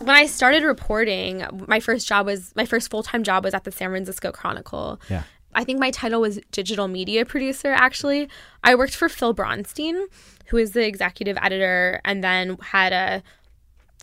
When 0.00 0.10
I 0.10 0.26
started 0.26 0.64
reporting, 0.64 1.46
my 1.66 1.80
first 1.80 2.06
job 2.06 2.26
was 2.26 2.54
my 2.56 2.66
first 2.66 2.90
full 2.90 3.02
time 3.02 3.24
job 3.24 3.42
was 3.42 3.54
at 3.54 3.64
the 3.64 3.72
San 3.72 3.88
Francisco 3.88 4.30
Chronicle. 4.32 5.00
Yeah. 5.08 5.22
I 5.54 5.64
think 5.64 5.80
my 5.80 5.92
title 5.92 6.20
was 6.20 6.40
digital 6.52 6.88
media 6.88 7.24
producer, 7.24 7.72
actually. 7.72 8.28
I 8.62 8.74
worked 8.74 8.94
for 8.94 9.08
Phil 9.08 9.34
Bronstein, 9.34 10.08
who 10.48 10.58
is 10.58 10.72
the 10.72 10.86
executive 10.86 11.38
editor, 11.40 12.02
and 12.04 12.22
then 12.22 12.58
had 12.60 12.92
a 12.92 13.22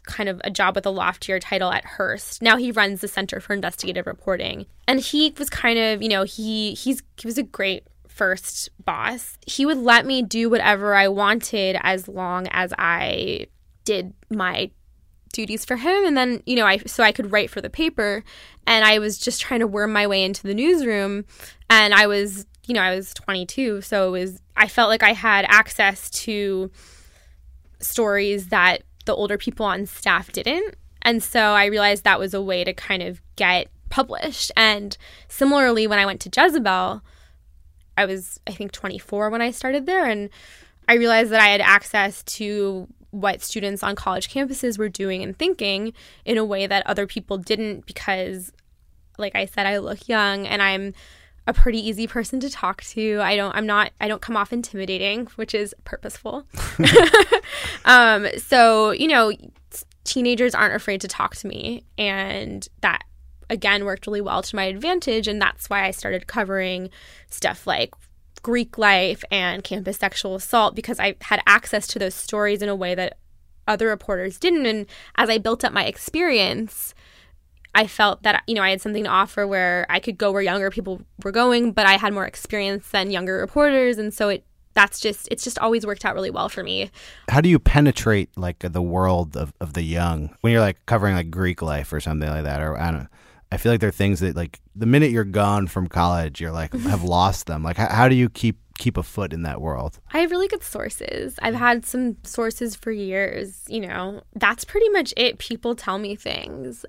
kind 0.08 0.28
of 0.28 0.42
a 0.44 0.50
job 0.50 0.74
with 0.74 0.88
a 0.88 0.90
loftier 0.90 1.40
title 1.40 1.72
at 1.72 1.86
Hearst. 1.86 2.42
Now 2.42 2.58
he 2.58 2.72
runs 2.72 3.02
the 3.02 3.08
Center 3.08 3.40
for 3.40 3.54
Investigative 3.54 4.08
Reporting. 4.08 4.66
And 4.88 5.00
he 5.00 5.36
was 5.38 5.52
kind 5.52 5.78
of, 5.78 6.02
you 6.02 6.10
know, 6.10 6.24
he 6.24 6.74
he's 6.74 7.04
he 7.18 7.28
was 7.28 7.38
a 7.38 7.44
great 7.44 7.84
first 8.18 8.70
boss. 8.84 9.38
He 9.46 9.66
would 9.66 9.78
let 9.78 10.06
me 10.06 10.24
do 10.24 10.50
whatever 10.50 10.96
I 10.96 11.08
wanted 11.08 11.78
as 11.82 12.08
long 12.08 12.48
as 12.50 12.74
I 12.78 13.48
did 13.86 14.14
my 14.30 14.72
duties 15.32 15.64
for 15.64 15.76
him. 15.76 16.06
And 16.06 16.18
then 16.18 16.42
you 16.46 16.56
know 16.56 16.66
I 16.66 16.78
so 16.80 17.04
I 17.04 17.12
could 17.12 17.32
write 17.32 17.50
for 17.50 17.62
the 17.62 17.70
paper 17.70 18.24
and 18.66 18.84
I 18.84 19.00
was 19.00 19.18
just 19.20 19.40
trying 19.40 19.60
to 19.60 19.68
worm 19.68 19.94
my 19.94 20.08
way 20.08 20.24
into 20.24 20.44
the 20.44 20.56
newsroom. 20.56 21.26
And 21.70 21.94
I 21.94 22.08
was 22.08 22.46
you 22.66 22.74
know 22.74 22.82
I 22.82 22.96
was 22.96 23.14
22 23.14 23.82
so 23.82 24.08
it 24.08 24.20
was 24.20 24.42
I 24.56 24.68
felt 24.68 24.90
like 24.90 25.04
I 25.04 25.14
had 25.14 25.46
access 25.48 26.10
to 26.26 26.72
stories 27.80 28.48
that 28.48 28.82
the 29.06 29.14
older 29.14 29.38
people 29.38 29.66
on 29.66 29.86
staff 29.86 30.32
didn't. 30.32 30.76
And 31.04 31.22
so 31.22 31.40
I 31.40 31.66
realized 31.66 32.04
that 32.04 32.20
was 32.20 32.34
a 32.34 32.42
way 32.42 32.64
to 32.64 32.74
kind 32.74 33.04
of 33.04 33.22
get 33.36 33.68
published. 33.90 34.52
And 34.58 34.98
similarly 35.30 35.88
when 35.88 36.00
I 36.00 36.06
went 36.06 36.20
to 36.22 36.32
Jezebel 36.36 37.02
I 37.98 38.06
was 38.06 38.40
I 38.48 38.52
think 38.52 38.72
24 38.72 39.30
when 39.30 39.42
I 39.42 39.52
started 39.52 39.86
there 39.86 40.06
and 40.06 40.30
I 40.88 40.96
realized 40.96 41.32
that 41.32 41.42
I 41.42 41.48
had 41.48 41.62
access 41.62 42.24
to 42.24 42.88
what 43.12 43.42
students 43.42 43.84
on 43.84 43.96
college 43.96 44.30
campuses 44.30 44.78
were 44.78 44.90
doing 44.90 45.24
and 45.24 45.38
thinking 45.38 45.94
in 46.24 46.38
a 46.38 46.46
way 46.46 46.68
that 46.68 46.86
other 46.86 47.08
people 47.08 47.38
didn't 47.38 47.86
because 47.86 48.52
like 49.18 49.36
I 49.36 49.46
said 49.46 49.66
I 49.66 49.78
look 49.80 50.08
young 50.08 50.46
and 50.48 50.62
I'm 50.62 50.94
a 51.48 51.54
pretty 51.54 51.80
easy 51.80 52.08
person 52.08 52.42
to 52.42 52.50
talk 52.50 52.84
to. 52.84 53.20
I 53.22 53.36
don't 53.36 53.56
I'm 53.56 53.66
not 53.66 53.92
I 54.00 54.08
don't 54.08 54.22
come 54.22 54.38
off 54.38 54.54
intimidating, 54.54 55.28
which 55.36 55.56
is 55.56 55.74
purposeful. 55.86 56.46
um 57.86 58.28
so, 58.38 58.92
you 58.92 59.08
know, 59.08 59.32
teenagers 60.04 60.54
aren't 60.54 60.76
afraid 60.76 61.02
to 61.02 61.08
talk 61.08 61.36
to 61.38 61.48
me 61.48 61.84
and 61.98 62.68
that 62.82 63.04
again 63.50 63.86
worked 63.86 64.08
really 64.08 64.22
well 64.22 64.42
to 64.42 64.56
my 64.56 64.66
advantage 64.66 65.28
and 65.28 65.42
that's 65.42 65.70
why 65.70 65.86
I 65.86 65.92
started 65.92 66.28
covering 66.28 66.90
stuff 67.30 67.66
like 67.66 67.94
Greek 68.42 68.78
life 68.78 69.24
and 69.32 69.64
campus 69.64 69.98
sexual 69.98 70.36
assault 70.36 70.76
because 70.76 71.00
I 71.00 71.16
had 71.22 71.42
access 71.48 71.88
to 71.88 72.00
those 72.00 72.16
stories 72.16 72.62
in 72.62 72.70
a 72.70 72.76
way 72.76 72.96
that 72.96 73.18
other 73.68 73.88
reporters 73.88 74.40
didn't. 74.40 74.66
And 74.66 74.86
as 75.18 75.30
I 75.30 75.38
built 75.38 75.64
up 75.64 75.74
my 75.74 75.86
experience, 75.86 76.94
I 77.76 77.86
felt 77.86 78.24
that 78.24 78.44
you 78.48 78.56
know 78.56 78.64
I 78.64 78.72
had 78.72 78.82
something 78.82 79.04
to 79.04 79.10
offer 79.10 79.46
where 79.46 79.86
I 79.90 80.00
could 80.00 80.18
go 80.18 80.32
where 80.32 80.42
younger 80.42 80.72
people 80.72 81.02
were 81.24 81.32
going, 81.32 81.74
but 81.74 81.86
I 81.86 81.98
had 81.98 82.14
more 82.14 82.26
experience 82.26 82.90
than 82.90 83.12
younger 83.12 83.38
reporters, 83.38 83.98
and 83.98 84.14
so 84.14 84.30
it 84.30 84.44
that's 84.74 85.00
just 85.00 85.28
it's 85.30 85.44
just 85.44 85.60
always 85.60 85.86
worked 85.86 86.06
out 86.06 86.16
really 86.16 86.30
well 86.30 86.50
for 86.50 86.64
me. 86.64 86.90
How 87.30 87.42
do 87.42 87.50
you 87.50 87.60
penetrate 87.60 88.30
like 88.38 88.60
the 88.60 88.82
world 88.82 89.36
of, 89.36 89.54
of 89.60 89.74
the 89.74 89.84
young 89.84 90.36
when 90.42 90.54
you're 90.54 90.62
like 90.62 90.84
covering 90.86 91.16
like 91.16 91.30
Greek 91.30 91.62
life 91.62 91.94
or 91.94 92.00
something 92.00 92.30
like 92.30 92.44
that? 92.44 92.62
Or 92.62 92.80
I 92.80 92.92
don't. 92.92 93.08
I 93.52 93.58
feel 93.58 93.72
like 93.72 93.80
there 93.80 93.90
are 93.90 93.94
things 93.94 94.20
that 94.20 94.36
like 94.36 94.60
the 94.76 94.86
minute 94.86 95.12
you're 95.12 95.24
gone 95.24 95.68
from 95.68 95.88
college, 95.88 96.42
you're 96.42 96.52
like 96.52 96.74
have 96.74 97.04
lost 97.18 97.48
them. 97.48 97.64
Like 97.64 97.78
how, 97.78 97.88
how 97.88 98.10
do 98.10 98.16
you 98.16 98.30
keep 98.30 98.58
keep 98.78 98.98
a 98.98 99.04
foot 99.04 99.34
in 99.34 99.44
that 99.44 99.62
world? 99.62 100.00
I 100.14 100.20
have 100.20 100.32
really 100.32 100.48
good 100.48 100.64
sources. 100.64 101.36
I've 101.42 101.56
had 101.56 101.86
some 101.86 102.18
sources 102.24 102.76
for 102.76 102.92
years, 102.92 103.64
you 103.68 103.80
know. 103.80 104.22
That's 104.36 104.64
pretty 104.66 104.90
much 104.90 105.14
it. 105.18 105.38
People 105.40 105.76
tell 105.76 105.98
me 105.98 106.16
things. 106.16 106.86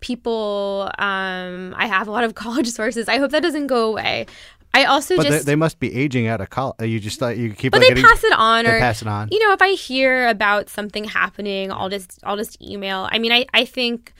People 0.00 0.90
um 0.98 1.74
I 1.76 1.86
have 1.86 2.08
a 2.08 2.10
lot 2.10 2.24
of 2.24 2.34
college 2.44 2.68
sources. 2.68 3.08
I 3.08 3.18
hope 3.18 3.30
that 3.30 3.42
doesn't 3.42 3.68
go 3.68 3.88
away. 3.88 4.26
I 4.74 4.84
also 4.84 5.16
But 5.16 5.26
just 5.26 5.44
they, 5.46 5.52
they 5.52 5.56
must 5.56 5.78
be 5.80 5.94
aging 5.94 6.26
out 6.26 6.40
of 6.40 6.50
college. 6.50 6.88
You 6.90 6.98
just 6.98 7.20
like 7.20 7.36
you 7.38 7.52
keep. 7.52 7.72
but 7.72 7.78
like, 7.80 7.88
they 7.88 7.94
getting- 7.94 8.04
pass 8.10 8.24
it 8.24 8.32
on 8.32 8.64
they 8.64 8.76
or 8.76 8.78
pass 8.80 9.00
it 9.02 9.06
on. 9.08 9.28
you 9.30 9.38
know 9.38 9.52
if 9.52 9.60
i 9.62 9.72
hear 9.72 10.28
about 10.28 10.68
something 10.70 11.04
happening 11.04 11.70
i'll 11.70 11.90
just 11.90 12.18
i'll 12.24 12.38
just 12.38 12.60
email 12.62 13.06
i 13.12 13.18
mean 13.18 13.32
i 13.32 13.44
i 13.52 13.64
think 13.66 14.14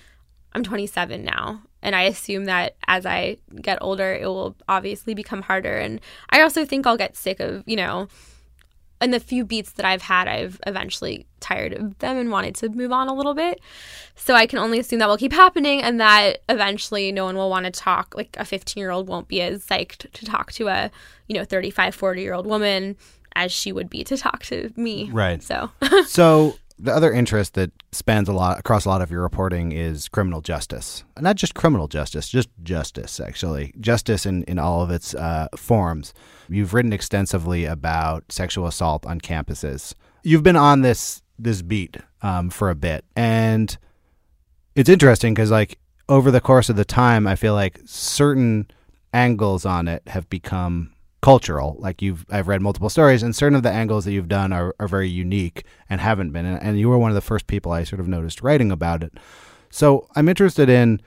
i'm 0.55 0.63
27 0.63 1.25
now 1.25 1.63
and 1.83 1.95
i 1.95 2.03
assume 2.03 2.45
that 2.45 2.77
as 2.87 3.07
i 3.07 3.37
get 3.61 3.79
older 3.81 4.13
it 4.15 4.27
will 4.27 4.57
obviously 4.69 5.15
become 5.15 5.43
harder 5.43 5.79
and 5.79 6.01
i 6.31 6.41
also 6.41 6.65
think 6.65 6.87
i'll 6.87 6.97
get 6.97 7.17
sick 7.17 7.41
of 7.41 7.63
you 7.67 7.77
know 7.77 8.09
in 9.03 9.11
the 9.11 9.21
few 9.21 9.45
beats 9.45 9.73
that 9.73 9.85
I've 9.85 10.03
had, 10.03 10.29
I've 10.29 10.61
eventually 10.67 11.27
tired 11.41 11.73
of 11.73 11.99
them 11.99 12.17
and 12.17 12.31
wanted 12.31 12.55
to 12.57 12.69
move 12.69 12.93
on 12.93 13.09
a 13.09 13.15
little 13.15 13.35
bit. 13.35 13.61
So 14.15 14.35
I 14.35 14.47
can 14.47 14.61
only 14.61 14.79
assume 14.79 15.01
that 15.01 15.09
will 15.09 15.17
keep 15.17 15.33
happening 15.33 15.83
and 15.83 16.01
that 16.01 16.43
eventually 16.49 17.11
no 17.11 17.25
one 17.25 17.37
will 17.37 17.51
want 17.51 17.67
to 17.67 17.73
talk. 17.73 18.15
Like 18.17 18.37
a 18.39 18.45
15 18.45 18.81
year 18.81 18.91
old 18.91 19.09
won't 19.09 19.29
be 19.29 19.43
as 19.43 19.67
psyched 19.67 20.11
to 20.13 20.25
talk 20.25 20.53
to 20.53 20.69
a, 20.69 20.91
you 21.27 21.35
know, 21.35 21.45
35, 21.45 21.95
40 21.95 22.23
year 22.23 22.33
old 22.33 22.47
woman 22.47 22.97
as 23.35 23.51
she 23.51 23.73
would 23.73 23.91
be 23.91 24.05
to 24.05 24.17
talk 24.17 24.45
to 24.45 24.73
me. 24.77 25.11
Right. 25.13 25.43
So 25.43 25.71
so 26.07 26.57
the 26.83 26.93
other 26.93 27.13
interest 27.13 27.55
that 27.55 27.71
spans 27.93 28.29
a 28.29 28.33
lot 28.33 28.59
across 28.59 28.85
a 28.85 28.89
lot 28.89 29.01
of 29.01 29.11
your 29.11 29.23
reporting 29.23 29.71
is 29.71 30.09
criminal 30.09 30.41
justice. 30.41 31.05
Not 31.19 31.37
just 31.37 31.55
criminal 31.55 31.87
justice, 31.87 32.29
just 32.29 32.49
justice, 32.61 33.21
actually. 33.21 33.73
Justice 33.79 34.27
in, 34.27 34.43
in 34.45 34.59
all 34.59 34.83
of 34.83 34.91
its 34.91 35.15
uh, 35.15 35.47
forms. 35.57 36.13
You've 36.49 36.75
written 36.75 36.93
extensively 36.93 37.67
about 37.67 38.33
sexual 38.33 38.67
assault 38.67 39.07
on 39.07 39.21
campuses. 39.21 39.95
You've 40.25 40.43
been 40.43 40.57
on 40.57 40.83
this 40.83 41.23
this 41.39 41.63
beat 41.63 41.97
um, 42.21 42.51
for 42.51 42.69
a 42.69 42.75
bit, 42.75 43.05
and 43.17 43.77
it's 44.75 44.89
interesting 44.89 45.35
because 45.35 45.51
like 45.51 45.79
over 46.09 46.31
the 46.31 46.41
course 46.41 46.69
of 46.69 46.77
the 46.77 46.85
time, 46.85 47.27
I 47.29 47.37
feel 47.37 47.55
like 47.55 47.79
certain 47.85 48.69
angles 49.15 49.65
on 49.65 49.87
it 49.87 50.03
have 50.09 50.29
become 50.29 50.92
cultural. 51.23 51.77
Like 51.79 52.03
you've, 52.03 52.27
I've 52.31 52.49
read 52.49 52.61
multiple 52.61 52.91
stories, 52.91 53.23
and 53.23 53.35
certain 53.35 53.57
of 53.57 53.63
the 53.63 53.71
angles 53.71 54.05
that 54.05 54.13
you've 54.13 54.29
done 54.29 54.53
are, 54.53 54.75
are 54.79 54.89
very 54.89 55.09
unique 55.09 55.65
and 55.89 56.01
haven't 56.01 56.33
been. 56.33 56.45
And, 56.45 56.63
and 56.63 56.79
you 56.79 56.89
were 56.89 56.99
one 56.99 57.11
of 57.11 57.15
the 57.15 57.21
first 57.23 57.47
people 57.47 57.73
I 57.73 57.85
sort 57.85 58.01
of 58.01 58.09
noticed 58.09 58.43
writing 58.43 58.71
about 58.71 59.03
it. 59.03 59.15
So 59.71 60.09
I'm 60.15 60.29
interested 60.29 60.69
in, 60.69 61.01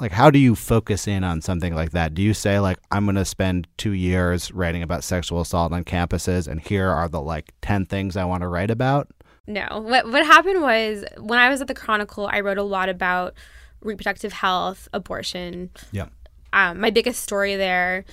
like, 0.00 0.12
how 0.12 0.28
do 0.30 0.38
you 0.38 0.54
focus 0.54 1.06
in 1.06 1.22
on 1.22 1.40
something 1.40 1.74
like 1.74 1.92
that? 1.92 2.12
Do 2.12 2.20
you 2.20 2.34
say 2.34 2.58
like, 2.58 2.78
I'm 2.90 3.04
going 3.06 3.14
to 3.14 3.24
spend 3.24 3.68
two 3.78 3.92
years 3.92 4.52
writing 4.52 4.82
about 4.82 5.04
sexual 5.04 5.40
assault 5.40 5.72
on 5.72 5.84
campuses, 5.84 6.48
and 6.48 6.60
here 6.60 6.88
are 6.88 7.08
the 7.08 7.20
like 7.20 7.52
ten 7.62 7.86
things 7.86 8.16
I 8.16 8.24
want 8.24 8.42
to 8.42 8.48
write 8.48 8.70
about? 8.70 9.08
No. 9.46 9.66
What 9.80 10.06
what 10.10 10.26
happened 10.26 10.60
was 10.60 11.04
when 11.18 11.38
I 11.38 11.48
was 11.48 11.60
at 11.60 11.68
the 11.68 11.74
Chronicle, 11.74 12.28
I 12.30 12.40
wrote 12.40 12.58
a 12.58 12.62
lot 12.62 12.88
about 12.88 13.34
reproductive 13.80 14.32
health, 14.32 14.88
abortion. 14.92 15.70
Yeah. 15.92 16.08
Um, 16.52 16.80
my 16.80 16.90
biggest 16.90 17.22
story 17.22 17.54
there, 17.56 18.04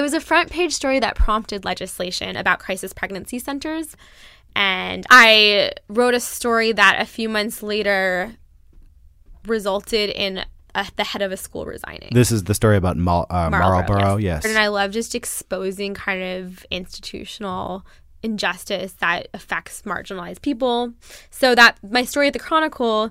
it 0.00 0.02
was 0.02 0.14
a 0.14 0.20
front 0.20 0.50
page 0.50 0.72
story 0.72 0.98
that 0.98 1.14
prompted 1.14 1.62
legislation 1.66 2.34
about 2.34 2.58
crisis 2.58 2.94
pregnancy 2.94 3.38
centers. 3.38 3.94
And 4.56 5.06
I 5.10 5.72
wrote 5.88 6.14
a 6.14 6.20
story 6.20 6.72
that 6.72 6.96
a 6.98 7.04
few 7.04 7.28
months 7.28 7.62
later 7.62 8.34
resulted 9.46 10.08
in 10.08 10.42
the 10.96 11.04
head 11.04 11.20
of 11.20 11.32
a 11.32 11.36
school 11.36 11.66
resigning. 11.66 12.08
This 12.12 12.32
is 12.32 12.44
the 12.44 12.54
story 12.54 12.78
about 12.78 12.96
Mal- 12.96 13.26
uh, 13.28 13.50
Marlborough. 13.50 14.16
Yes. 14.16 14.46
And 14.46 14.56
I 14.56 14.68
love 14.68 14.90
just 14.90 15.14
exposing 15.14 15.92
kind 15.92 16.22
of 16.22 16.64
institutional 16.70 17.84
injustice 18.22 18.94
that 18.94 19.28
affects 19.34 19.82
marginalized 19.82 20.40
people. 20.40 20.94
So 21.28 21.54
that 21.54 21.76
my 21.82 22.06
story 22.06 22.28
at 22.28 22.32
the 22.32 22.38
Chronicle 22.38 23.10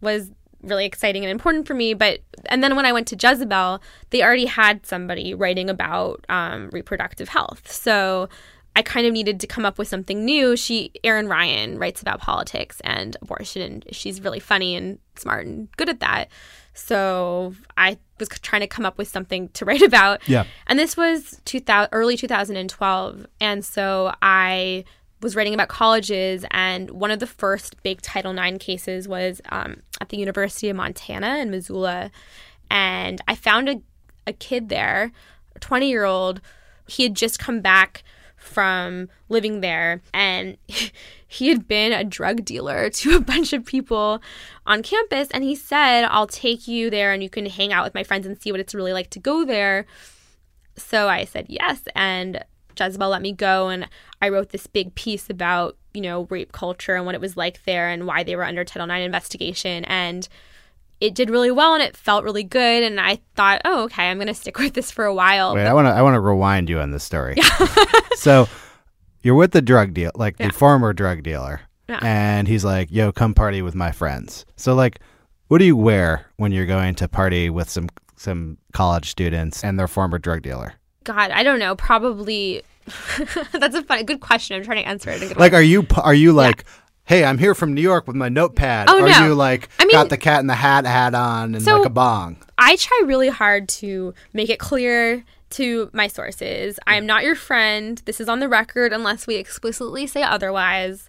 was 0.00 0.30
really 0.62 0.84
exciting 0.84 1.24
and 1.24 1.30
important 1.30 1.66
for 1.66 1.74
me. 1.74 1.94
But 1.94 2.20
and 2.46 2.62
then 2.62 2.76
when 2.76 2.86
I 2.86 2.92
went 2.92 3.06
to 3.08 3.16
Jezebel, 3.16 3.82
they 4.10 4.22
already 4.22 4.46
had 4.46 4.86
somebody 4.86 5.34
writing 5.34 5.70
about 5.70 6.24
um, 6.28 6.70
reproductive 6.70 7.28
health. 7.28 7.70
So 7.70 8.28
I 8.76 8.82
kind 8.82 9.06
of 9.06 9.12
needed 9.12 9.40
to 9.40 9.46
come 9.46 9.64
up 9.64 9.78
with 9.78 9.88
something 9.88 10.24
new. 10.24 10.56
She, 10.56 10.92
Erin 11.02 11.28
Ryan, 11.28 11.78
writes 11.78 12.00
about 12.00 12.20
politics 12.20 12.80
and 12.84 13.16
abortion, 13.20 13.62
and 13.62 13.84
she's 13.90 14.20
really 14.20 14.40
funny 14.40 14.76
and 14.76 14.98
smart 15.16 15.46
and 15.46 15.68
good 15.76 15.88
at 15.88 16.00
that. 16.00 16.28
So 16.72 17.54
I 17.76 17.98
was 18.18 18.28
trying 18.28 18.60
to 18.60 18.68
come 18.68 18.86
up 18.86 18.96
with 18.96 19.08
something 19.08 19.48
to 19.50 19.64
write 19.66 19.82
about. 19.82 20.26
Yeah. 20.28 20.44
And 20.66 20.78
this 20.78 20.96
was 20.96 21.40
2000, 21.44 21.88
early 21.92 22.16
2012. 22.16 23.26
And 23.40 23.64
so 23.64 24.14
I 24.22 24.84
was 25.20 25.36
writing 25.36 25.54
about 25.54 25.68
colleges, 25.68 26.44
and 26.50 26.90
one 26.90 27.10
of 27.10 27.18
the 27.18 27.26
first 27.26 27.82
big 27.82 28.00
Title 28.00 28.36
IX 28.36 28.58
cases 28.58 29.06
was 29.06 29.40
um, 29.50 29.82
at 30.00 30.08
the 30.08 30.16
University 30.16 30.68
of 30.68 30.76
Montana 30.76 31.38
in 31.38 31.50
Missoula. 31.50 32.10
And 32.70 33.20
I 33.28 33.34
found 33.34 33.68
a, 33.68 33.82
a 34.26 34.32
kid 34.32 34.68
there, 34.68 35.12
a 35.54 35.58
20 35.58 35.88
year 35.88 36.04
old. 36.04 36.40
He 36.86 37.02
had 37.02 37.14
just 37.14 37.38
come 37.38 37.60
back 37.60 38.02
from 38.40 39.08
living 39.28 39.60
there 39.60 40.00
and 40.14 40.56
he 41.28 41.48
had 41.48 41.68
been 41.68 41.92
a 41.92 42.02
drug 42.02 42.44
dealer 42.44 42.88
to 42.90 43.14
a 43.14 43.20
bunch 43.20 43.52
of 43.52 43.66
people 43.66 44.20
on 44.66 44.82
campus 44.82 45.28
and 45.32 45.44
he 45.44 45.54
said 45.54 46.04
I'll 46.04 46.26
take 46.26 46.66
you 46.66 46.88
there 46.88 47.12
and 47.12 47.22
you 47.22 47.28
can 47.28 47.44
hang 47.44 47.70
out 47.70 47.84
with 47.84 47.94
my 47.94 48.02
friends 48.02 48.26
and 48.26 48.40
see 48.40 48.50
what 48.50 48.60
it's 48.60 48.74
really 48.74 48.94
like 48.94 49.10
to 49.10 49.18
go 49.18 49.44
there 49.44 49.84
so 50.74 51.06
I 51.06 51.26
said 51.26 51.46
yes 51.50 51.82
and 51.94 52.42
Jezebel 52.78 53.10
let 53.10 53.20
me 53.20 53.32
go 53.32 53.68
and 53.68 53.86
I 54.22 54.28
wrote 54.28 54.50
this 54.50 54.66
big 54.66 54.94
piece 54.94 55.30
about 55.30 55.76
you 55.94 56.00
know 56.00 56.26
rape 56.30 56.52
culture 56.52 56.94
and 56.94 57.06
what 57.06 57.14
it 57.14 57.20
was 57.20 57.36
like 57.36 57.62
there 57.64 57.88
and 57.88 58.06
why 58.06 58.22
they 58.22 58.36
were 58.36 58.44
under 58.44 58.64
Title 58.64 58.88
IX 58.90 59.04
investigation 59.04 59.84
and 59.86 60.28
it 61.00 61.14
did 61.14 61.30
really 61.30 61.50
well 61.50 61.72
and 61.74 61.82
it 61.82 61.96
felt 61.96 62.24
really 62.24 62.44
good 62.44 62.82
and 62.82 63.00
I 63.00 63.20
thought 63.34 63.62
oh 63.64 63.84
okay 63.84 64.08
I'm 64.10 64.18
going 64.18 64.26
to 64.28 64.34
stick 64.34 64.58
with 64.60 64.74
this 64.74 64.90
for 64.90 65.04
a 65.04 65.14
while 65.14 65.54
Wait, 65.54 65.66
I 65.66 65.72
want 65.74 65.86
to 65.86 65.90
I 65.92 66.02
want 66.02 66.14
to 66.14 66.20
rewind 66.20 66.68
you 66.68 66.78
on 66.80 66.90
this 66.90 67.04
story. 67.04 67.36
so 68.14 68.48
you're 69.22 69.34
with 69.34 69.52
the 69.52 69.62
drug 69.62 69.94
deal, 69.94 70.10
like 70.14 70.36
the 70.38 70.50
former 70.50 70.92
drug 70.92 71.22
dealer, 71.22 71.60
Yeah. 71.88 71.98
and 72.02 72.48
he's 72.48 72.64
like, 72.64 72.90
"Yo, 72.90 73.12
come 73.12 73.34
party 73.34 73.60
with 73.60 73.74
my 73.74 73.92
friends." 73.92 74.46
So 74.56 74.74
like, 74.74 75.00
what 75.48 75.58
do 75.58 75.64
you 75.66 75.76
wear 75.76 76.26
when 76.36 76.52
you're 76.52 76.64
going 76.66 76.94
to 76.96 77.08
party 77.08 77.50
with 77.50 77.68
some 77.68 77.88
some 78.16 78.56
college 78.72 79.10
students 79.10 79.62
and 79.64 79.78
their 79.78 79.88
former 79.88 80.18
drug 80.18 80.40
dealer? 80.42 80.72
God, 81.04 81.30
I 81.32 81.42
don't 81.42 81.58
know. 81.58 81.74
Probably. 81.76 82.62
That's 83.52 83.74
a 83.74 83.82
funny, 83.82 84.04
good 84.04 84.20
question. 84.20 84.56
I'm 84.56 84.64
trying 84.64 84.82
to 84.82 84.88
answer 84.88 85.10
it. 85.10 85.18
in 85.18 85.22
a 85.24 85.28
good 85.28 85.36
Like, 85.36 85.52
are 85.52 85.62
you 85.62 85.86
are 85.96 86.14
you 86.14 86.32
like? 86.32 86.64
Hey, 87.04 87.24
I'm 87.24 87.38
here 87.38 87.54
from 87.56 87.74
New 87.74 87.80
York 87.80 88.06
with 88.06 88.14
my 88.14 88.28
notepad. 88.28 88.88
Oh, 88.88 89.02
Are 89.02 89.08
no. 89.08 89.26
you 89.26 89.34
like 89.34 89.68
I 89.80 89.84
mean- 89.84 89.92
got 89.96 90.10
the 90.10 90.16
cat 90.16 90.40
in 90.40 90.46
the 90.46 90.54
hat 90.54 90.86
hat 90.86 91.14
on 91.14 91.54
and 91.56 91.64
So- 91.64 91.78
like 91.78 91.86
a 91.86 91.90
bong? 91.90 92.36
I 92.56 92.76
try 92.76 93.02
really 93.04 93.28
hard 93.30 93.68
to 93.80 94.14
make 94.32 94.48
it 94.50 94.58
clear 94.60 95.24
to 95.50 95.90
my 95.92 96.06
sources. 96.06 96.78
I 96.86 96.94
am 96.96 97.06
not 97.06 97.24
your 97.24 97.34
friend. 97.34 98.00
This 98.04 98.20
is 98.20 98.28
on 98.28 98.38
the 98.38 98.48
record 98.48 98.92
unless 98.92 99.26
we 99.26 99.36
explicitly 99.36 100.06
say 100.06 100.22
otherwise. 100.22 101.08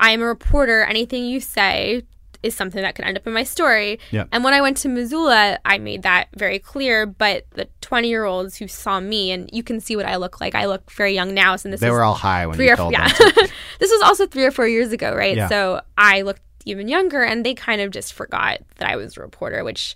I 0.00 0.12
am 0.12 0.22
a 0.22 0.26
reporter. 0.26 0.82
Anything 0.84 1.24
you 1.26 1.40
say 1.40 2.04
is 2.42 2.54
something 2.54 2.82
that 2.82 2.94
could 2.94 3.04
end 3.04 3.16
up 3.16 3.26
in 3.26 3.32
my 3.32 3.42
story. 3.42 3.98
Yeah. 4.10 4.24
And 4.32 4.44
when 4.44 4.54
I 4.54 4.60
went 4.60 4.76
to 4.78 4.88
Missoula, 4.88 5.58
I 5.64 5.78
made 5.78 6.02
that 6.02 6.28
very 6.34 6.58
clear. 6.58 7.06
But 7.06 7.46
the 7.52 7.68
20 7.80 8.08
year 8.08 8.24
olds 8.24 8.56
who 8.56 8.68
saw 8.68 9.00
me, 9.00 9.30
and 9.30 9.48
you 9.52 9.62
can 9.62 9.80
see 9.80 9.96
what 9.96 10.06
I 10.06 10.16
look 10.16 10.40
like. 10.40 10.54
I 10.54 10.66
look 10.66 10.90
very 10.90 11.14
young 11.14 11.34
now. 11.34 11.56
So 11.56 11.68
this 11.68 11.80
They 11.80 11.88
is 11.88 11.92
were 11.92 12.02
all 12.02 12.14
high 12.14 12.46
when 12.46 12.56
three 12.56 12.66
you 12.66 12.72
or 12.72 12.76
told 12.76 12.92
yeah. 12.92 13.08
them. 13.08 13.30
this 13.78 13.90
was 13.90 14.02
also 14.02 14.26
three 14.26 14.44
or 14.44 14.50
four 14.50 14.66
years 14.66 14.92
ago, 14.92 15.14
right? 15.14 15.36
Yeah. 15.36 15.48
So 15.48 15.80
I 15.96 16.22
looked 16.22 16.42
even 16.64 16.88
younger, 16.88 17.22
and 17.22 17.46
they 17.46 17.54
kind 17.54 17.80
of 17.80 17.90
just 17.90 18.12
forgot 18.12 18.58
that 18.76 18.90
I 18.90 18.96
was 18.96 19.16
a 19.16 19.20
reporter, 19.20 19.64
which 19.64 19.94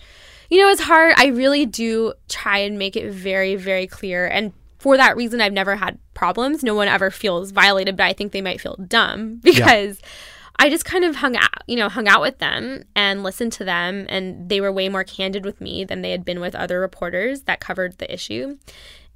you 0.48 0.58
know 0.58 0.68
is 0.68 0.80
hard. 0.80 1.14
I 1.16 1.26
really 1.26 1.66
do 1.66 2.14
try 2.28 2.58
and 2.58 2.78
make 2.78 2.96
it 2.96 3.12
very, 3.12 3.56
very 3.56 3.86
clear, 3.86 4.26
and 4.26 4.52
for 4.78 4.96
that 4.96 5.16
reason, 5.16 5.40
I've 5.40 5.52
never 5.52 5.76
had 5.76 5.98
problems. 6.14 6.62
No 6.62 6.74
one 6.74 6.88
ever 6.88 7.10
feels 7.10 7.50
violated, 7.50 7.96
but 7.96 8.04
I 8.04 8.14
think 8.14 8.32
they 8.32 8.40
might 8.40 8.60
feel 8.60 8.76
dumb 8.76 9.36
because. 9.42 10.00
I 10.62 10.68
just 10.68 10.84
kind 10.84 11.04
of 11.04 11.16
hung 11.16 11.36
out, 11.36 11.62
you 11.66 11.76
know, 11.76 11.88
hung 11.88 12.06
out 12.06 12.20
with 12.20 12.38
them 12.38 12.84
and 12.94 13.22
listened 13.22 13.52
to 13.54 13.64
them, 13.64 14.06
and 14.08 14.48
they 14.50 14.60
were 14.60 14.70
way 14.70 14.88
more 14.90 15.04
candid 15.04 15.44
with 15.44 15.58
me 15.60 15.84
than 15.84 16.02
they 16.02 16.10
had 16.10 16.24
been 16.24 16.38
with 16.38 16.54
other 16.54 16.78
reporters 16.80 17.42
that 17.42 17.60
covered 17.60 17.96
the 17.98 18.12
issue. 18.12 18.58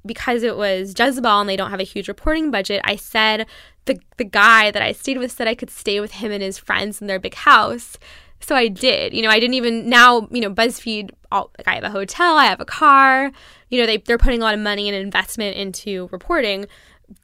because 0.05 0.43
it 0.43 0.55
was 0.57 0.93
Jezebel 0.97 1.39
and 1.41 1.49
they 1.49 1.55
don't 1.55 1.71
have 1.71 1.79
a 1.79 1.83
huge 1.83 2.07
reporting 2.07 2.51
budget, 2.51 2.81
I 2.83 2.95
said 2.95 3.47
the 3.85 3.99
the 4.17 4.23
guy 4.23 4.71
that 4.71 4.81
I 4.81 4.91
stayed 4.91 5.17
with 5.17 5.31
said 5.31 5.47
I 5.47 5.55
could 5.55 5.69
stay 5.69 5.99
with 5.99 6.13
him 6.13 6.31
and 6.31 6.43
his 6.43 6.57
friends 6.57 7.01
in 7.01 7.07
their 7.07 7.19
big 7.19 7.35
house. 7.35 7.97
So 8.39 8.55
I 8.55 8.67
did. 8.67 9.13
You 9.13 9.23
know, 9.23 9.29
I 9.29 9.39
didn't 9.39 9.55
even 9.55 9.89
now. 9.89 10.27
You 10.31 10.41
know, 10.41 10.51
BuzzFeed. 10.51 11.11
All, 11.31 11.51
like 11.57 11.67
I 11.67 11.75
have 11.75 11.83
a 11.83 11.89
hotel. 11.89 12.37
I 12.37 12.45
have 12.45 12.61
a 12.61 12.65
car. 12.65 13.31
You 13.69 13.79
know, 13.79 13.85
they 13.87 13.97
they're 13.97 14.17
putting 14.17 14.41
a 14.41 14.45
lot 14.45 14.53
of 14.53 14.59
money 14.59 14.87
and 14.87 14.95
investment 14.95 15.57
into 15.57 16.07
reporting. 16.11 16.67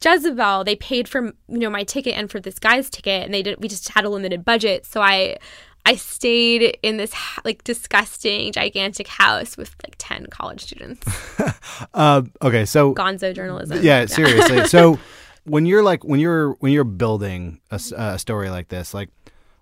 Jezebel, 0.04 0.64
they 0.64 0.76
paid 0.76 1.08
for 1.08 1.26
you 1.48 1.58
know 1.58 1.70
my 1.70 1.84
ticket 1.84 2.16
and 2.16 2.30
for 2.30 2.40
this 2.40 2.60
guy's 2.60 2.90
ticket, 2.90 3.26
and 3.26 3.34
they 3.34 3.42
did. 3.42 3.62
We 3.62 3.68
just 3.68 3.90
had 3.90 4.06
a 4.06 4.10
limited 4.10 4.46
budget, 4.46 4.86
so 4.86 5.02
I 5.02 5.38
I 5.86 5.96
stayed 5.96 6.78
in 6.84 6.98
this 6.98 7.14
like 7.44 7.64
disgusting, 7.64 8.52
gigantic 8.52 9.08
house 9.08 9.58
with 9.58 9.76
like 9.84 9.96
ten 9.98 10.28
college 10.28 10.62
students. 10.62 11.06
uh, 11.94 12.22
okay, 12.42 12.66
so 12.66 12.94
Gonzo 12.94 13.34
journalism. 13.34 13.80
Yeah, 13.82 14.06
seriously. 14.06 14.66
so 14.68 15.00
when 15.46 15.66
you're 15.66 15.84
like 15.84 16.04
when 16.04 16.20
you're 16.20 16.52
when 16.54 16.72
you're 16.72 16.84
building 16.84 17.60
a, 17.72 17.82
a 17.96 18.20
story 18.20 18.50
like 18.50 18.68
this, 18.68 18.94
like 18.94 19.10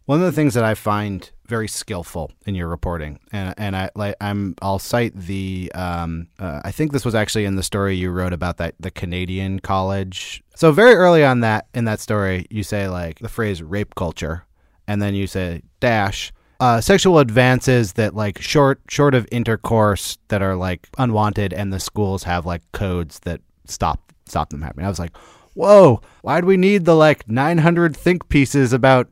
one 0.09 0.19
of 0.21 0.25
the 0.25 0.31
things 0.31 0.55
that 0.55 0.63
I 0.63 0.73
find 0.73 1.29
very 1.45 1.67
skillful 1.67 2.31
in 2.47 2.55
your 2.55 2.67
reporting, 2.67 3.19
and 3.31 3.53
and 3.59 3.75
I 3.75 3.91
like 3.93 4.15
I'm 4.19 4.55
I'll 4.59 4.79
cite 4.79 5.15
the 5.15 5.71
um, 5.75 6.29
uh, 6.39 6.61
I 6.65 6.71
think 6.71 6.93
this 6.93 7.05
was 7.05 7.13
actually 7.13 7.45
in 7.45 7.57
the 7.57 7.61
story 7.61 7.95
you 7.95 8.09
wrote 8.09 8.33
about 8.33 8.57
that 8.57 8.73
the 8.79 8.89
Canadian 8.89 9.59
college. 9.59 10.41
So 10.55 10.71
very 10.71 10.95
early 10.95 11.23
on 11.23 11.41
that 11.41 11.67
in 11.75 11.85
that 11.85 11.99
story, 11.99 12.47
you 12.49 12.63
say 12.63 12.87
like 12.89 13.19
the 13.19 13.29
phrase 13.29 13.61
rape 13.61 13.93
culture, 13.93 14.47
and 14.87 14.99
then 14.99 15.13
you 15.13 15.27
say 15.27 15.61
dash 15.79 16.33
uh, 16.59 16.81
sexual 16.81 17.19
advances 17.19 17.93
that 17.93 18.15
like 18.15 18.41
short 18.41 18.81
short 18.89 19.13
of 19.13 19.27
intercourse 19.31 20.17
that 20.29 20.41
are 20.41 20.55
like 20.55 20.89
unwanted, 20.97 21.53
and 21.53 21.71
the 21.71 21.79
schools 21.79 22.23
have 22.23 22.47
like 22.47 22.63
codes 22.71 23.19
that 23.25 23.41
stop 23.65 24.11
stop 24.25 24.49
them 24.49 24.63
happening. 24.63 24.87
I 24.87 24.89
was 24.89 24.97
like, 24.97 25.15
whoa, 25.53 26.01
why 26.23 26.41
do 26.41 26.47
we 26.47 26.57
need 26.57 26.85
the 26.85 26.95
like 26.95 27.29
900 27.29 27.95
think 27.95 28.27
pieces 28.29 28.73
about 28.73 29.07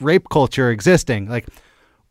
rape 0.00 0.28
culture 0.30 0.70
existing. 0.70 1.28
Like, 1.28 1.46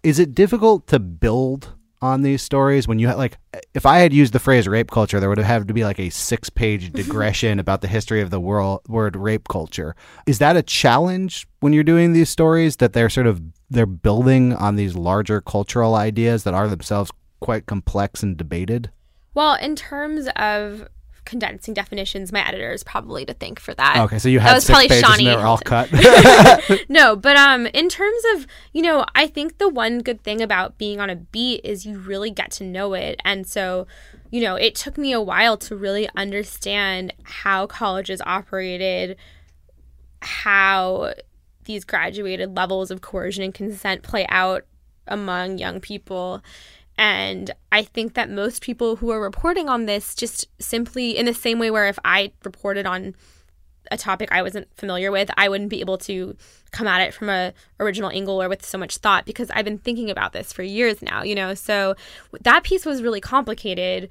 is 0.03 0.19
it 0.19 0.33
difficult 0.33 0.87
to 0.87 0.99
build 0.99 1.73
on 2.01 2.21
these 2.21 2.41
stories 2.41 2.87
when 2.87 2.97
you 2.97 3.07
had 3.07 3.17
like 3.17 3.37
if 3.73 3.85
I 3.85 3.99
had 3.99 4.13
used 4.13 4.33
the 4.33 4.39
phrase 4.39 4.67
rape 4.67 4.89
culture, 4.89 5.19
there 5.19 5.29
would 5.29 5.37
have 5.37 5.67
to 5.67 5.73
be 5.73 5.83
like 5.83 5.99
a 5.99 6.09
six 6.09 6.49
page 6.49 6.91
digression 6.93 7.59
about 7.59 7.81
the 7.81 7.87
history 7.87 8.21
of 8.21 8.29
the 8.29 8.39
world 8.39 8.81
word 8.87 9.15
rape 9.15 9.47
culture. 9.47 9.95
Is 10.25 10.39
that 10.39 10.55
a 10.55 10.63
challenge 10.63 11.47
when 11.59 11.73
you're 11.73 11.83
doing 11.83 12.13
these 12.13 12.29
stories 12.29 12.77
that 12.77 12.93
they're 12.93 13.09
sort 13.09 13.27
of 13.27 13.41
they're 13.69 13.85
building 13.85 14.53
on 14.53 14.75
these 14.75 14.95
larger 14.95 15.41
cultural 15.41 15.95
ideas 15.95 16.43
that 16.43 16.53
are 16.53 16.67
themselves 16.67 17.11
quite 17.39 17.65
complex 17.65 18.23
and 18.23 18.37
debated? 18.37 18.91
Well, 19.33 19.55
in 19.55 19.75
terms 19.75 20.27
of 20.35 20.87
condensing 21.29 21.73
definitions, 21.73 22.31
my 22.31 22.45
editor 22.45 22.71
is 22.71 22.83
probably 22.83 23.25
to 23.25 23.33
thank 23.33 23.59
for 23.59 23.73
that. 23.75 23.97
Okay, 23.97 24.17
so 24.19 24.27
you 24.27 24.39
had 24.39 24.49
that 24.49 24.55
was 24.55 24.65
six 24.65 24.73
probably 24.73 24.87
pages 24.89 25.05
Shawnee 25.05 25.27
and 25.27 25.33
they 25.33 25.41
were 25.41 25.47
all 25.47 25.59
cut. 25.59 25.89
no, 26.89 27.15
but 27.15 27.37
um, 27.37 27.67
in 27.67 27.87
terms 27.87 28.23
of 28.35 28.47
you 28.73 28.81
know, 28.81 29.05
I 29.15 29.27
think 29.27 29.59
the 29.59 29.69
one 29.69 29.99
good 29.99 30.23
thing 30.23 30.41
about 30.41 30.77
being 30.77 30.99
on 30.99 31.09
a 31.09 31.15
beat 31.15 31.61
is 31.63 31.85
you 31.85 31.99
really 31.99 32.31
get 32.31 32.51
to 32.51 32.63
know 32.63 32.93
it, 32.93 33.19
and 33.23 33.45
so 33.47 33.85
you 34.31 34.41
know, 34.41 34.55
it 34.55 34.75
took 34.75 34.97
me 34.97 35.11
a 35.11 35.21
while 35.21 35.57
to 35.57 35.75
really 35.75 36.09
understand 36.15 37.13
how 37.23 37.67
colleges 37.67 38.21
operated, 38.25 39.17
how 40.21 41.13
these 41.65 41.85
graduated 41.85 42.55
levels 42.55 42.91
of 42.91 43.01
coercion 43.01 43.43
and 43.43 43.53
consent 43.53 44.01
play 44.01 44.25
out 44.29 44.65
among 45.07 45.57
young 45.57 45.79
people. 45.79 46.41
And 46.99 47.49
I 47.71 47.83
think 47.83 48.15
that 48.15 48.29
most 48.29 48.61
people 48.61 48.97
who 48.97 49.09
are 49.09 49.21
reporting 49.21 49.69
on 49.69 49.85
this 49.85 50.13
just 50.13 50.47
simply, 50.59 51.17
in 51.17 51.25
the 51.25 51.33
same 51.33 51.57
way 51.57 51.71
where 51.71 51.87
if 51.87 51.97
I 52.03 52.33
reported 52.43 52.85
on 52.85 53.15
a 53.89 53.97
topic 53.97 54.27
I 54.33 54.41
wasn't 54.41 54.67
familiar 54.75 55.09
with, 55.09 55.31
I 55.37 55.47
wouldn't 55.47 55.69
be 55.69 55.79
able 55.79 55.97
to 55.99 56.35
come 56.71 56.87
at 56.87 56.99
it 56.99 57.13
from 57.13 57.29
a 57.29 57.53
original 57.79 58.09
angle 58.09 58.41
or 58.41 58.49
with 58.49 58.65
so 58.65 58.77
much 58.77 58.97
thought 58.97 59.25
because 59.25 59.49
I've 59.51 59.63
been 59.63 59.77
thinking 59.77 60.09
about 60.09 60.33
this 60.33 60.51
for 60.51 60.61
years 60.61 61.01
now, 61.01 61.23
you 61.23 61.35
know. 61.35 61.53
So 61.53 61.95
that 62.41 62.63
piece 62.63 62.85
was 62.85 63.01
really 63.01 63.21
complicated 63.21 64.09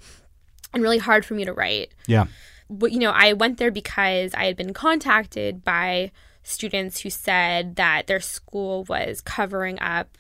and 0.73 0.83
really 0.83 0.97
hard 0.97 1.27
for 1.27 1.35
me 1.35 1.45
to 1.45 1.53
write. 1.53 1.93
yeah. 2.07 2.25
But 2.71 2.93
you 2.93 3.01
know, 3.01 3.13
I 3.15 3.35
went 3.35 3.59
there 3.59 3.71
because 3.71 4.33
I 4.33 4.47
had 4.47 4.57
been 4.57 4.73
contacted 4.73 5.63
by 5.63 6.11
students 6.43 7.01
who 7.01 7.11
said 7.11 7.77
that 7.77 8.07
their 8.07 8.21
school 8.21 8.85
was 8.85 9.21
covering 9.21 9.79
up 9.79 10.17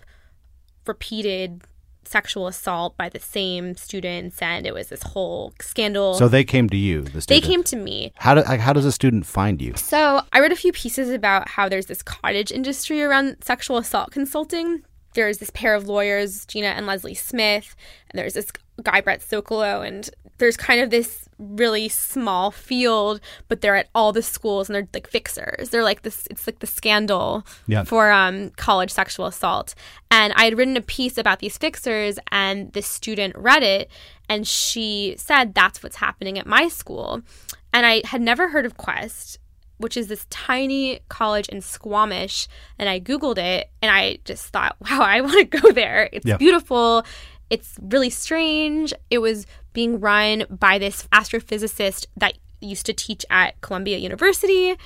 repeated 0.86 1.62
sexual 2.08 2.46
assault 2.46 2.96
by 2.96 3.08
the 3.08 3.20
same 3.20 3.76
students 3.76 4.40
and 4.40 4.66
it 4.66 4.74
was 4.74 4.88
this 4.88 5.02
whole 5.02 5.52
scandal. 5.60 6.14
So 6.14 6.28
they 6.28 6.44
came 6.44 6.68
to 6.70 6.76
you, 6.76 7.02
the 7.02 7.24
they 7.26 7.40
came 7.40 7.62
to 7.64 7.76
me. 7.76 8.12
How 8.16 8.34
do, 8.34 8.42
like, 8.42 8.60
how 8.60 8.72
does 8.72 8.84
a 8.84 8.92
student 8.92 9.26
find 9.26 9.60
you? 9.60 9.74
So 9.76 10.22
I 10.32 10.40
read 10.40 10.52
a 10.52 10.56
few 10.56 10.72
pieces 10.72 11.10
about 11.10 11.48
how 11.48 11.68
there's 11.68 11.86
this 11.86 12.02
cottage 12.02 12.50
industry 12.50 13.02
around 13.02 13.36
sexual 13.42 13.76
assault 13.76 14.10
consulting. 14.10 14.82
There's 15.18 15.38
this 15.38 15.50
pair 15.50 15.74
of 15.74 15.88
lawyers, 15.88 16.46
Gina 16.46 16.68
and 16.68 16.86
Leslie 16.86 17.12
Smith, 17.12 17.74
and 18.08 18.16
there's 18.16 18.34
this 18.34 18.52
guy, 18.84 19.00
Brett 19.00 19.18
Sokolow, 19.20 19.84
and 19.84 20.08
there's 20.38 20.56
kind 20.56 20.80
of 20.80 20.90
this 20.90 21.28
really 21.40 21.88
small 21.88 22.52
field, 22.52 23.20
but 23.48 23.60
they're 23.60 23.74
at 23.74 23.88
all 23.96 24.12
the 24.12 24.22
schools 24.22 24.68
and 24.68 24.76
they're 24.76 24.86
like 24.94 25.08
fixers. 25.08 25.70
They're 25.70 25.82
like 25.82 26.02
this, 26.02 26.28
it's 26.30 26.46
like 26.46 26.60
the 26.60 26.68
scandal 26.68 27.44
Yeah. 27.66 27.82
for 27.82 28.12
um, 28.12 28.50
college 28.50 28.92
sexual 28.92 29.26
assault. 29.26 29.74
And 30.08 30.32
I 30.36 30.44
had 30.44 30.56
written 30.56 30.76
a 30.76 30.80
piece 30.80 31.18
about 31.18 31.40
these 31.40 31.58
fixers, 31.58 32.20
and 32.30 32.72
this 32.72 32.86
student 32.86 33.34
read 33.36 33.64
it, 33.64 33.90
and 34.28 34.46
she 34.46 35.16
said, 35.18 35.52
That's 35.52 35.82
what's 35.82 35.96
happening 35.96 36.38
at 36.38 36.46
my 36.46 36.68
school. 36.68 37.22
And 37.72 37.84
I 37.84 38.02
had 38.04 38.20
never 38.20 38.50
heard 38.50 38.66
of 38.66 38.76
Quest, 38.76 39.40
which 39.78 39.96
is 39.96 40.08
this 40.08 40.26
tiny 40.30 41.00
college 41.08 41.48
in 41.48 41.60
Squamish. 41.60 42.46
And 42.78 42.88
I 42.88 43.00
Googled 43.00 43.38
it, 43.38 43.70
and 43.82 43.90
I 43.90 44.18
just 44.24 44.46
thought, 44.48 44.76
Wow, 44.90 45.00
I 45.02 45.20
want 45.20 45.50
to 45.50 45.60
go 45.60 45.72
there. 45.72 46.08
It's 46.12 46.26
Yeah. 46.26 46.36
beautiful. 46.36 47.04
It's 47.50 47.78
really 47.80 48.10
strange. 48.10 48.92
It 49.10 49.18
was 49.18 49.46
being 49.72 50.00
run 50.00 50.44
by 50.50 50.78
this 50.78 51.08
astrophysicist 51.12 52.06
that 52.16 52.34
used 52.60 52.84
to 52.86 52.92
teach 52.92 53.24
at 53.30 53.60
Columbia 53.60 53.96
University. 53.98 54.76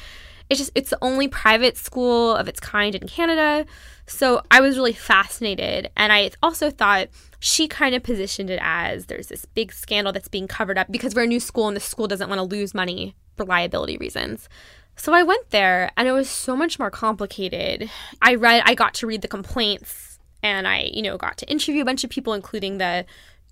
It's 0.51 0.59
just 0.59 0.71
it's 0.75 0.91
the 0.91 0.99
only 1.01 1.29
private 1.29 1.77
school 1.79 2.37
of 2.37 2.47
its 2.47 2.61
kind 2.61 2.95
in 2.95 3.09
Canada. 3.09 3.65
So 4.07 4.43
I 4.51 4.61
was 4.61 4.77
really 4.77 4.93
fascinated 4.93 5.91
and 5.97 6.13
I 6.13 6.31
also 6.43 6.71
thought 6.71 7.09
she 7.41 7.67
kind 7.69 7.95
of 7.95 8.03
positioned 8.03 8.51
it 8.51 8.59
as 8.63 9.07
there's 9.07 9.29
this 9.29 9.47
big 9.47 9.73
scandal 9.73 10.13
that's 10.13 10.29
being 10.29 10.47
covered 10.47 10.77
up 10.77 10.89
because 10.91 11.15
we're 11.15 11.23
a 11.23 11.27
new 11.27 11.41
school 11.41 11.69
and 11.69 11.77
the 11.77 11.81
school 11.81 12.07
doesn't 12.07 12.29
want 12.29 12.39
to 12.39 12.43
lose 12.43 12.75
money 12.75 13.15
for 13.43 13.49
liability 13.49 13.97
reasons. 13.97 14.49
So 14.97 15.13
I 15.13 15.23
went 15.23 15.51
there 15.51 15.91
and 15.97 16.07
it 16.07 16.13
was 16.13 16.29
so 16.31 16.55
much 16.55 16.79
more 16.79 16.91
complicated. 16.91 17.91
I 18.21 18.35
read 18.35 18.63
I 18.65 18.75
got 18.75 18.95
to 18.95 19.07
read 19.07 19.23
the 19.23 19.29
complaints 19.29 20.19
and 20.43 20.69
I, 20.69 20.91
you 20.93 21.03
know, 21.03 21.17
got 21.17 21.37
to 21.39 21.51
interview 21.51 21.83
a 21.83 21.85
bunch 21.85 22.05
of 22.05 22.11
people 22.11 22.35
including 22.35 22.79
the 22.79 23.05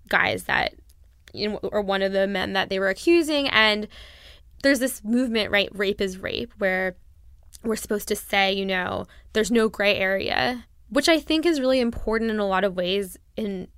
guys 0.09 0.45
that 0.45 0.75
you 1.33 1.49
know 1.49 1.57
or 1.63 1.81
one 1.81 2.03
of 2.03 2.13
the 2.13 2.27
men 2.27 2.53
that 2.53 2.69
they 2.69 2.79
were 2.79 2.89
accusing 2.89 3.49
and 3.49 3.89
there's 4.63 4.79
this 4.79 5.03
movement, 5.03 5.51
right? 5.51 5.69
Rape 5.73 6.01
is 6.01 6.19
rape 6.19 6.53
where 6.59 6.97
we're 7.65 7.77
supposed 7.77 8.09
to 8.09 8.17
say, 8.17 8.53
you 8.53 8.67
know, 8.67 9.07
there's 9.33 9.51
no 9.51 9.69
gray 9.69 9.97
area, 9.97 10.67
which 10.91 11.09
I 11.09 11.19
think 11.19 11.47
is 11.47 11.61
really 11.61 11.81
important 11.81 12.31
in 12.31 12.39
a 12.39 12.47
lot 12.47 12.65
of 12.65 12.77
ways 12.77 13.17
in 13.37 13.69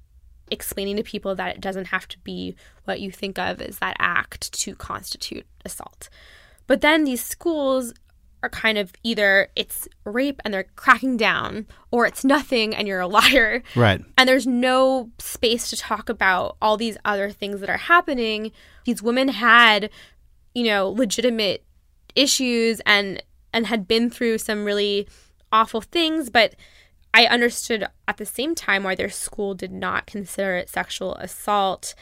explaining 0.53 0.97
to 0.97 1.03
people 1.03 1.35
that 1.35 1.57
it 1.57 1.61
doesn't 1.61 1.87
have 1.87 2.07
to 2.09 2.19
be 2.19 2.55
what 2.85 3.01
you 3.01 3.11
think 3.11 3.39
of 3.39 3.61
as 3.61 3.79
that 3.79 3.97
act 3.99 4.53
to 4.53 4.77
constitute 4.77 5.47
assault. 5.65 6.09
But 6.67 6.81
then 6.81 7.05
these 7.05 7.23
schools 7.23 7.93
are 8.43 8.49
kind 8.49 8.77
of 8.77 8.93
either 9.05 9.49
it's 9.55 9.89
rape 10.05 10.41
and 10.45 10.53
they're 10.53 10.67
cracking 10.77 11.17
down, 11.17 11.67
or 11.91 12.07
it's 12.07 12.25
nothing 12.25 12.75
and 12.75 12.89
you're 12.89 13.01
a 13.01 13.07
liar. 13.07 13.63
Right. 13.77 14.05
And 14.19 14.29
there's 14.29 14.47
no 14.47 15.11
space 15.19 15.71
to 15.71 15.77
talk 15.77 16.09
about 16.09 16.57
all 16.61 16.77
these 16.77 16.99
other 17.05 17.31
things 17.31 17.61
that 17.61 17.71
are 17.71 17.77
happening. 17.77 18.53
These 18.85 19.03
women 19.03 19.29
had, 19.29 19.91
you 20.55 20.65
know, 20.65 20.89
legitimate 20.89 21.65
issues 22.15 22.81
and 22.85 23.23
and 23.55 23.67
had 23.67 23.87
been 23.87 24.11
through 24.11 24.39
some 24.39 24.65
really 24.65 25.07
awful 25.53 25.81
things, 25.81 26.31
but 26.31 26.55
I 27.15 27.27
understood 27.27 27.87
at 28.09 28.17
the 28.17 28.27
same 28.27 28.55
time 28.55 28.85
why 28.85 28.95
their 28.95 29.11
school 29.11 29.55
did 29.55 29.73
not 29.73 30.07
consider 30.07 30.57
it 30.57 30.69
sexual 30.69 31.15
assault. 31.17 31.95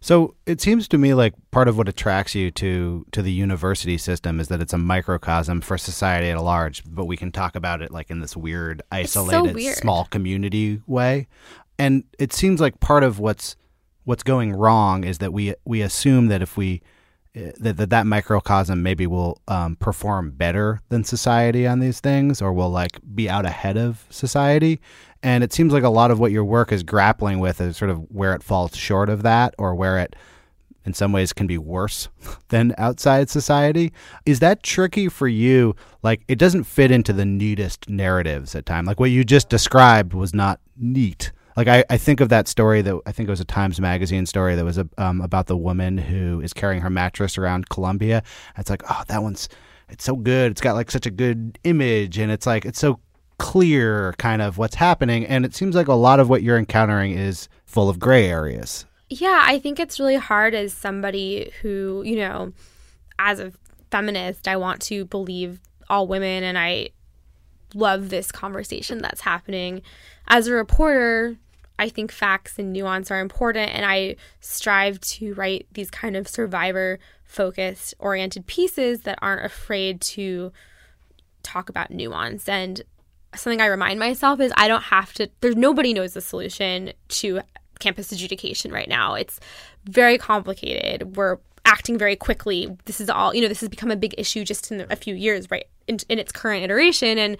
So 0.00 0.34
it 0.46 0.60
seems 0.60 0.88
to 0.88 0.98
me 0.98 1.14
like 1.14 1.32
part 1.52 1.68
of 1.68 1.78
what 1.78 1.88
attracts 1.88 2.34
you 2.34 2.50
to 2.52 3.06
to 3.12 3.22
the 3.22 3.30
university 3.30 3.96
system 3.96 4.40
is 4.40 4.48
that 4.48 4.60
it's 4.60 4.72
a 4.72 4.78
microcosm 4.78 5.60
for 5.60 5.78
society 5.78 6.28
at 6.28 6.42
large, 6.42 6.82
but 6.84 7.04
we 7.04 7.16
can 7.16 7.30
talk 7.30 7.54
about 7.54 7.82
it 7.82 7.92
like 7.92 8.10
in 8.10 8.18
this 8.18 8.36
weird, 8.36 8.80
so 8.80 8.86
isolated, 8.90 9.54
weird. 9.54 9.76
small 9.76 10.06
community 10.06 10.82
way. 10.88 11.28
And 11.78 12.02
it 12.18 12.32
seems 12.32 12.60
like 12.60 12.80
part 12.80 13.04
of 13.04 13.20
what's 13.20 13.54
what's 14.02 14.24
going 14.24 14.52
wrong 14.52 15.04
is 15.04 15.18
that 15.18 15.32
we 15.32 15.54
we 15.64 15.82
assume 15.82 16.26
that 16.28 16.42
if 16.42 16.56
we 16.56 16.82
that 17.34 17.76
that, 17.76 17.90
that 17.90 18.06
microcosm 18.06 18.82
maybe 18.82 19.06
will 19.06 19.40
um, 19.48 19.76
perform 19.76 20.32
better 20.32 20.80
than 20.88 21.04
society 21.04 21.66
on 21.66 21.80
these 21.80 22.00
things, 22.00 22.42
or 22.42 22.52
will 22.52 22.70
like 22.70 22.98
be 23.14 23.28
out 23.28 23.46
ahead 23.46 23.76
of 23.76 24.06
society. 24.10 24.80
And 25.22 25.44
it 25.44 25.52
seems 25.52 25.72
like 25.72 25.84
a 25.84 25.88
lot 25.88 26.10
of 26.10 26.18
what 26.18 26.32
your 26.32 26.44
work 26.44 26.72
is 26.72 26.82
grappling 26.82 27.38
with 27.38 27.60
is 27.60 27.76
sort 27.76 27.90
of 27.90 27.98
where 28.10 28.34
it 28.34 28.42
falls 28.42 28.76
short 28.76 29.08
of 29.08 29.22
that, 29.22 29.54
or 29.58 29.74
where 29.74 29.98
it 29.98 30.16
in 30.84 30.92
some 30.92 31.12
ways 31.12 31.32
can 31.32 31.46
be 31.46 31.58
worse 31.58 32.08
than 32.48 32.74
outside 32.76 33.30
society. 33.30 33.92
Is 34.26 34.40
that 34.40 34.62
tricky 34.62 35.08
for 35.08 35.28
you? 35.28 35.74
Like 36.02 36.22
it 36.28 36.38
doesn't 36.38 36.64
fit 36.64 36.90
into 36.90 37.12
the 37.12 37.24
neatest 37.24 37.88
narratives 37.88 38.54
at 38.54 38.66
time. 38.66 38.84
Like 38.84 39.00
what 39.00 39.10
you 39.10 39.24
just 39.24 39.48
described 39.48 40.12
was 40.12 40.34
not 40.34 40.60
neat. 40.76 41.32
Like 41.56 41.68
I, 41.68 41.84
I 41.90 41.98
think 41.98 42.20
of 42.20 42.28
that 42.30 42.48
story 42.48 42.82
that 42.82 43.00
I 43.06 43.12
think 43.12 43.28
it 43.28 43.30
was 43.30 43.40
a 43.40 43.44
Times 43.44 43.80
Magazine 43.80 44.26
story 44.26 44.54
that 44.54 44.64
was 44.64 44.78
a, 44.78 44.88
um, 44.98 45.20
about 45.20 45.46
the 45.46 45.56
woman 45.56 45.98
who 45.98 46.40
is 46.40 46.52
carrying 46.52 46.82
her 46.82 46.90
mattress 46.90 47.36
around 47.36 47.68
Columbia. 47.68 48.22
It's 48.56 48.70
like, 48.70 48.82
oh, 48.88 49.02
that 49.08 49.22
one's 49.22 49.48
it's 49.88 50.04
so 50.04 50.16
good. 50.16 50.50
It's 50.50 50.60
got 50.60 50.74
like 50.74 50.90
such 50.90 51.06
a 51.06 51.10
good 51.10 51.58
image, 51.64 52.18
and 52.18 52.32
it's 52.32 52.46
like 52.46 52.64
it's 52.64 52.78
so 52.78 52.98
clear, 53.38 54.14
kind 54.18 54.40
of 54.40 54.56
what's 54.56 54.76
happening. 54.76 55.26
And 55.26 55.44
it 55.44 55.54
seems 55.54 55.74
like 55.74 55.88
a 55.88 55.94
lot 55.94 56.20
of 56.20 56.28
what 56.28 56.42
you're 56.42 56.58
encountering 56.58 57.12
is 57.12 57.48
full 57.66 57.88
of 57.88 57.98
gray 57.98 58.28
areas. 58.28 58.86
Yeah, 59.10 59.42
I 59.44 59.58
think 59.58 59.78
it's 59.78 60.00
really 60.00 60.16
hard 60.16 60.54
as 60.54 60.72
somebody 60.72 61.52
who, 61.60 62.02
you 62.06 62.16
know, 62.16 62.52
as 63.18 63.40
a 63.40 63.52
feminist, 63.90 64.48
I 64.48 64.56
want 64.56 64.80
to 64.82 65.04
believe 65.04 65.60
all 65.90 66.06
women 66.06 66.42
and 66.42 66.56
I 66.56 66.90
love 67.74 68.08
this 68.08 68.32
conversation 68.32 68.98
that's 68.98 69.20
happening. 69.20 69.82
As 70.28 70.46
a 70.46 70.54
reporter, 70.54 71.36
I 71.82 71.88
think 71.88 72.12
facts 72.12 72.60
and 72.60 72.72
nuance 72.72 73.10
are 73.10 73.18
important 73.18 73.74
and 73.74 73.84
I 73.84 74.14
strive 74.40 75.00
to 75.00 75.34
write 75.34 75.66
these 75.72 75.90
kind 75.90 76.16
of 76.16 76.28
survivor 76.28 77.00
focused 77.24 77.94
oriented 77.98 78.46
pieces 78.46 79.00
that 79.00 79.18
aren't 79.20 79.44
afraid 79.44 80.00
to 80.00 80.52
talk 81.42 81.68
about 81.68 81.90
nuance 81.90 82.48
and 82.48 82.82
something 83.34 83.60
I 83.60 83.66
remind 83.66 83.98
myself 83.98 84.38
is 84.38 84.52
I 84.56 84.68
don't 84.68 84.84
have 84.84 85.12
to 85.14 85.28
there's 85.40 85.56
nobody 85.56 85.92
knows 85.92 86.12
the 86.14 86.20
solution 86.20 86.92
to 87.08 87.40
campus 87.80 88.12
adjudication 88.12 88.70
right 88.70 88.88
now. 88.88 89.14
It's 89.14 89.40
very 89.84 90.18
complicated. 90.18 91.16
We're 91.16 91.38
acting 91.64 91.98
very 91.98 92.14
quickly. 92.14 92.76
This 92.84 93.00
is 93.00 93.10
all, 93.10 93.34
you 93.34 93.42
know, 93.42 93.48
this 93.48 93.60
has 93.60 93.68
become 93.68 93.90
a 93.90 93.96
big 93.96 94.14
issue 94.16 94.44
just 94.44 94.70
in 94.70 94.86
a 94.88 94.94
few 94.94 95.16
years, 95.16 95.50
right? 95.50 95.66
In, 95.88 95.98
in 96.08 96.20
its 96.20 96.30
current 96.30 96.62
iteration. 96.62 97.18
And 97.18 97.36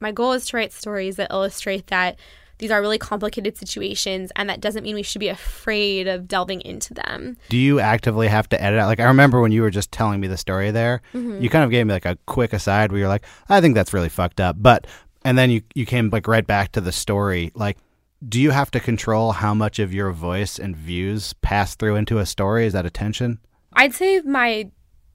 my 0.00 0.10
goal 0.10 0.32
is 0.32 0.46
to 0.46 0.56
write 0.56 0.72
stories 0.72 1.16
that 1.16 1.30
illustrate 1.30 1.88
that 1.88 2.16
these 2.58 2.70
are 2.70 2.80
really 2.80 2.98
complicated 2.98 3.56
situations 3.56 4.30
and 4.36 4.48
that 4.48 4.60
doesn't 4.60 4.84
mean 4.84 4.94
we 4.94 5.02
should 5.02 5.20
be 5.20 5.28
afraid 5.28 6.06
of 6.06 6.28
delving 6.28 6.60
into 6.62 6.94
them. 6.94 7.36
Do 7.48 7.56
you 7.56 7.80
actively 7.80 8.28
have 8.28 8.48
to 8.50 8.62
edit 8.62 8.80
out? 8.80 8.86
Like 8.86 9.00
I 9.00 9.04
remember 9.04 9.40
when 9.40 9.52
you 9.52 9.62
were 9.62 9.70
just 9.70 9.92
telling 9.92 10.20
me 10.20 10.28
the 10.28 10.36
story 10.36 10.70
there, 10.70 11.02
mm-hmm. 11.12 11.42
you 11.42 11.50
kind 11.50 11.64
of 11.64 11.70
gave 11.70 11.86
me 11.86 11.92
like 11.92 12.06
a 12.06 12.18
quick 12.26 12.52
aside 12.52 12.92
where 12.92 13.00
you're 13.00 13.08
like, 13.08 13.24
I 13.48 13.60
think 13.60 13.74
that's 13.74 13.92
really 13.92 14.08
fucked 14.08 14.40
up. 14.40 14.56
But 14.58 14.86
and 15.24 15.36
then 15.36 15.50
you 15.50 15.62
you 15.74 15.86
came 15.86 16.10
like 16.10 16.28
right 16.28 16.46
back 16.46 16.72
to 16.72 16.80
the 16.80 16.92
story. 16.92 17.50
Like 17.54 17.78
do 18.26 18.40
you 18.40 18.50
have 18.50 18.70
to 18.70 18.80
control 18.80 19.32
how 19.32 19.52
much 19.52 19.78
of 19.78 19.92
your 19.92 20.10
voice 20.10 20.58
and 20.58 20.74
views 20.74 21.34
pass 21.34 21.74
through 21.74 21.96
into 21.96 22.18
a 22.18 22.26
story? 22.26 22.66
Is 22.66 22.72
that 22.72 22.86
a 22.86 22.90
tension? 22.90 23.38
I'd 23.74 23.94
say 23.94 24.20
my 24.20 24.70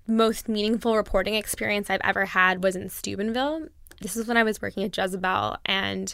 most 0.06 0.50
meaningful 0.50 0.96
reporting 0.96 1.36
experience 1.36 1.90
I've 1.90 2.02
ever 2.04 2.26
had 2.26 2.64
was 2.64 2.76
in 2.76 2.90
Steubenville. 2.90 3.68
This 4.02 4.16
is 4.16 4.28
when 4.28 4.38
I 4.38 4.44
was 4.44 4.62
working 4.62 4.84
at 4.84 4.96
Jezebel, 4.96 5.58
and 5.66 6.14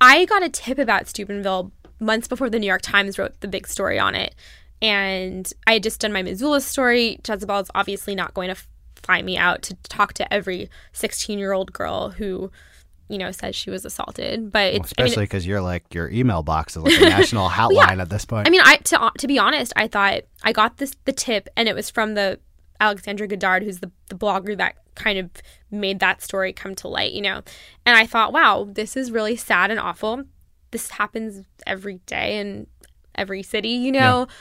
I 0.00 0.24
got 0.26 0.42
a 0.42 0.48
tip 0.48 0.78
about 0.78 1.08
Steubenville 1.08 1.72
months 2.00 2.28
before 2.28 2.50
the 2.50 2.58
New 2.58 2.66
York 2.66 2.82
Times 2.82 3.18
wrote 3.18 3.40
the 3.40 3.48
big 3.48 3.66
story 3.66 3.98
on 3.98 4.14
it. 4.14 4.34
And 4.80 5.52
I 5.66 5.74
had 5.74 5.82
just 5.82 6.00
done 6.00 6.12
my 6.12 6.22
Missoula 6.22 6.60
story. 6.60 7.18
Jezebel 7.26 7.58
is 7.58 7.70
obviously 7.74 8.14
not 8.14 8.34
going 8.34 8.48
to 8.48 8.62
fly 8.94 9.22
me 9.22 9.36
out 9.36 9.62
to 9.62 9.74
talk 9.88 10.12
to 10.14 10.32
every 10.32 10.70
16 10.92 11.38
year 11.38 11.52
old 11.52 11.72
girl 11.72 12.10
who 12.10 12.50
you 13.08 13.16
know, 13.16 13.30
says 13.30 13.56
she 13.56 13.70
was 13.70 13.84
assaulted. 13.84 14.52
But 14.52 14.74
well, 14.74 14.82
especially 14.82 15.24
because 15.24 15.44
I 15.44 15.46
mean, 15.46 15.48
you're 15.48 15.60
like 15.62 15.94
your 15.94 16.10
email 16.10 16.42
box 16.42 16.76
is 16.76 16.82
like 16.82 17.00
a 17.00 17.08
national 17.08 17.48
hotline 17.50 17.96
yeah. 17.96 18.02
at 18.02 18.10
this 18.10 18.24
point. 18.24 18.46
I 18.46 18.50
mean, 18.50 18.60
I 18.62 18.76
to 18.76 19.02
uh, 19.02 19.10
to 19.18 19.26
be 19.26 19.38
honest, 19.38 19.72
I 19.76 19.88
thought 19.88 20.22
I 20.42 20.52
got 20.52 20.76
this 20.76 20.94
the 21.04 21.12
tip, 21.12 21.48
and 21.56 21.68
it 21.68 21.74
was 21.74 21.90
from 21.90 22.14
the 22.14 22.38
Alexandria 22.80 23.28
Goddard, 23.28 23.64
who's 23.64 23.78
the 23.78 23.90
the 24.08 24.16
blogger 24.16 24.56
that 24.56 24.76
kind 24.94 25.18
of 25.18 25.30
made 25.70 26.00
that 26.00 26.22
story 26.22 26.52
come 26.52 26.74
to 26.76 26.88
light, 26.88 27.12
you 27.12 27.22
know. 27.22 27.42
And 27.86 27.96
I 27.96 28.06
thought, 28.06 28.32
wow, 28.32 28.68
this 28.70 28.96
is 28.96 29.10
really 29.10 29.36
sad 29.36 29.70
and 29.70 29.80
awful. 29.80 30.24
This 30.70 30.90
happens 30.90 31.44
every 31.66 32.00
day 32.06 32.38
in 32.38 32.66
every 33.14 33.42
city, 33.42 33.70
you 33.70 33.92
know. 33.92 34.26
Yeah. 34.28 34.34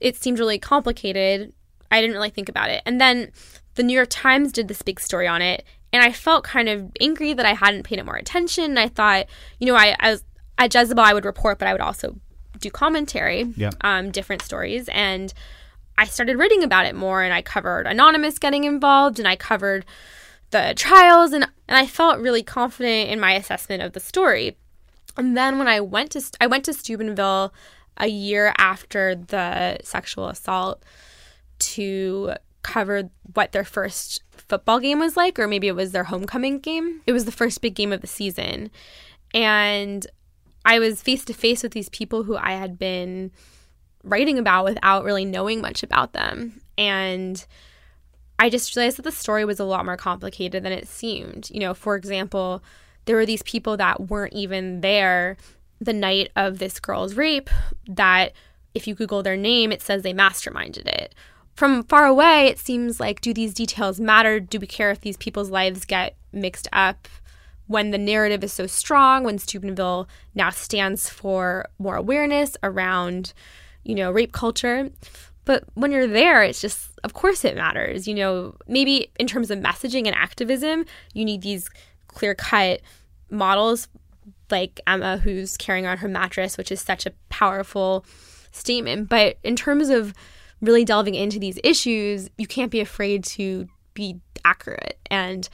It 0.00 0.16
seemed 0.16 0.38
really 0.38 0.58
complicated. 0.58 1.52
I 1.90 2.00
didn't 2.00 2.14
really 2.14 2.30
think 2.30 2.48
about 2.48 2.70
it. 2.70 2.82
And 2.86 3.00
then 3.00 3.30
the 3.74 3.82
New 3.82 3.94
York 3.94 4.08
Times 4.10 4.52
did 4.52 4.68
this 4.68 4.82
big 4.82 4.98
story 4.98 5.28
on 5.28 5.42
it, 5.42 5.64
and 5.92 6.02
I 6.02 6.12
felt 6.12 6.44
kind 6.44 6.68
of 6.68 6.90
angry 7.00 7.34
that 7.34 7.46
I 7.46 7.52
hadn't 7.52 7.84
paid 7.84 7.98
it 7.98 8.04
more 8.04 8.16
attention. 8.16 8.78
I 8.78 8.88
thought, 8.88 9.26
you 9.58 9.66
know, 9.66 9.76
I, 9.76 9.94
I 10.00 10.10
was 10.10 10.24
at 10.58 10.74
Jezebel, 10.74 11.02
I 11.02 11.12
would 11.14 11.24
report, 11.24 11.58
but 11.58 11.68
I 11.68 11.72
would 11.72 11.80
also 11.80 12.16
do 12.58 12.70
commentary, 12.70 13.52
yeah. 13.56 13.70
um, 13.82 14.10
different 14.10 14.42
stories. 14.42 14.88
And 14.90 15.32
I 16.02 16.06
started 16.06 16.36
reading 16.36 16.64
about 16.64 16.86
it 16.86 16.96
more 16.96 17.22
and 17.22 17.32
I 17.32 17.42
covered 17.42 17.86
Anonymous 17.86 18.40
getting 18.40 18.64
involved 18.64 19.20
and 19.20 19.28
I 19.28 19.36
covered 19.36 19.84
the 20.50 20.72
trials 20.74 21.32
and, 21.32 21.44
and 21.68 21.76
I 21.76 21.86
felt 21.86 22.18
really 22.18 22.42
confident 22.42 23.08
in 23.08 23.20
my 23.20 23.34
assessment 23.34 23.84
of 23.84 23.92
the 23.92 24.00
story. 24.00 24.56
And 25.16 25.36
then 25.36 25.58
when 25.58 25.68
I 25.68 25.78
went 25.78 26.10
to 26.10 26.22
I 26.40 26.48
went 26.48 26.64
to 26.64 26.72
Steubenville 26.72 27.54
a 27.98 28.08
year 28.08 28.52
after 28.58 29.14
the 29.14 29.78
sexual 29.84 30.26
assault 30.26 30.82
to 31.60 32.32
cover 32.62 33.08
what 33.34 33.52
their 33.52 33.64
first 33.64 34.22
football 34.32 34.80
game 34.80 34.98
was 34.98 35.16
like, 35.16 35.38
or 35.38 35.46
maybe 35.46 35.68
it 35.68 35.76
was 35.76 35.92
their 35.92 36.04
homecoming 36.04 36.58
game. 36.58 37.02
It 37.06 37.12
was 37.12 37.26
the 37.26 37.30
first 37.30 37.60
big 37.60 37.76
game 37.76 37.92
of 37.92 38.00
the 38.00 38.08
season. 38.08 38.72
And 39.32 40.04
I 40.64 40.80
was 40.80 41.00
face 41.00 41.24
to 41.26 41.32
face 41.32 41.62
with 41.62 41.72
these 41.72 41.90
people 41.90 42.24
who 42.24 42.36
I 42.36 42.54
had 42.54 42.76
been 42.76 43.30
writing 44.04 44.38
about 44.38 44.64
without 44.64 45.04
really 45.04 45.24
knowing 45.24 45.60
much 45.60 45.82
about 45.82 46.12
them. 46.12 46.60
And 46.76 47.44
I 48.38 48.50
just 48.50 48.74
realized 48.74 48.98
that 48.98 49.02
the 49.02 49.12
story 49.12 49.44
was 49.44 49.60
a 49.60 49.64
lot 49.64 49.84
more 49.84 49.96
complicated 49.96 50.62
than 50.62 50.72
it 50.72 50.88
seemed. 50.88 51.50
You 51.50 51.60
know, 51.60 51.74
for 51.74 51.96
example, 51.96 52.62
there 53.04 53.16
were 53.16 53.26
these 53.26 53.42
people 53.42 53.76
that 53.76 54.08
weren't 54.08 54.32
even 54.32 54.80
there 54.80 55.36
the 55.80 55.92
night 55.92 56.30
of 56.36 56.58
this 56.58 56.78
girl's 56.78 57.14
rape 57.14 57.50
that 57.88 58.32
if 58.74 58.86
you 58.86 58.94
Google 58.94 59.22
their 59.22 59.36
name, 59.36 59.72
it 59.72 59.82
says 59.82 60.02
they 60.02 60.14
masterminded 60.14 60.86
it 60.86 61.14
from 61.54 61.82
far 61.84 62.06
away, 62.06 62.46
it 62.46 62.58
seems 62.58 62.98
like 62.98 63.20
do 63.20 63.34
these 63.34 63.54
details 63.54 64.00
matter? 64.00 64.40
Do 64.40 64.58
we 64.58 64.66
care 64.66 64.90
if 64.90 65.00
these 65.00 65.16
people's 65.16 65.50
lives 65.50 65.84
get 65.84 66.16
mixed 66.32 66.68
up? 66.72 67.08
When 67.66 67.90
the 67.90 67.98
narrative 67.98 68.42
is 68.42 68.52
so 68.52 68.66
strong, 68.66 69.24
when 69.24 69.38
Steubenville 69.38 70.08
now 70.34 70.50
stands 70.50 71.08
for 71.08 71.66
more 71.78 71.96
awareness 71.96 72.56
around, 72.62 73.32
you 73.84 73.94
know, 73.94 74.10
rape 74.10 74.32
culture. 74.32 74.90
But 75.44 75.64
when 75.74 75.90
you're 75.90 76.06
there, 76.06 76.42
it's 76.42 76.60
just, 76.60 76.90
of 77.02 77.14
course, 77.14 77.44
it 77.44 77.56
matters. 77.56 78.06
You 78.06 78.14
know, 78.14 78.56
maybe 78.68 79.10
in 79.18 79.26
terms 79.26 79.50
of 79.50 79.58
messaging 79.58 80.06
and 80.06 80.14
activism, 80.14 80.84
you 81.14 81.24
need 81.24 81.42
these 81.42 81.68
clear 82.08 82.34
cut 82.34 82.80
models 83.30 83.88
like 84.50 84.80
Emma, 84.86 85.16
who's 85.16 85.56
carrying 85.56 85.86
around 85.86 85.98
her 85.98 86.08
mattress, 86.08 86.56
which 86.56 86.70
is 86.70 86.80
such 86.80 87.06
a 87.06 87.12
powerful 87.28 88.04
statement. 88.52 89.08
But 89.08 89.38
in 89.42 89.56
terms 89.56 89.88
of 89.88 90.14
really 90.60 90.84
delving 90.84 91.14
into 91.14 91.38
these 91.38 91.58
issues, 91.64 92.30
you 92.38 92.46
can't 92.46 92.70
be 92.70 92.80
afraid 92.80 93.24
to 93.24 93.66
be 93.94 94.20
accurate. 94.44 94.98
And 95.10 95.48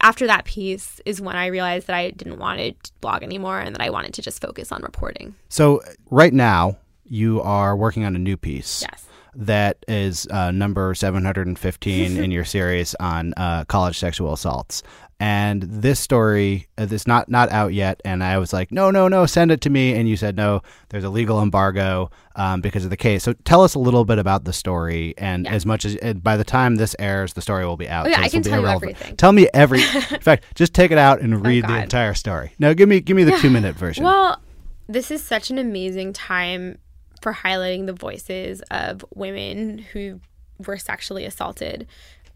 after 0.00 0.26
that 0.26 0.44
piece 0.44 1.00
is 1.04 1.20
when 1.20 1.34
I 1.34 1.46
realized 1.46 1.88
that 1.88 1.96
I 1.96 2.10
didn't 2.10 2.38
want 2.38 2.60
to 2.60 2.92
blog 3.00 3.22
anymore 3.22 3.58
and 3.58 3.74
that 3.74 3.82
I 3.82 3.90
wanted 3.90 4.14
to 4.14 4.22
just 4.22 4.40
focus 4.40 4.70
on 4.70 4.82
reporting. 4.82 5.34
So, 5.48 5.82
right 6.10 6.32
now, 6.32 6.76
you 7.10 7.40
are 7.42 7.76
working 7.76 8.04
on 8.04 8.14
a 8.16 8.18
new 8.18 8.36
piece. 8.36 8.82
Yes. 8.82 9.04
That 9.34 9.84
is 9.86 10.26
uh, 10.30 10.50
number 10.50 10.94
715 10.94 12.16
in 12.16 12.30
your 12.30 12.44
series 12.56 12.94
on 12.98 13.34
uh, 13.36 13.64
college 13.64 13.98
sexual 13.98 14.32
assaults 14.32 14.82
and 15.20 15.62
this 15.62 15.98
story 15.98 16.68
uh, 16.78 16.86
this 16.86 17.06
not 17.06 17.28
not 17.28 17.50
out 17.50 17.72
yet 17.72 18.00
and 18.04 18.22
i 18.22 18.38
was 18.38 18.52
like 18.52 18.70
no 18.70 18.90
no 18.90 19.08
no 19.08 19.26
send 19.26 19.50
it 19.50 19.60
to 19.60 19.70
me 19.70 19.92
and 19.94 20.08
you 20.08 20.16
said 20.16 20.36
no 20.36 20.62
there's 20.90 21.04
a 21.04 21.10
legal 21.10 21.42
embargo 21.42 22.08
um, 22.36 22.60
because 22.60 22.84
of 22.84 22.90
the 22.90 22.96
case 22.96 23.24
so 23.24 23.32
tell 23.44 23.62
us 23.62 23.74
a 23.74 23.78
little 23.78 24.04
bit 24.04 24.18
about 24.18 24.44
the 24.44 24.52
story 24.52 25.14
and 25.18 25.44
yeah. 25.44 25.52
as 25.52 25.66
much 25.66 25.84
as 25.84 25.96
by 26.14 26.36
the 26.36 26.44
time 26.44 26.76
this 26.76 26.94
airs 27.00 27.32
the 27.32 27.42
story 27.42 27.66
will 27.66 27.76
be 27.76 27.88
out 27.88 28.06
oh, 28.06 28.10
yeah, 28.10 28.18
so 28.18 28.22
I 28.22 28.28
can 28.28 28.42
tell 28.42 28.60
you 28.60 28.66
everything. 28.68 29.16
tell 29.16 29.32
me 29.32 29.48
every 29.52 29.80
in 30.10 30.20
fact 30.20 30.44
just 30.54 30.72
take 30.72 30.92
it 30.92 30.98
out 30.98 31.20
and 31.20 31.34
oh, 31.34 31.38
read 31.38 31.64
oh, 31.64 31.68
the 31.68 31.82
entire 31.82 32.14
story 32.14 32.52
no 32.58 32.74
give 32.74 32.88
me 32.88 33.00
give 33.00 33.16
me 33.16 33.24
the 33.24 33.36
two 33.38 33.50
minute 33.50 33.74
version 33.76 34.04
well 34.04 34.40
this 34.86 35.10
is 35.10 35.22
such 35.22 35.50
an 35.50 35.58
amazing 35.58 36.12
time 36.12 36.78
for 37.22 37.32
highlighting 37.32 37.86
the 37.86 37.92
voices 37.92 38.62
of 38.70 39.04
women 39.14 39.78
who 39.78 40.20
were 40.66 40.78
sexually 40.78 41.24
assaulted 41.24 41.86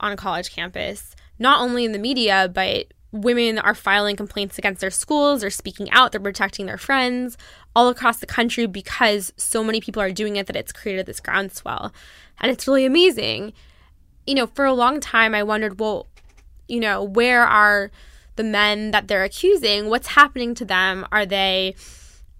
on 0.01 0.12
a 0.12 0.16
college 0.16 0.51
campus 0.51 1.14
not 1.39 1.61
only 1.61 1.85
in 1.85 1.93
the 1.93 1.99
media, 1.99 2.51
but 2.53 2.87
women 3.11 3.59
are 3.59 3.74
filing 3.74 4.16
complaints 4.16 4.59
against 4.59 4.80
their 4.80 4.91
schools, 4.91 5.43
they're 5.43 5.51
speaking 5.51 5.91
out, 5.91 6.12
they're 6.12 6.20
protecting 6.20 6.66
their 6.66 6.78
friends 6.78 7.37
all 7.76 7.89
across 7.89 8.18
the 8.18 8.26
country 8.26 8.66
because 8.66 9.33
so 9.37 9.62
many 9.62 9.80
people 9.80 10.01
are 10.01 10.12
doing 10.12 10.37
it 10.37 10.47
that 10.47 10.57
it's 10.57 10.72
created 10.72 11.05
this 11.05 11.20
groundswell. 11.20 11.93
And 12.41 12.51
it's 12.51 12.66
really 12.66 12.87
amazing. 12.87 13.53
You 14.26 14.35
know, 14.35 14.47
for 14.47 14.64
a 14.64 14.72
long 14.72 15.01
time, 15.01 15.35
I 15.35 15.43
wondered, 15.43 15.78
well, 15.78 16.07
you 16.68 16.80
know, 16.80 17.03
where 17.03 17.45
are 17.45 17.91
the 18.37 18.45
men 18.45 18.93
that 18.93 19.09
they're 19.09 19.24
accusing? 19.24 19.89
What's 19.89 20.09
happening 20.09 20.55
to 20.55 20.64
them? 20.64 21.07
Are 21.12 21.26
they 21.26 21.74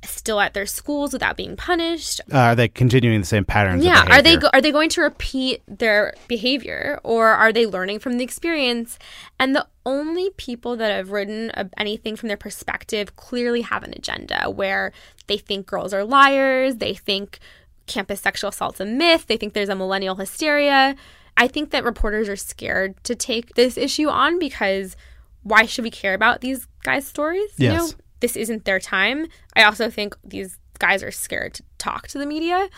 still 0.05 0.41
at 0.41 0.53
their 0.55 0.67
schools 0.67 1.13
without 1.13 1.37
being 1.37 1.57
punished? 1.57 2.21
Uh, 2.33 2.39
are 2.39 2.55
they 2.57 2.69
continuing 2.69 3.21
the 3.21 3.27
same 3.27 3.45
patterns? 3.45 3.85
yeah, 3.85 4.05
are 4.11 4.23
they 4.23 4.37
go- 4.37 4.51
are 4.53 4.61
they 4.61 4.73
going 4.73 4.89
to 4.91 5.01
repeat 5.03 5.63
their 5.69 6.15
behavior 6.29 7.01
or 7.05 7.29
are 7.29 7.53
they 7.53 7.67
learning 7.67 7.99
from 8.01 8.19
the 8.19 8.25
experience? 8.25 8.99
And 9.39 9.55
the 9.55 9.67
only 9.87 10.31
people 10.37 10.77
that 10.77 10.91
have 10.91 11.11
written 11.11 11.51
anything 11.77 12.17
from 12.17 12.29
their 12.29 12.37
perspective 12.37 13.17
clearly 13.17 13.63
have 13.63 13.83
an 13.83 13.93
agenda 13.97 14.51
where 14.51 14.93
they 15.29 15.39
think 15.39 15.67
girls 15.67 15.93
are 15.95 16.05
liars, 16.05 16.77
they 16.77 16.95
think 16.95 17.39
campus 17.87 18.21
sexual 18.21 18.49
assault's 18.51 18.81
a 18.81 18.85
myth, 18.85 19.27
they 19.27 19.37
think 19.37 19.55
there's 19.55 19.69
a 19.69 19.75
millennial 19.75 20.15
hysteria. 20.17 20.95
I 21.37 21.49
think 21.49 21.71
that 21.71 21.83
reporters 21.85 22.29
are 22.29 22.37
scared 22.37 23.03
to 23.05 23.15
take 23.15 23.55
this 23.55 23.77
issue 23.79 24.09
on 24.09 24.39
because 24.39 24.97
why 25.43 25.67
should 25.67 25.83
we 25.83 25.91
care 25.91 26.15
about 26.15 26.41
these 26.43 26.67
guys' 26.85 27.07
stories? 27.07 27.51
You 27.57 27.69
Yes. 27.71 27.93
know, 27.93 27.99
this 28.23 28.37
isn't 28.37 28.65
their 28.65 28.81
time. 28.81 29.27
I 29.55 29.65
also 29.65 29.91
think 29.91 30.17
these 30.25 30.59
guys 30.79 31.03
are 31.03 31.11
scared 31.11 31.53
to 31.55 31.63
talk 31.77 32.09
to 32.09 32.19
the 32.19 32.25
media. 32.25 32.71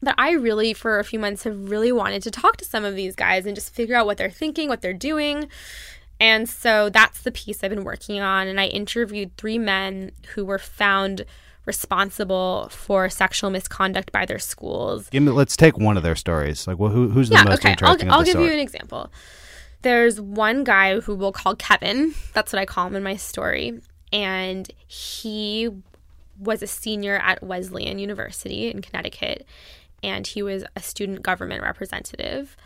But 0.00 0.14
I 0.16 0.32
really, 0.32 0.72
for 0.72 0.98
a 0.98 1.04
few 1.04 1.18
months, 1.18 1.44
have 1.44 1.70
really 1.70 1.92
wanted 1.92 2.22
to 2.22 2.30
talk 2.30 2.56
to 2.58 2.64
some 2.64 2.84
of 2.84 2.94
these 2.94 3.14
guys 3.14 3.44
and 3.44 3.54
just 3.54 3.74
figure 3.74 3.96
out 3.96 4.06
what 4.06 4.18
they're 4.18 4.30
thinking, 4.30 4.68
what 4.68 4.82
they're 4.82 4.92
doing. 4.92 5.48
And 6.20 6.48
so 6.48 6.90
that's 6.90 7.22
the 7.22 7.32
piece 7.32 7.64
I've 7.64 7.70
been 7.70 7.84
working 7.84 8.20
on. 8.20 8.46
And 8.46 8.60
I 8.60 8.66
interviewed 8.66 9.36
three 9.36 9.58
men 9.58 10.12
who 10.34 10.44
were 10.44 10.58
found 10.58 11.24
responsible 11.66 12.68
for 12.70 13.08
sexual 13.08 13.50
misconduct 13.50 14.12
by 14.12 14.26
their 14.26 14.38
schools. 14.38 15.08
Give 15.08 15.22
me, 15.22 15.32
let's 15.32 15.56
take 15.56 15.78
one 15.78 15.96
of 15.96 16.02
their 16.02 16.16
stories. 16.16 16.66
Like, 16.66 16.78
well, 16.78 16.90
who, 16.90 17.08
who's 17.08 17.30
the 17.30 17.36
Yeah, 17.36 17.44
most 17.44 17.60
okay. 17.60 17.70
I'll, 17.70 17.92
interesting? 17.92 18.10
I'll 18.10 18.20
of 18.20 18.26
the 18.26 18.32
give 18.32 18.42
you 18.42 18.52
an 18.52 18.58
example. 18.58 19.10
There's 19.82 20.20
one 20.20 20.64
guy 20.64 21.00
who 21.00 21.14
we'll 21.14 21.32
call 21.32 21.56
Kevin. 21.56 22.14
That's 22.32 22.52
what 22.52 22.60
I 22.60 22.66
call 22.66 22.86
him 22.86 22.94
in 22.94 23.02
my 23.02 23.16
story. 23.16 23.80
And 24.14 24.70
he 24.86 25.68
was 26.38 26.62
a 26.62 26.68
senior 26.68 27.16
at 27.16 27.42
Wesleyan 27.42 27.98
University 27.98 28.70
in 28.70 28.80
Connecticut. 28.80 29.44
And 30.04 30.24
he 30.24 30.42
was 30.42 30.64
a 30.76 30.80
student 30.80 31.22
government 31.22 31.62
representative. 31.62 32.56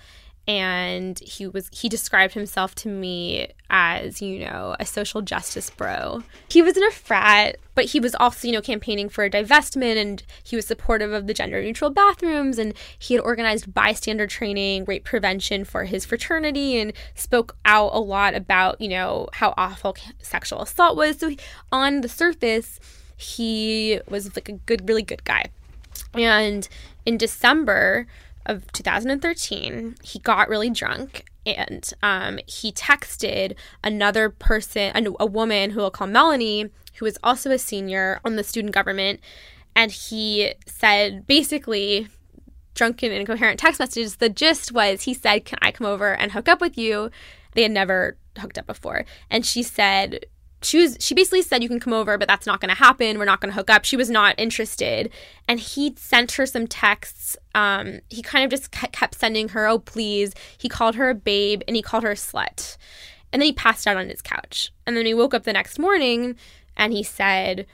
And 0.48 1.18
he 1.18 1.46
was 1.46 1.68
he 1.72 1.90
described 1.90 2.32
himself 2.32 2.74
to 2.76 2.88
me 2.88 3.48
as, 3.68 4.22
you 4.22 4.40
know, 4.40 4.74
a 4.80 4.86
social 4.86 5.20
justice 5.20 5.68
bro. 5.68 6.22
He 6.48 6.62
was 6.62 6.74
in 6.74 6.82
a 6.84 6.90
frat, 6.90 7.58
but 7.74 7.84
he 7.84 8.00
was 8.00 8.14
also, 8.14 8.48
you 8.48 8.54
know, 8.54 8.62
campaigning 8.62 9.10
for 9.10 9.24
a 9.24 9.30
divestment 9.30 10.00
and 10.00 10.22
he 10.42 10.56
was 10.56 10.66
supportive 10.66 11.12
of 11.12 11.26
the 11.26 11.34
gender 11.34 11.60
neutral 11.60 11.90
bathrooms 11.90 12.58
and 12.58 12.72
he 12.98 13.12
had 13.12 13.22
organized 13.22 13.74
bystander 13.74 14.26
training, 14.26 14.86
rape 14.86 15.04
prevention 15.04 15.64
for 15.64 15.84
his 15.84 16.06
fraternity 16.06 16.80
and 16.80 16.94
spoke 17.14 17.54
out 17.66 17.90
a 17.92 18.00
lot 18.00 18.34
about, 18.34 18.80
you 18.80 18.88
know, 18.88 19.28
how 19.34 19.52
awful 19.58 19.98
sexual 20.22 20.62
assault 20.62 20.96
was. 20.96 21.18
So 21.18 21.28
he, 21.28 21.38
on 21.70 22.00
the 22.00 22.08
surface, 22.08 22.80
he 23.18 24.00
was 24.08 24.34
like 24.34 24.48
a 24.48 24.52
good 24.52 24.88
really 24.88 25.02
good 25.02 25.24
guy. 25.24 25.50
And 26.14 26.66
in 27.04 27.18
December 27.18 28.06
of 28.46 28.70
2013, 28.72 29.96
he 30.02 30.18
got 30.20 30.48
really 30.48 30.70
drunk 30.70 31.24
and 31.46 31.92
um, 32.02 32.38
he 32.46 32.72
texted 32.72 33.56
another 33.82 34.30
person, 34.30 34.92
a, 34.94 35.10
a 35.20 35.26
woman 35.26 35.70
who 35.70 35.82
I'll 35.82 35.90
call 35.90 36.06
Melanie, 36.06 36.70
who 36.96 37.04
was 37.04 37.18
also 37.22 37.50
a 37.50 37.58
senior 37.58 38.20
on 38.24 38.36
the 38.36 38.44
student 38.44 38.74
government. 38.74 39.20
And 39.74 39.90
he 39.90 40.54
said 40.66 41.26
basically, 41.26 42.08
drunken 42.74 43.12
incoherent 43.12 43.58
text 43.58 43.80
messages. 43.80 44.16
The 44.16 44.28
gist 44.28 44.72
was 44.72 45.02
he 45.02 45.14
said, 45.14 45.44
Can 45.44 45.58
I 45.60 45.72
come 45.72 45.86
over 45.86 46.14
and 46.14 46.32
hook 46.32 46.48
up 46.48 46.60
with 46.60 46.78
you? 46.78 47.10
They 47.52 47.62
had 47.62 47.72
never 47.72 48.16
hooked 48.38 48.58
up 48.58 48.66
before. 48.66 49.04
And 49.30 49.44
she 49.44 49.62
said, 49.62 50.26
she 50.62 50.78
was 50.78 50.96
she 50.98 51.14
basically 51.14 51.42
said 51.42 51.62
you 51.62 51.68
can 51.68 51.80
come 51.80 51.92
over 51.92 52.18
but 52.18 52.26
that's 52.28 52.46
not 52.46 52.60
going 52.60 52.70
to 52.70 52.74
happen. 52.74 53.18
We're 53.18 53.24
not 53.24 53.40
going 53.40 53.50
to 53.50 53.56
hook 53.56 53.70
up. 53.70 53.84
She 53.84 53.96
was 53.96 54.10
not 54.10 54.34
interested. 54.38 55.10
And 55.46 55.60
he 55.60 55.94
sent 55.96 56.32
her 56.32 56.46
some 56.46 56.66
texts. 56.66 57.36
Um, 57.54 58.00
he 58.08 58.22
kind 58.22 58.44
of 58.44 58.50
just 58.50 58.70
kept 58.70 59.14
sending 59.14 59.50
her 59.50 59.66
oh 59.66 59.78
please. 59.78 60.34
He 60.56 60.68
called 60.68 60.96
her 60.96 61.10
a 61.10 61.14
babe 61.14 61.62
and 61.66 61.76
he 61.76 61.82
called 61.82 62.02
her 62.04 62.12
a 62.12 62.16
slut. 62.16 62.76
And 63.32 63.40
then 63.40 63.46
he 63.46 63.52
passed 63.52 63.86
out 63.86 63.96
on 63.96 64.08
his 64.08 64.22
couch. 64.22 64.72
And 64.86 64.96
then 64.96 65.06
he 65.06 65.14
woke 65.14 65.34
up 65.34 65.44
the 65.44 65.52
next 65.52 65.78
morning 65.78 66.36
and 66.76 66.92
he 66.92 67.02
said 67.02 67.66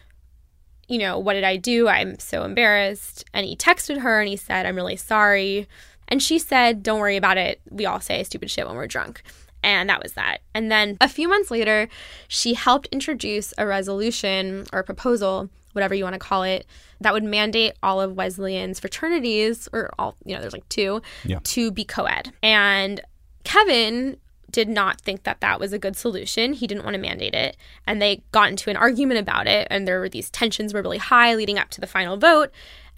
you 0.86 0.98
know 0.98 1.18
what 1.18 1.32
did 1.32 1.44
i 1.44 1.56
do? 1.56 1.88
I'm 1.88 2.18
so 2.18 2.44
embarrassed. 2.44 3.24
And 3.32 3.46
he 3.46 3.56
texted 3.56 4.00
her 4.00 4.20
and 4.20 4.28
he 4.28 4.36
said 4.36 4.66
i'm 4.66 4.76
really 4.76 4.96
sorry. 4.96 5.66
And 6.06 6.22
she 6.22 6.38
said 6.38 6.82
don't 6.82 7.00
worry 7.00 7.16
about 7.16 7.38
it. 7.38 7.62
We 7.70 7.86
all 7.86 8.00
say 8.00 8.22
stupid 8.24 8.50
shit 8.50 8.66
when 8.66 8.76
we're 8.76 8.86
drunk 8.86 9.22
and 9.64 9.88
that 9.88 10.02
was 10.02 10.12
that. 10.12 10.38
And 10.54 10.70
then 10.70 10.96
a 11.00 11.08
few 11.08 11.28
months 11.28 11.50
later, 11.50 11.88
she 12.28 12.54
helped 12.54 12.86
introduce 12.92 13.52
a 13.58 13.66
resolution 13.66 14.66
or 14.72 14.80
a 14.80 14.84
proposal, 14.84 15.48
whatever 15.72 15.94
you 15.94 16.04
want 16.04 16.14
to 16.14 16.18
call 16.20 16.42
it, 16.44 16.66
that 17.00 17.12
would 17.12 17.24
mandate 17.24 17.72
all 17.82 18.00
of 18.00 18.14
Wesleyan's 18.14 18.78
fraternities, 18.78 19.68
or 19.72 19.90
all, 19.98 20.14
you 20.24 20.34
know, 20.34 20.40
there's 20.40 20.52
like 20.52 20.68
two, 20.68 21.02
Yeah. 21.24 21.40
to 21.42 21.70
be 21.72 21.84
co 21.84 22.04
ed. 22.04 22.32
And 22.42 23.00
Kevin 23.42 24.18
did 24.50 24.68
not 24.68 25.00
think 25.00 25.24
that 25.24 25.40
that 25.40 25.58
was 25.58 25.72
a 25.72 25.78
good 25.80 25.96
solution. 25.96 26.52
He 26.52 26.68
didn't 26.68 26.84
want 26.84 26.94
to 26.94 27.00
mandate 27.00 27.34
it. 27.34 27.56
And 27.88 28.00
they 28.00 28.22
got 28.30 28.50
into 28.50 28.70
an 28.70 28.76
argument 28.76 29.18
about 29.18 29.48
it. 29.48 29.66
And 29.68 29.86
there 29.88 29.98
were 29.98 30.08
these 30.08 30.30
tensions 30.30 30.72
were 30.72 30.80
really 30.80 30.98
high 30.98 31.34
leading 31.34 31.58
up 31.58 31.70
to 31.70 31.80
the 31.80 31.88
final 31.88 32.16
vote. 32.16 32.52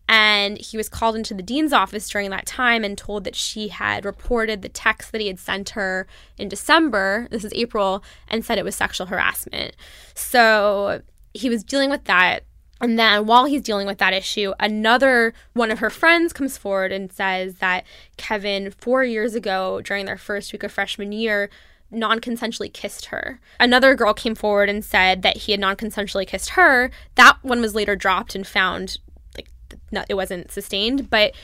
And 0.08 0.58
he 0.58 0.76
was 0.76 0.88
called 0.88 1.16
into 1.16 1.34
the 1.34 1.42
dean's 1.42 1.72
office 1.72 2.08
during 2.08 2.30
that 2.30 2.46
time 2.46 2.84
and 2.84 2.96
told 2.96 3.24
that 3.24 3.34
she 3.34 3.68
had 3.68 4.04
reported 4.04 4.62
the 4.62 4.68
text 4.68 5.10
that 5.12 5.20
he 5.20 5.26
had 5.26 5.40
sent 5.40 5.70
her 5.70 6.06
in 6.38 6.48
December, 6.48 7.26
this 7.30 7.44
is 7.44 7.52
April, 7.54 8.04
and 8.28 8.44
said 8.44 8.58
it 8.58 8.64
was 8.64 8.76
sexual 8.76 9.08
harassment. 9.08 9.74
So 10.14 11.02
he 11.34 11.48
was 11.48 11.64
dealing 11.64 11.90
with 11.90 12.04
that. 12.04 12.44
And 12.80 12.98
then 12.98 13.26
while 13.26 13.46
he's 13.46 13.62
dealing 13.62 13.86
with 13.86 13.98
that 13.98 14.12
issue, 14.12 14.52
another 14.60 15.32
one 15.54 15.70
of 15.70 15.78
her 15.78 15.90
friends 15.90 16.32
comes 16.32 16.58
forward 16.58 16.92
and 16.92 17.10
says 17.10 17.56
that 17.56 17.84
Kevin, 18.16 18.70
four 18.70 19.02
years 19.02 19.34
ago, 19.34 19.80
during 19.80 20.04
their 20.04 20.18
first 20.18 20.52
week 20.52 20.62
of 20.62 20.70
freshman 20.70 21.10
year, 21.10 21.48
non 21.90 22.20
consensually 22.20 22.72
kissed 22.72 23.06
her. 23.06 23.40
Another 23.58 23.94
girl 23.94 24.12
came 24.12 24.34
forward 24.34 24.68
and 24.68 24.84
said 24.84 25.22
that 25.22 25.38
he 25.38 25.52
had 25.52 25.60
non 25.60 25.76
consensually 25.76 26.26
kissed 26.26 26.50
her. 26.50 26.90
That 27.14 27.38
one 27.42 27.60
was 27.60 27.74
later 27.74 27.96
dropped 27.96 28.34
and 28.34 28.46
found 28.46 28.98
not, 29.96 30.06
it 30.08 30.14
wasn't 30.14 30.52
sustained, 30.52 31.10
but 31.10 31.34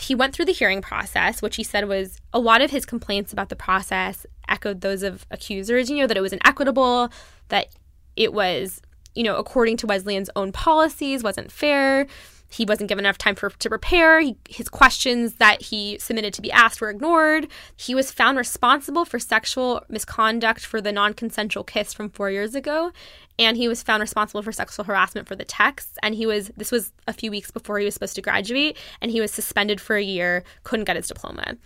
he 0.00 0.14
went 0.14 0.34
through 0.34 0.44
the 0.44 0.52
hearing 0.52 0.82
process, 0.82 1.42
which 1.42 1.56
he 1.56 1.64
said 1.64 1.88
was 1.88 2.20
a 2.32 2.38
lot 2.38 2.62
of 2.62 2.70
his 2.70 2.84
complaints 2.84 3.32
about 3.32 3.48
the 3.48 3.56
process 3.56 4.26
echoed 4.48 4.80
those 4.80 5.02
of 5.02 5.26
accusers, 5.30 5.90
you 5.90 5.96
know, 5.96 6.06
that 6.06 6.16
it 6.16 6.20
was 6.20 6.32
inequitable, 6.32 7.10
that 7.48 7.68
it 8.16 8.32
was, 8.32 8.80
you 9.14 9.22
know, 9.22 9.36
according 9.36 9.76
to 9.78 9.86
Wesleyan's 9.86 10.30
own 10.36 10.52
policies, 10.52 11.22
wasn't 11.22 11.50
fair. 11.50 12.06
He 12.50 12.66
wasn't 12.66 12.90
given 12.90 13.06
enough 13.06 13.16
time 13.16 13.34
for 13.34 13.48
to 13.48 13.68
prepare. 13.70 14.20
He, 14.20 14.36
his 14.46 14.68
questions 14.68 15.36
that 15.36 15.62
he 15.62 15.98
submitted 15.98 16.34
to 16.34 16.42
be 16.42 16.52
asked 16.52 16.82
were 16.82 16.90
ignored. 16.90 17.48
He 17.74 17.94
was 17.94 18.12
found 18.12 18.36
responsible 18.36 19.06
for 19.06 19.18
sexual 19.18 19.82
misconduct 19.88 20.66
for 20.66 20.82
the 20.82 20.92
non-consensual 20.92 21.64
kiss 21.64 21.94
from 21.94 22.10
four 22.10 22.30
years 22.30 22.54
ago, 22.54 22.92
and 23.38 23.56
he 23.56 23.68
was 23.68 23.82
found 23.82 24.00
responsible 24.00 24.42
for 24.42 24.52
sexual 24.52 24.84
harassment 24.84 25.26
for 25.26 25.36
the 25.36 25.44
texts. 25.44 25.98
And 26.02 26.14
he 26.14 26.26
was 26.26 26.48
this 26.56 26.70
was 26.70 26.92
a 27.06 27.12
few 27.12 27.30
weeks 27.30 27.50
before 27.50 27.78
he 27.78 27.84
was 27.84 27.94
supposed 27.94 28.14
to 28.16 28.22
graduate, 28.22 28.76
and 29.00 29.10
he 29.10 29.20
was 29.20 29.30
suspended 29.30 29.80
for 29.80 29.96
a 29.96 30.02
year, 30.02 30.44
couldn't 30.64 30.84
get 30.84 30.96
his 30.96 31.08
diploma. 31.08 31.56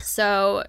So 0.00 0.64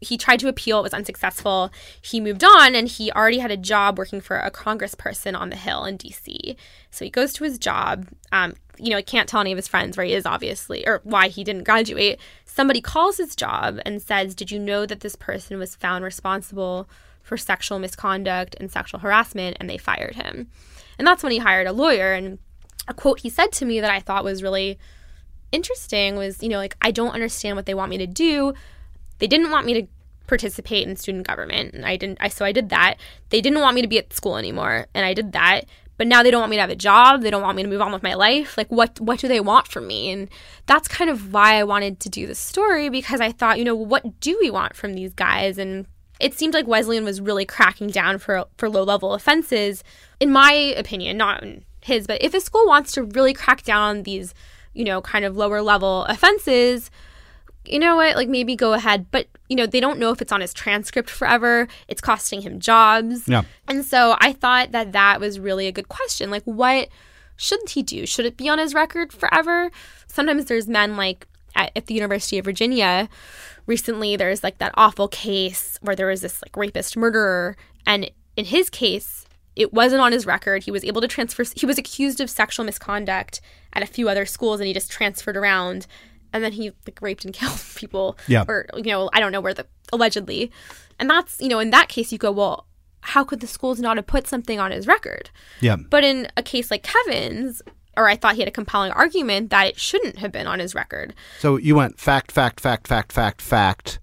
he 0.00 0.16
tried 0.16 0.40
to 0.40 0.48
appeal, 0.48 0.78
it 0.80 0.82
was 0.82 0.94
unsuccessful. 0.94 1.70
He 2.00 2.20
moved 2.20 2.44
on 2.44 2.74
and 2.74 2.88
he 2.88 3.10
already 3.12 3.38
had 3.38 3.50
a 3.50 3.56
job 3.56 3.98
working 3.98 4.20
for 4.20 4.36
a 4.36 4.50
congressperson 4.50 5.38
on 5.38 5.50
the 5.50 5.56
Hill 5.56 5.84
in 5.84 5.98
DC. 5.98 6.56
So 6.90 7.04
he 7.04 7.10
goes 7.10 7.32
to 7.34 7.44
his 7.44 7.58
job. 7.58 8.08
Um, 8.30 8.54
you 8.76 8.90
know, 8.90 8.96
he 8.96 9.02
can't 9.02 9.28
tell 9.28 9.40
any 9.40 9.52
of 9.52 9.56
his 9.56 9.68
friends 9.68 9.96
where 9.96 10.06
he 10.06 10.12
is, 10.12 10.26
obviously, 10.26 10.86
or 10.86 11.00
why 11.04 11.28
he 11.28 11.44
didn't 11.44 11.64
graduate. 11.64 12.20
Somebody 12.44 12.80
calls 12.80 13.16
his 13.16 13.36
job 13.36 13.78
and 13.86 14.02
says, 14.02 14.34
Did 14.34 14.50
you 14.50 14.58
know 14.58 14.84
that 14.86 15.00
this 15.00 15.16
person 15.16 15.58
was 15.58 15.76
found 15.76 16.04
responsible 16.04 16.88
for 17.24 17.36
sexual 17.36 17.80
misconduct 17.80 18.54
and 18.60 18.70
sexual 18.70 19.00
harassment? 19.00 19.56
And 19.58 19.68
they 19.68 19.78
fired 19.78 20.14
him. 20.14 20.48
And 20.96 21.06
that's 21.06 21.24
when 21.24 21.32
he 21.32 21.38
hired 21.38 21.66
a 21.66 21.72
lawyer. 21.72 22.12
And 22.12 22.38
a 22.86 22.94
quote 22.94 23.20
he 23.20 23.28
said 23.28 23.50
to 23.52 23.64
me 23.64 23.80
that 23.80 23.90
I 23.90 23.98
thought 23.98 24.22
was 24.22 24.44
really 24.44 24.78
interesting 25.50 26.16
was, 26.16 26.42
you 26.42 26.48
know, 26.48 26.58
like, 26.58 26.76
I 26.80 26.92
don't 26.92 27.10
understand 27.10 27.56
what 27.56 27.66
they 27.66 27.74
want 27.74 27.90
me 27.90 27.98
to 27.98 28.06
do. 28.06 28.54
They 29.18 29.26
didn't 29.26 29.50
want 29.50 29.66
me 29.66 29.74
to 29.74 29.88
participate 30.26 30.86
in 30.86 30.96
student 30.96 31.26
government, 31.26 31.74
and 31.74 31.84
I 31.84 31.96
didn't. 31.96 32.18
I 32.20 32.28
so 32.28 32.44
I 32.44 32.52
did 32.52 32.70
that. 32.70 32.96
They 33.30 33.40
didn't 33.40 33.60
want 33.60 33.74
me 33.74 33.82
to 33.82 33.88
be 33.88 33.98
at 33.98 34.12
school 34.12 34.36
anymore, 34.36 34.86
and 34.94 35.04
I 35.04 35.14
did 35.14 35.32
that. 35.32 35.62
But 35.96 36.08
now 36.08 36.24
they 36.24 36.32
don't 36.32 36.40
want 36.40 36.50
me 36.50 36.56
to 36.56 36.60
have 36.60 36.70
a 36.70 36.76
job. 36.76 37.22
They 37.22 37.30
don't 37.30 37.42
want 37.42 37.56
me 37.56 37.62
to 37.62 37.68
move 37.68 37.80
on 37.80 37.92
with 37.92 38.02
my 38.02 38.14
life. 38.14 38.58
Like, 38.58 38.70
what 38.70 38.98
what 39.00 39.20
do 39.20 39.28
they 39.28 39.40
want 39.40 39.68
from 39.68 39.86
me? 39.86 40.10
And 40.10 40.28
that's 40.66 40.88
kind 40.88 41.08
of 41.08 41.32
why 41.32 41.54
I 41.54 41.64
wanted 41.64 42.00
to 42.00 42.08
do 42.08 42.26
this 42.26 42.38
story 42.38 42.88
because 42.88 43.20
I 43.20 43.30
thought, 43.30 43.58
you 43.58 43.64
know, 43.64 43.76
what 43.76 44.20
do 44.20 44.36
we 44.40 44.50
want 44.50 44.74
from 44.74 44.94
these 44.94 45.14
guys? 45.14 45.58
And 45.58 45.86
it 46.20 46.38
seemed 46.38 46.54
like 46.54 46.66
Wesleyan 46.66 47.04
was 47.04 47.20
really 47.20 47.44
cracking 47.44 47.88
down 47.88 48.18
for 48.18 48.44
for 48.56 48.68
low 48.68 48.82
level 48.82 49.14
offenses, 49.14 49.82
in 50.20 50.30
my 50.30 50.52
opinion, 50.52 51.16
not 51.16 51.42
in 51.42 51.64
his. 51.80 52.06
But 52.06 52.22
if 52.22 52.34
a 52.34 52.40
school 52.40 52.66
wants 52.66 52.92
to 52.92 53.02
really 53.02 53.34
crack 53.34 53.62
down 53.62 53.82
on 53.82 54.02
these, 54.04 54.34
you 54.72 54.84
know, 54.84 55.00
kind 55.00 55.24
of 55.24 55.36
lower 55.36 55.60
level 55.60 56.04
offenses, 56.04 56.90
you 57.66 57.78
know 57.78 57.96
what, 57.96 58.16
like 58.16 58.28
maybe 58.28 58.56
go 58.56 58.72
ahead. 58.74 59.06
But, 59.10 59.28
you 59.48 59.56
know, 59.56 59.66
they 59.66 59.80
don't 59.80 59.98
know 59.98 60.10
if 60.10 60.20
it's 60.20 60.32
on 60.32 60.40
his 60.40 60.52
transcript 60.54 61.10
forever. 61.10 61.68
It's 61.88 62.00
costing 62.00 62.42
him 62.42 62.60
jobs. 62.60 63.28
Yeah. 63.28 63.42
And 63.68 63.84
so 63.84 64.16
I 64.20 64.32
thought 64.32 64.72
that 64.72 64.92
that 64.92 65.20
was 65.20 65.40
really 65.40 65.66
a 65.66 65.72
good 65.72 65.88
question. 65.88 66.30
Like, 66.30 66.44
what 66.44 66.88
should 67.36 67.68
he 67.68 67.82
do? 67.82 68.06
Should 68.06 68.26
it 68.26 68.36
be 68.36 68.48
on 68.48 68.58
his 68.58 68.74
record 68.74 69.12
forever? 69.12 69.70
Sometimes 70.06 70.44
there's 70.46 70.68
men 70.68 70.96
like 70.96 71.26
at, 71.56 71.72
at 71.74 71.86
the 71.86 71.94
University 71.94 72.38
of 72.38 72.44
Virginia. 72.44 73.08
Recently, 73.66 74.16
there's 74.16 74.42
like 74.42 74.58
that 74.58 74.72
awful 74.74 75.08
case 75.08 75.78
where 75.80 75.96
there 75.96 76.08
was 76.08 76.20
this 76.20 76.42
like 76.42 76.56
rapist 76.56 76.96
murderer, 76.96 77.56
and 77.86 78.10
in 78.36 78.44
his 78.44 78.68
case, 78.68 79.24
it 79.56 79.72
wasn't 79.72 80.02
on 80.02 80.12
his 80.12 80.26
record. 80.26 80.64
He 80.64 80.70
was 80.70 80.84
able 80.84 81.00
to 81.00 81.08
transfer. 81.08 81.44
He 81.54 81.66
was 81.66 81.78
accused 81.78 82.20
of 82.20 82.28
sexual 82.28 82.66
misconduct 82.66 83.40
at 83.72 83.82
a 83.82 83.86
few 83.86 84.08
other 84.08 84.26
schools, 84.26 84.60
and 84.60 84.66
he 84.66 84.74
just 84.74 84.90
transferred 84.90 85.36
around. 85.36 85.86
And 86.32 86.42
then 86.42 86.52
he 86.52 86.72
like 86.86 86.98
raped 87.00 87.24
and 87.24 87.32
killed 87.34 87.60
people. 87.74 88.18
Yeah. 88.26 88.44
Or 88.48 88.66
you 88.76 88.84
know, 88.84 89.08
I 89.12 89.20
don't 89.20 89.32
know 89.32 89.40
where 89.40 89.54
the 89.54 89.66
allegedly. 89.92 90.50
And 90.98 91.08
that's 91.08 91.40
you 91.40 91.48
know, 91.48 91.58
in 91.58 91.70
that 91.70 91.88
case, 91.88 92.12
you 92.12 92.18
go, 92.18 92.32
well, 92.32 92.66
how 93.00 93.22
could 93.22 93.40
the 93.40 93.46
schools 93.46 93.80
not 93.80 93.96
have 93.96 94.06
put 94.06 94.26
something 94.26 94.58
on 94.58 94.70
his 94.70 94.86
record? 94.86 95.30
Yeah. 95.60 95.76
But 95.76 96.04
in 96.04 96.28
a 96.36 96.42
case 96.42 96.70
like 96.70 96.82
Kevin's, 96.82 97.62
or 97.96 98.08
I 98.08 98.16
thought 98.16 98.34
he 98.34 98.40
had 98.40 98.48
a 98.48 98.52
compelling 98.52 98.92
argument 98.92 99.50
that 99.50 99.66
it 99.68 99.78
shouldn't 99.78 100.18
have 100.18 100.32
been 100.32 100.46
on 100.46 100.58
his 100.58 100.74
record. 100.74 101.14
So 101.40 101.56
you 101.56 101.74
went 101.74 101.98
fact, 101.98 102.32
fact, 102.32 102.60
fact, 102.60 102.86
fact, 102.86 103.12
fact, 103.12 103.40
fact, 103.42 104.00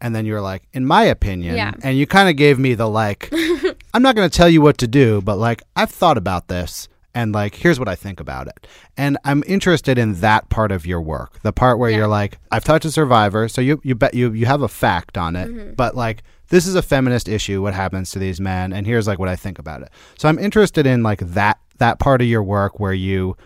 and 0.00 0.14
then 0.14 0.26
you 0.26 0.34
were 0.34 0.40
like, 0.40 0.62
in 0.72 0.84
my 0.84 1.04
opinion, 1.04 1.56
Yeah. 1.56 1.72
and 1.82 1.96
you 1.96 2.06
kind 2.06 2.28
of 2.28 2.36
gave 2.36 2.58
me 2.58 2.74
the 2.74 2.88
like, 2.88 3.28
I'm 3.94 4.02
not 4.02 4.14
going 4.16 4.28
to 4.28 4.36
tell 4.36 4.48
you 4.48 4.60
what 4.60 4.78
to 4.78 4.86
do, 4.86 5.20
but 5.22 5.36
like, 5.36 5.62
I've 5.76 5.90
thought 5.90 6.18
about 6.18 6.48
this, 6.48 6.88
and 7.14 7.32
like, 7.32 7.54
here's 7.54 7.78
what 7.78 7.88
I 7.88 7.94
think 7.94 8.18
about 8.20 8.48
it. 8.48 8.66
And 8.96 9.16
I'm 9.24 9.42
interested 9.46 9.98
in 9.98 10.14
that 10.14 10.48
part 10.50 10.72
of 10.72 10.84
your 10.84 11.00
work, 11.00 11.40
the 11.42 11.52
part 11.52 11.78
where 11.78 11.90
Yeah. 11.90 11.98
you're 11.98 12.08
like, 12.08 12.38
I've 12.50 12.64
talked 12.64 12.82
to 12.82 12.90
survivor, 12.90 13.48
so 13.48 13.60
you 13.60 13.80
you 13.84 13.94
bet 13.94 14.14
you 14.14 14.32
you 14.32 14.46
have 14.46 14.62
a 14.62 14.68
fact 14.68 15.16
on 15.16 15.36
it, 15.36 15.48
Mm-hmm. 15.48 15.74
but 15.74 15.96
like. 15.96 16.22
This 16.50 16.66
is 16.66 16.74
a 16.74 16.82
feminist 16.82 17.26
issue. 17.26 17.62
What 17.62 17.72
happens 17.72 18.10
to 18.10 18.18
these 18.18 18.38
men? 18.38 18.74
And 18.74 18.86
here's 18.86 19.06
like 19.06 19.18
what 19.18 19.30
I 19.30 19.34
think 19.34 19.58
about 19.58 19.80
it. 19.80 19.88
So 20.18 20.28
I'm 20.28 20.38
interested 20.38 20.86
in 20.86 21.02
like 21.02 21.20
that 21.20 21.58
that 21.78 21.98
part 21.98 22.20
of 22.20 22.28
your 22.28 22.42
work 22.42 22.78
where 22.80 22.92
you 22.92 23.36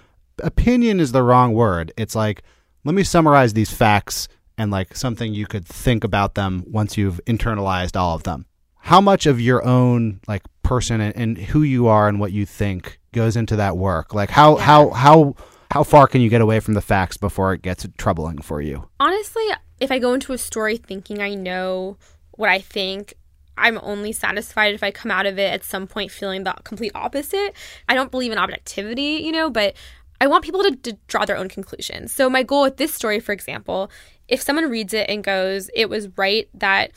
opinion 0.43 1.01
is 1.01 1.13
the 1.13 1.23
wrong 1.23 1.53
word. 1.53 1.93
It's 1.97 2.15
like, 2.15 2.43
let 2.85 2.95
me 2.95 3.03
summarize 3.03 3.55
these 3.55 3.71
facts 3.73 4.29
and 4.57 4.71
like 4.71 4.95
something 4.97 5.35
you 5.35 5.47
could 5.47 5.67
think 5.67 6.05
about 6.05 6.35
them 6.35 6.65
once 6.67 6.97
you've 6.97 7.21
internalized 7.27 7.97
all 7.97 8.15
of 8.15 8.23
them. 8.25 8.47
How 8.81 9.01
much 9.01 9.27
of 9.27 9.41
your 9.41 9.65
own 9.65 10.21
like 10.29 10.43
person 10.63 11.01
and, 11.01 11.15
and 11.17 11.39
who 11.39 11.63
you 11.63 11.87
are 11.89 12.09
and 12.09 12.21
what 12.21 12.33
you 12.33 12.47
think 12.47 12.99
goes 13.13 13.37
into 13.37 13.57
that 13.57 13.77
work? 13.77 14.15
Like 14.15 14.31
how 14.31 14.57
Yeah. 14.59 14.65
how 14.65 14.91
how 14.91 15.35
how 15.71 15.83
far 15.83 16.07
can 16.07 16.21
you 16.23 16.31
get 16.31 16.41
away 16.41 16.61
from 16.61 16.75
the 16.75 16.81
facts 16.81 17.17
before 17.17 17.53
it 17.53 17.63
gets 17.63 17.87
troubling 17.99 18.39
for 18.39 18.63
you? 18.63 18.89
Honestly, 19.01 19.43
if 19.81 19.91
I 19.93 19.99
go 19.99 20.15
into 20.15 20.33
a 20.33 20.39
story 20.39 20.77
thinking 20.77 21.21
I 21.21 21.35
know 21.35 21.99
what 22.33 22.49
I 22.49 22.61
think, 22.61 23.15
I'm 23.59 23.79
only 23.83 24.13
satisfied 24.13 24.75
if 24.75 24.83
I 24.83 24.91
come 24.91 25.11
out 25.11 25.27
of 25.27 25.39
it 25.39 25.53
at 25.53 25.65
some 25.65 25.87
point 25.87 26.11
feeling 26.11 26.45
the 26.45 26.55
complete 26.65 26.93
opposite. 26.95 27.55
I 27.89 27.95
don't 27.95 28.11
believe 28.11 28.33
in 28.33 28.39
objectivity, 28.39 29.23
you 29.23 29.33
know, 29.33 29.51
but 29.51 29.75
I 30.21 30.27
want 30.27 30.45
people 30.45 30.63
to, 30.63 30.77
to 30.77 30.99
draw 31.07 31.25
their 31.25 31.37
own 31.37 31.49
conclusions. 31.49 32.13
So, 32.13 32.29
my 32.29 32.43
goal 32.43 32.63
with 32.63 32.77
this 32.77 32.93
story, 32.93 33.21
for 33.21 33.33
example, 33.33 33.91
if 34.27 34.43
someone 34.43 34.69
reads 34.71 34.93
it 34.93 35.09
and 35.09 35.23
goes, 35.23 35.71
it 35.75 35.89
was 35.89 36.09
right 36.17 36.49
that 36.55 36.93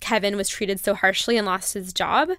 Kevin 0.00 0.36
was 0.36 0.48
treated 0.48 0.78
so 0.78 0.94
harshly 0.94 1.36
and 1.36 1.46
lost 1.46 1.74
his 1.74 1.92
job, 1.92 2.30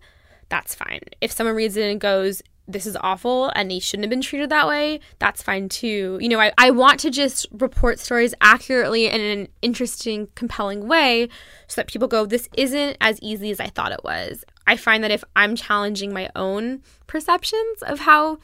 that's 0.50 0.76
fine. 0.76 1.02
If 1.22 1.32
someone 1.32 1.56
reads 1.56 1.76
it 1.76 1.90
and 1.90 2.00
goes, 2.00 2.42
this 2.68 2.86
is 2.86 2.98
awful 3.02 3.52
and 3.56 3.72
he 3.72 3.80
shouldn't 3.80 4.06
have 4.06 4.10
been 4.10 4.22
treated 4.22 4.50
that 4.50 4.68
way, 4.68 5.00
that's 5.20 5.42
fine 5.42 5.70
too. 5.70 6.18
You 6.22 6.30
know, 6.30 6.40
I, 6.40 6.52
I 6.58 6.72
want 6.72 7.00
to 7.02 7.10
just 7.10 7.48
report 7.52 8.00
stories 8.00 8.34
accurately 8.42 9.08
in 9.08 9.22
an 9.22 9.48
interesting, 9.62 10.28
compelling 10.36 10.88
way 10.88 11.30
so 11.68 11.82
that 11.82 11.88
people 11.88 12.08
go, 12.08 12.26
this 12.26 12.50
isn't 12.58 12.98
as 13.00 13.20
easy 13.22 13.52
as 13.52 13.60
I 13.60 13.68
thought 13.68 13.92
it 13.92 14.04
was. 14.04 14.44
I 14.66 14.76
find 14.76 15.04
that 15.04 15.12
if 15.12 15.24
I'm 15.36 15.56
challenging 15.56 16.14
my 16.14 16.30
own 16.36 16.82
perceptions 17.08 17.82
of 17.84 18.00
how 18.00 18.40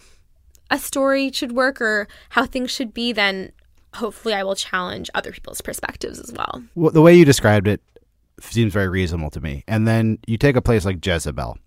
a 0.71 0.79
story 0.79 1.31
should 1.31 1.51
work 1.51 1.81
or 1.81 2.07
how 2.29 2.45
things 2.45 2.71
should 2.71 2.93
be, 2.93 3.11
then 3.11 3.51
hopefully 3.95 4.33
I 4.33 4.43
will 4.43 4.55
challenge 4.55 5.09
other 5.13 5.31
people's 5.31 5.61
perspectives 5.61 6.19
as 6.19 6.31
well. 6.31 6.63
Well, 6.75 6.91
the 6.91 7.01
way 7.01 7.13
you 7.13 7.25
described 7.25 7.67
it 7.67 7.81
seems 8.39 8.73
very 8.73 8.89
reasonable 8.89 9.29
to 9.31 9.41
me. 9.41 9.63
And 9.67 9.87
then 9.87 10.17
you 10.25 10.37
take 10.37 10.55
a 10.55 10.61
place 10.61 10.85
like 10.85 11.05
Jezebel. 11.05 11.57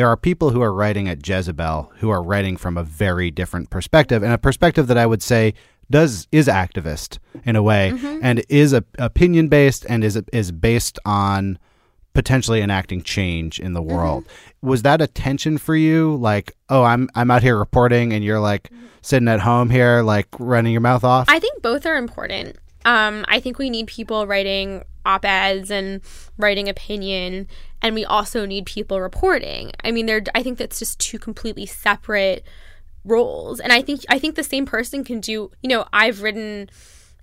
There 0.00 0.08
are 0.08 0.16
people 0.16 0.48
who 0.48 0.62
are 0.62 0.72
writing 0.72 1.10
at 1.10 1.28
Jezebel 1.28 1.92
who 1.98 2.08
are 2.08 2.22
writing 2.22 2.56
from 2.56 2.78
a 2.78 2.82
very 2.82 3.30
different 3.30 3.68
perspective, 3.68 4.22
and 4.22 4.32
a 4.32 4.38
perspective 4.38 4.86
that 4.86 4.96
I 4.96 5.04
would 5.04 5.22
say 5.22 5.52
does 5.90 6.26
is 6.32 6.46
activist 6.46 7.18
in 7.44 7.54
a 7.54 7.62
way, 7.62 7.92
mm-hmm. 7.92 8.20
and 8.22 8.42
is 8.48 8.72
a, 8.72 8.82
opinion 8.98 9.48
based 9.48 9.84
and 9.90 10.02
is 10.02 10.18
is 10.32 10.52
based 10.52 10.98
on 11.04 11.58
potentially 12.14 12.62
enacting 12.62 13.02
change 13.02 13.60
in 13.60 13.74
the 13.74 13.82
mm-hmm. 13.82 13.94
world. 13.94 14.24
Was 14.62 14.80
that 14.84 15.02
a 15.02 15.06
tension 15.06 15.58
for 15.58 15.76
you? 15.76 16.16
Like, 16.16 16.56
oh, 16.70 16.82
I'm 16.82 17.10
I'm 17.14 17.30
out 17.30 17.42
here 17.42 17.58
reporting, 17.58 18.14
and 18.14 18.24
you're 18.24 18.40
like 18.40 18.70
mm-hmm. 18.70 18.86
sitting 19.02 19.28
at 19.28 19.40
home 19.40 19.68
here, 19.68 20.00
like 20.00 20.28
running 20.38 20.72
your 20.72 20.80
mouth 20.80 21.04
off. 21.04 21.28
I 21.28 21.40
think 21.40 21.60
both 21.60 21.84
are 21.84 21.98
important. 21.98 22.56
Um, 22.84 23.24
I 23.28 23.40
think 23.40 23.58
we 23.58 23.70
need 23.70 23.86
people 23.86 24.26
writing 24.26 24.84
op 25.04 25.24
eds 25.24 25.70
and 25.70 26.00
writing 26.38 26.68
opinion, 26.68 27.46
and 27.82 27.94
we 27.94 28.04
also 28.04 28.46
need 28.46 28.66
people 28.66 29.00
reporting. 29.00 29.72
I 29.84 29.90
mean, 29.90 30.06
they're. 30.06 30.22
I 30.34 30.42
think 30.42 30.58
that's 30.58 30.78
just 30.78 30.98
two 30.98 31.18
completely 31.18 31.66
separate 31.66 32.44
roles, 33.04 33.60
and 33.60 33.72
I 33.72 33.82
think 33.82 34.02
I 34.08 34.18
think 34.18 34.34
the 34.34 34.44
same 34.44 34.66
person 34.66 35.04
can 35.04 35.20
do. 35.20 35.50
You 35.62 35.68
know, 35.68 35.86
I've 35.92 36.22
written 36.22 36.70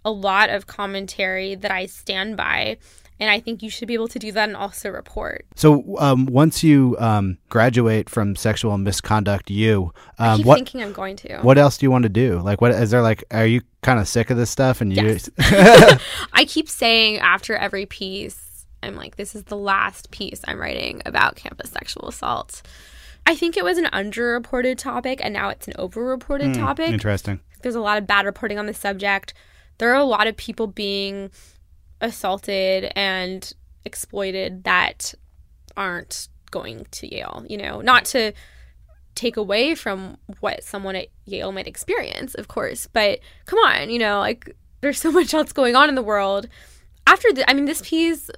a 0.05 0.11
lot 0.11 0.49
of 0.49 0.67
commentary 0.67 1.55
that 1.55 1.71
I 1.71 1.85
stand 1.85 2.37
by, 2.37 2.77
and 3.20 3.30
I 3.30 3.39
think 3.39 3.63
you 3.63 3.70
should 3.70 3.88
be 3.88 3.93
able 3.93 4.07
to 4.09 4.20
do 4.20 4.32
that 4.32 4.47
and 4.47 4.55
also 4.55 4.89
report. 4.89 5.45
So 5.55 5.95
um, 5.97 6.26
once 6.28 6.63
you 6.63 6.95
um, 6.99 7.38
graduate 7.49 8.09
from 8.09 8.36
sexual 8.36 8.78
misconduct, 8.78 9.49
you 9.49 9.93
I 10.20 10.30
um, 10.30 10.38
keep 10.38 10.45
what 10.45 10.55
thinking 10.55 10.84
I'm 10.84 10.93
going 10.93 11.15
to. 11.18 11.39
what 11.39 11.57
else 11.57 11.78
do 11.78 11.86
you 11.86 11.91
want 11.91 12.03
to 12.03 12.09
do? 12.09 12.39
Like, 12.39 12.61
what 12.61 12.72
is 12.72 12.91
there 12.91 13.01
like? 13.01 13.24
Are 13.32 13.45
you 13.45 13.61
kind 13.82 13.99
of 13.99 14.07
sick 14.07 14.30
of 14.30 14.38
this 14.38 14.49
stuff? 14.49 14.82
And 14.82 14.95
you, 14.95 15.03
Yes. 15.03 15.30
I 16.34 16.45
keep 16.45 16.70
saying 16.70 17.20
after 17.20 17.55
every 17.55 17.86
piece, 17.86 18.65
I'm 18.84 18.95
like, 18.95 19.15
this 19.15 19.36
is 19.36 19.43
the 19.43 19.57
last 19.57 20.11
piece 20.11 20.41
I'm 20.47 20.59
writing 20.59 21.01
about 21.05 21.36
campus 21.36 21.72
sexual 21.72 22.07
assault. 22.07 22.61
I 23.26 23.36
think 23.36 23.57
it 23.57 23.63
was 23.63 23.78
an 23.78 23.86
underreported 23.86 24.78
topic 24.78 25.20
and 25.22 25.34
now 25.34 25.49
it's 25.49 25.68
an 25.68 25.74
overreported 25.74 26.55
topic. 26.55 26.89
interesting. 26.89 27.41
There's 27.61 27.76
a 27.76 27.82
lot 27.82 27.97
of 27.97 28.07
bad 28.07 28.26
reporting 28.26 28.57
on 28.59 28.68
the 28.68 28.74
subject. 28.74 29.34
There 29.80 29.91
are 29.91 29.99
a 29.99 30.05
lot 30.05 30.28
of 30.28 30.38
people 30.38 30.68
being 30.68 31.32
assaulted 32.01 32.91
and 32.95 33.53
exploited 33.85 34.63
that 34.63 35.13
aren't 35.75 36.27
going 36.51 36.85
to 36.91 37.13
Yale, 37.13 37.45
you 37.47 37.57
know, 37.57 37.81
not 37.81 38.05
to 38.05 38.33
take 39.15 39.37
away 39.37 39.75
from 39.75 40.17
what 40.39 40.63
someone 40.63 40.95
at 40.95 41.07
Yale 41.25 41.51
might 41.51 41.67
experience, 41.67 42.35
of 42.35 42.47
course, 42.47 42.87
but 42.91 43.19
come 43.45 43.59
on, 43.59 43.89
you 43.89 43.99
know, 43.99 44.19
like 44.19 44.55
there's 44.81 44.99
so 44.99 45.11
much 45.19 45.33
else 45.33 45.51
going 45.51 45.75
on 45.75 45.89
in 45.89 45.95
the 45.95 46.03
world. 46.03 46.47
After 47.05 47.31
the, 47.33 47.49
I 47.49 47.53
mean, 47.53 47.65
this 47.65 47.81
piece, 47.81 48.29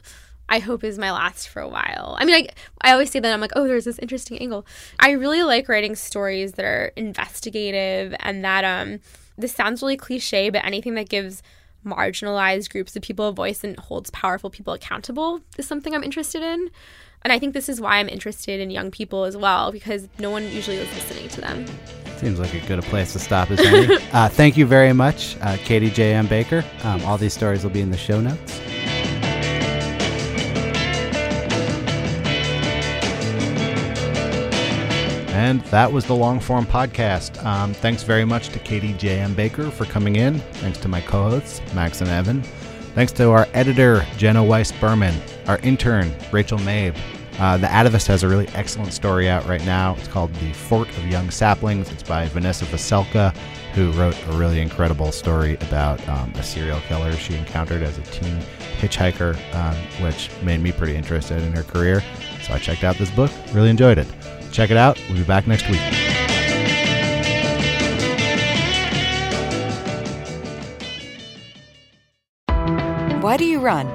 I 0.47 0.59
hope 0.59 0.83
is 0.83 0.97
my 0.97 1.11
last 1.11 1.49
for 1.49 1.61
a 1.61 1.67
while. 1.67 2.15
I 2.19 2.25
mean, 2.25 2.35
I, 2.35 2.89
I 2.89 2.93
always 2.93 3.11
say 3.11 3.19
that 3.19 3.33
I'm 3.33 3.41
like, 3.41 3.53
oh, 3.55 3.67
there's 3.67 3.85
this 3.85 3.99
interesting 3.99 4.39
angle. 4.39 4.65
I 4.99 5.11
really 5.11 5.43
like 5.43 5.69
writing 5.69 5.95
stories 5.95 6.53
that 6.53 6.65
are 6.65 6.91
investigative 6.95 8.15
and 8.19 8.43
that, 8.43 8.63
um, 8.63 8.99
this 9.37 9.53
sounds 9.53 9.81
really 9.81 9.97
cliche, 9.97 10.49
but 10.49 10.65
anything 10.65 10.95
that 10.95 11.07
gives 11.07 11.41
marginalized 11.85 12.69
groups 12.69 12.95
of 12.95 13.01
people 13.01 13.27
a 13.27 13.31
voice 13.31 13.63
and 13.63 13.77
holds 13.77 14.09
powerful 14.11 14.49
people 14.49 14.73
accountable 14.73 15.41
is 15.57 15.67
something 15.67 15.93
I'm 15.93 16.03
interested 16.03 16.41
in. 16.41 16.69
And 17.21 17.33
I 17.33 17.39
think 17.39 17.53
this 17.53 17.67
is 17.67 17.81
why 17.81 17.97
I'm 17.97 18.07
interested 18.07 18.61
in 18.61 18.69
young 18.69 18.91
people 18.91 19.25
as 19.25 19.35
well, 19.35 19.71
because 19.71 20.07
no 20.19 20.29
one 20.29 20.43
usually 20.51 20.77
is 20.77 20.93
listening 20.93 21.27
to 21.29 21.41
them. 21.41 21.65
Seems 22.17 22.39
like 22.39 22.53
a 22.53 22.59
good 22.61 22.79
a 22.79 22.81
place 22.83 23.11
to 23.13 23.19
stop 23.19 23.51
as 23.51 23.59
any. 23.65 23.95
uh, 24.13 24.29
thank 24.29 24.55
you 24.55 24.65
very 24.65 24.93
much, 24.93 25.37
uh, 25.41 25.57
Katie 25.57 25.89
J. 25.89 26.13
M. 26.13 26.27
Baker. 26.27 26.63
Um, 26.83 27.03
all 27.03 27.17
these 27.17 27.33
stories 27.33 27.63
will 27.63 27.71
be 27.71 27.81
in 27.81 27.91
the 27.91 27.97
show 27.97 28.21
notes. 28.21 28.61
And 35.39 35.61
that 35.67 35.89
was 35.89 36.03
the 36.03 36.13
long 36.13 36.41
form 36.41 36.65
podcast. 36.65 37.41
Um, 37.45 37.73
thanks 37.73 38.03
very 38.03 38.25
much 38.25 38.49
to 38.49 38.59
Katie 38.59 38.91
J. 38.91 39.21
M. 39.21 39.33
Baker 39.33 39.71
for 39.71 39.85
coming 39.85 40.17
in. 40.17 40.39
Thanks 40.55 40.77
to 40.79 40.89
my 40.89 40.99
co 40.99 41.29
hosts, 41.29 41.61
Max 41.73 42.01
and 42.01 42.09
Evan. 42.09 42.43
Thanks 42.93 43.13
to 43.13 43.29
our 43.29 43.47
editor, 43.53 44.05
Jenna 44.17 44.43
Weiss 44.43 44.73
Berman, 44.73 45.15
our 45.47 45.57
intern, 45.59 46.13
Rachel 46.33 46.57
Mabe. 46.59 46.93
Uh, 47.39 47.55
the 47.55 47.67
Atavist 47.67 48.05
has 48.07 48.23
a 48.23 48.27
really 48.27 48.49
excellent 48.49 48.91
story 48.91 49.29
out 49.29 49.47
right 49.47 49.65
now. 49.65 49.95
It's 49.97 50.09
called 50.09 50.33
The 50.35 50.51
Fort 50.51 50.89
of 50.89 51.07
Young 51.07 51.31
Saplings. 51.31 51.89
It's 51.89 52.03
by 52.03 52.27
Vanessa 52.27 52.65
Veselka, 52.65 53.33
who 53.75 53.91
wrote 53.93 54.21
a 54.27 54.31
really 54.33 54.59
incredible 54.59 55.13
story 55.13 55.55
about 55.61 56.05
um, 56.09 56.33
a 56.35 56.43
serial 56.43 56.81
killer 56.81 57.13
she 57.13 57.35
encountered 57.35 57.81
as 57.81 57.97
a 57.97 58.01
teen 58.01 58.41
hitchhiker, 58.81 59.37
um, 59.55 59.77
which 60.03 60.29
made 60.41 60.59
me 60.59 60.73
pretty 60.73 60.97
interested 60.97 61.41
in 61.41 61.53
her 61.53 61.63
career. 61.63 62.03
So 62.43 62.55
I 62.55 62.59
checked 62.59 62.83
out 62.83 62.97
this 62.97 63.11
book, 63.11 63.31
really 63.53 63.69
enjoyed 63.69 63.99
it. 63.99 64.07
Check 64.51 64.71
it 64.71 64.77
out. 64.77 64.99
We'll 65.07 65.17
be 65.17 65.23
back 65.23 65.47
next 65.47 65.69
week. 65.69 65.79
Why 73.21 73.37
do 73.37 73.45
you 73.45 73.59
run? 73.59 73.87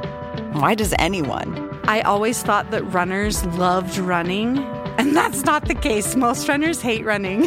Why 0.52 0.74
does 0.74 0.94
anyone? 0.98 1.70
I 1.84 2.02
always 2.02 2.42
thought 2.42 2.70
that 2.70 2.82
runners 2.84 3.44
loved 3.46 3.98
running. 3.98 4.58
And 4.96 5.16
that's 5.16 5.44
not 5.44 5.66
the 5.66 5.74
case. 5.74 6.14
Most 6.14 6.48
runners 6.48 6.80
hate 6.80 7.04
running, 7.04 7.46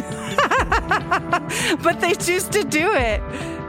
but 1.82 2.00
they 2.00 2.14
choose 2.14 2.46
to 2.50 2.62
do 2.62 2.92
it. 2.92 3.22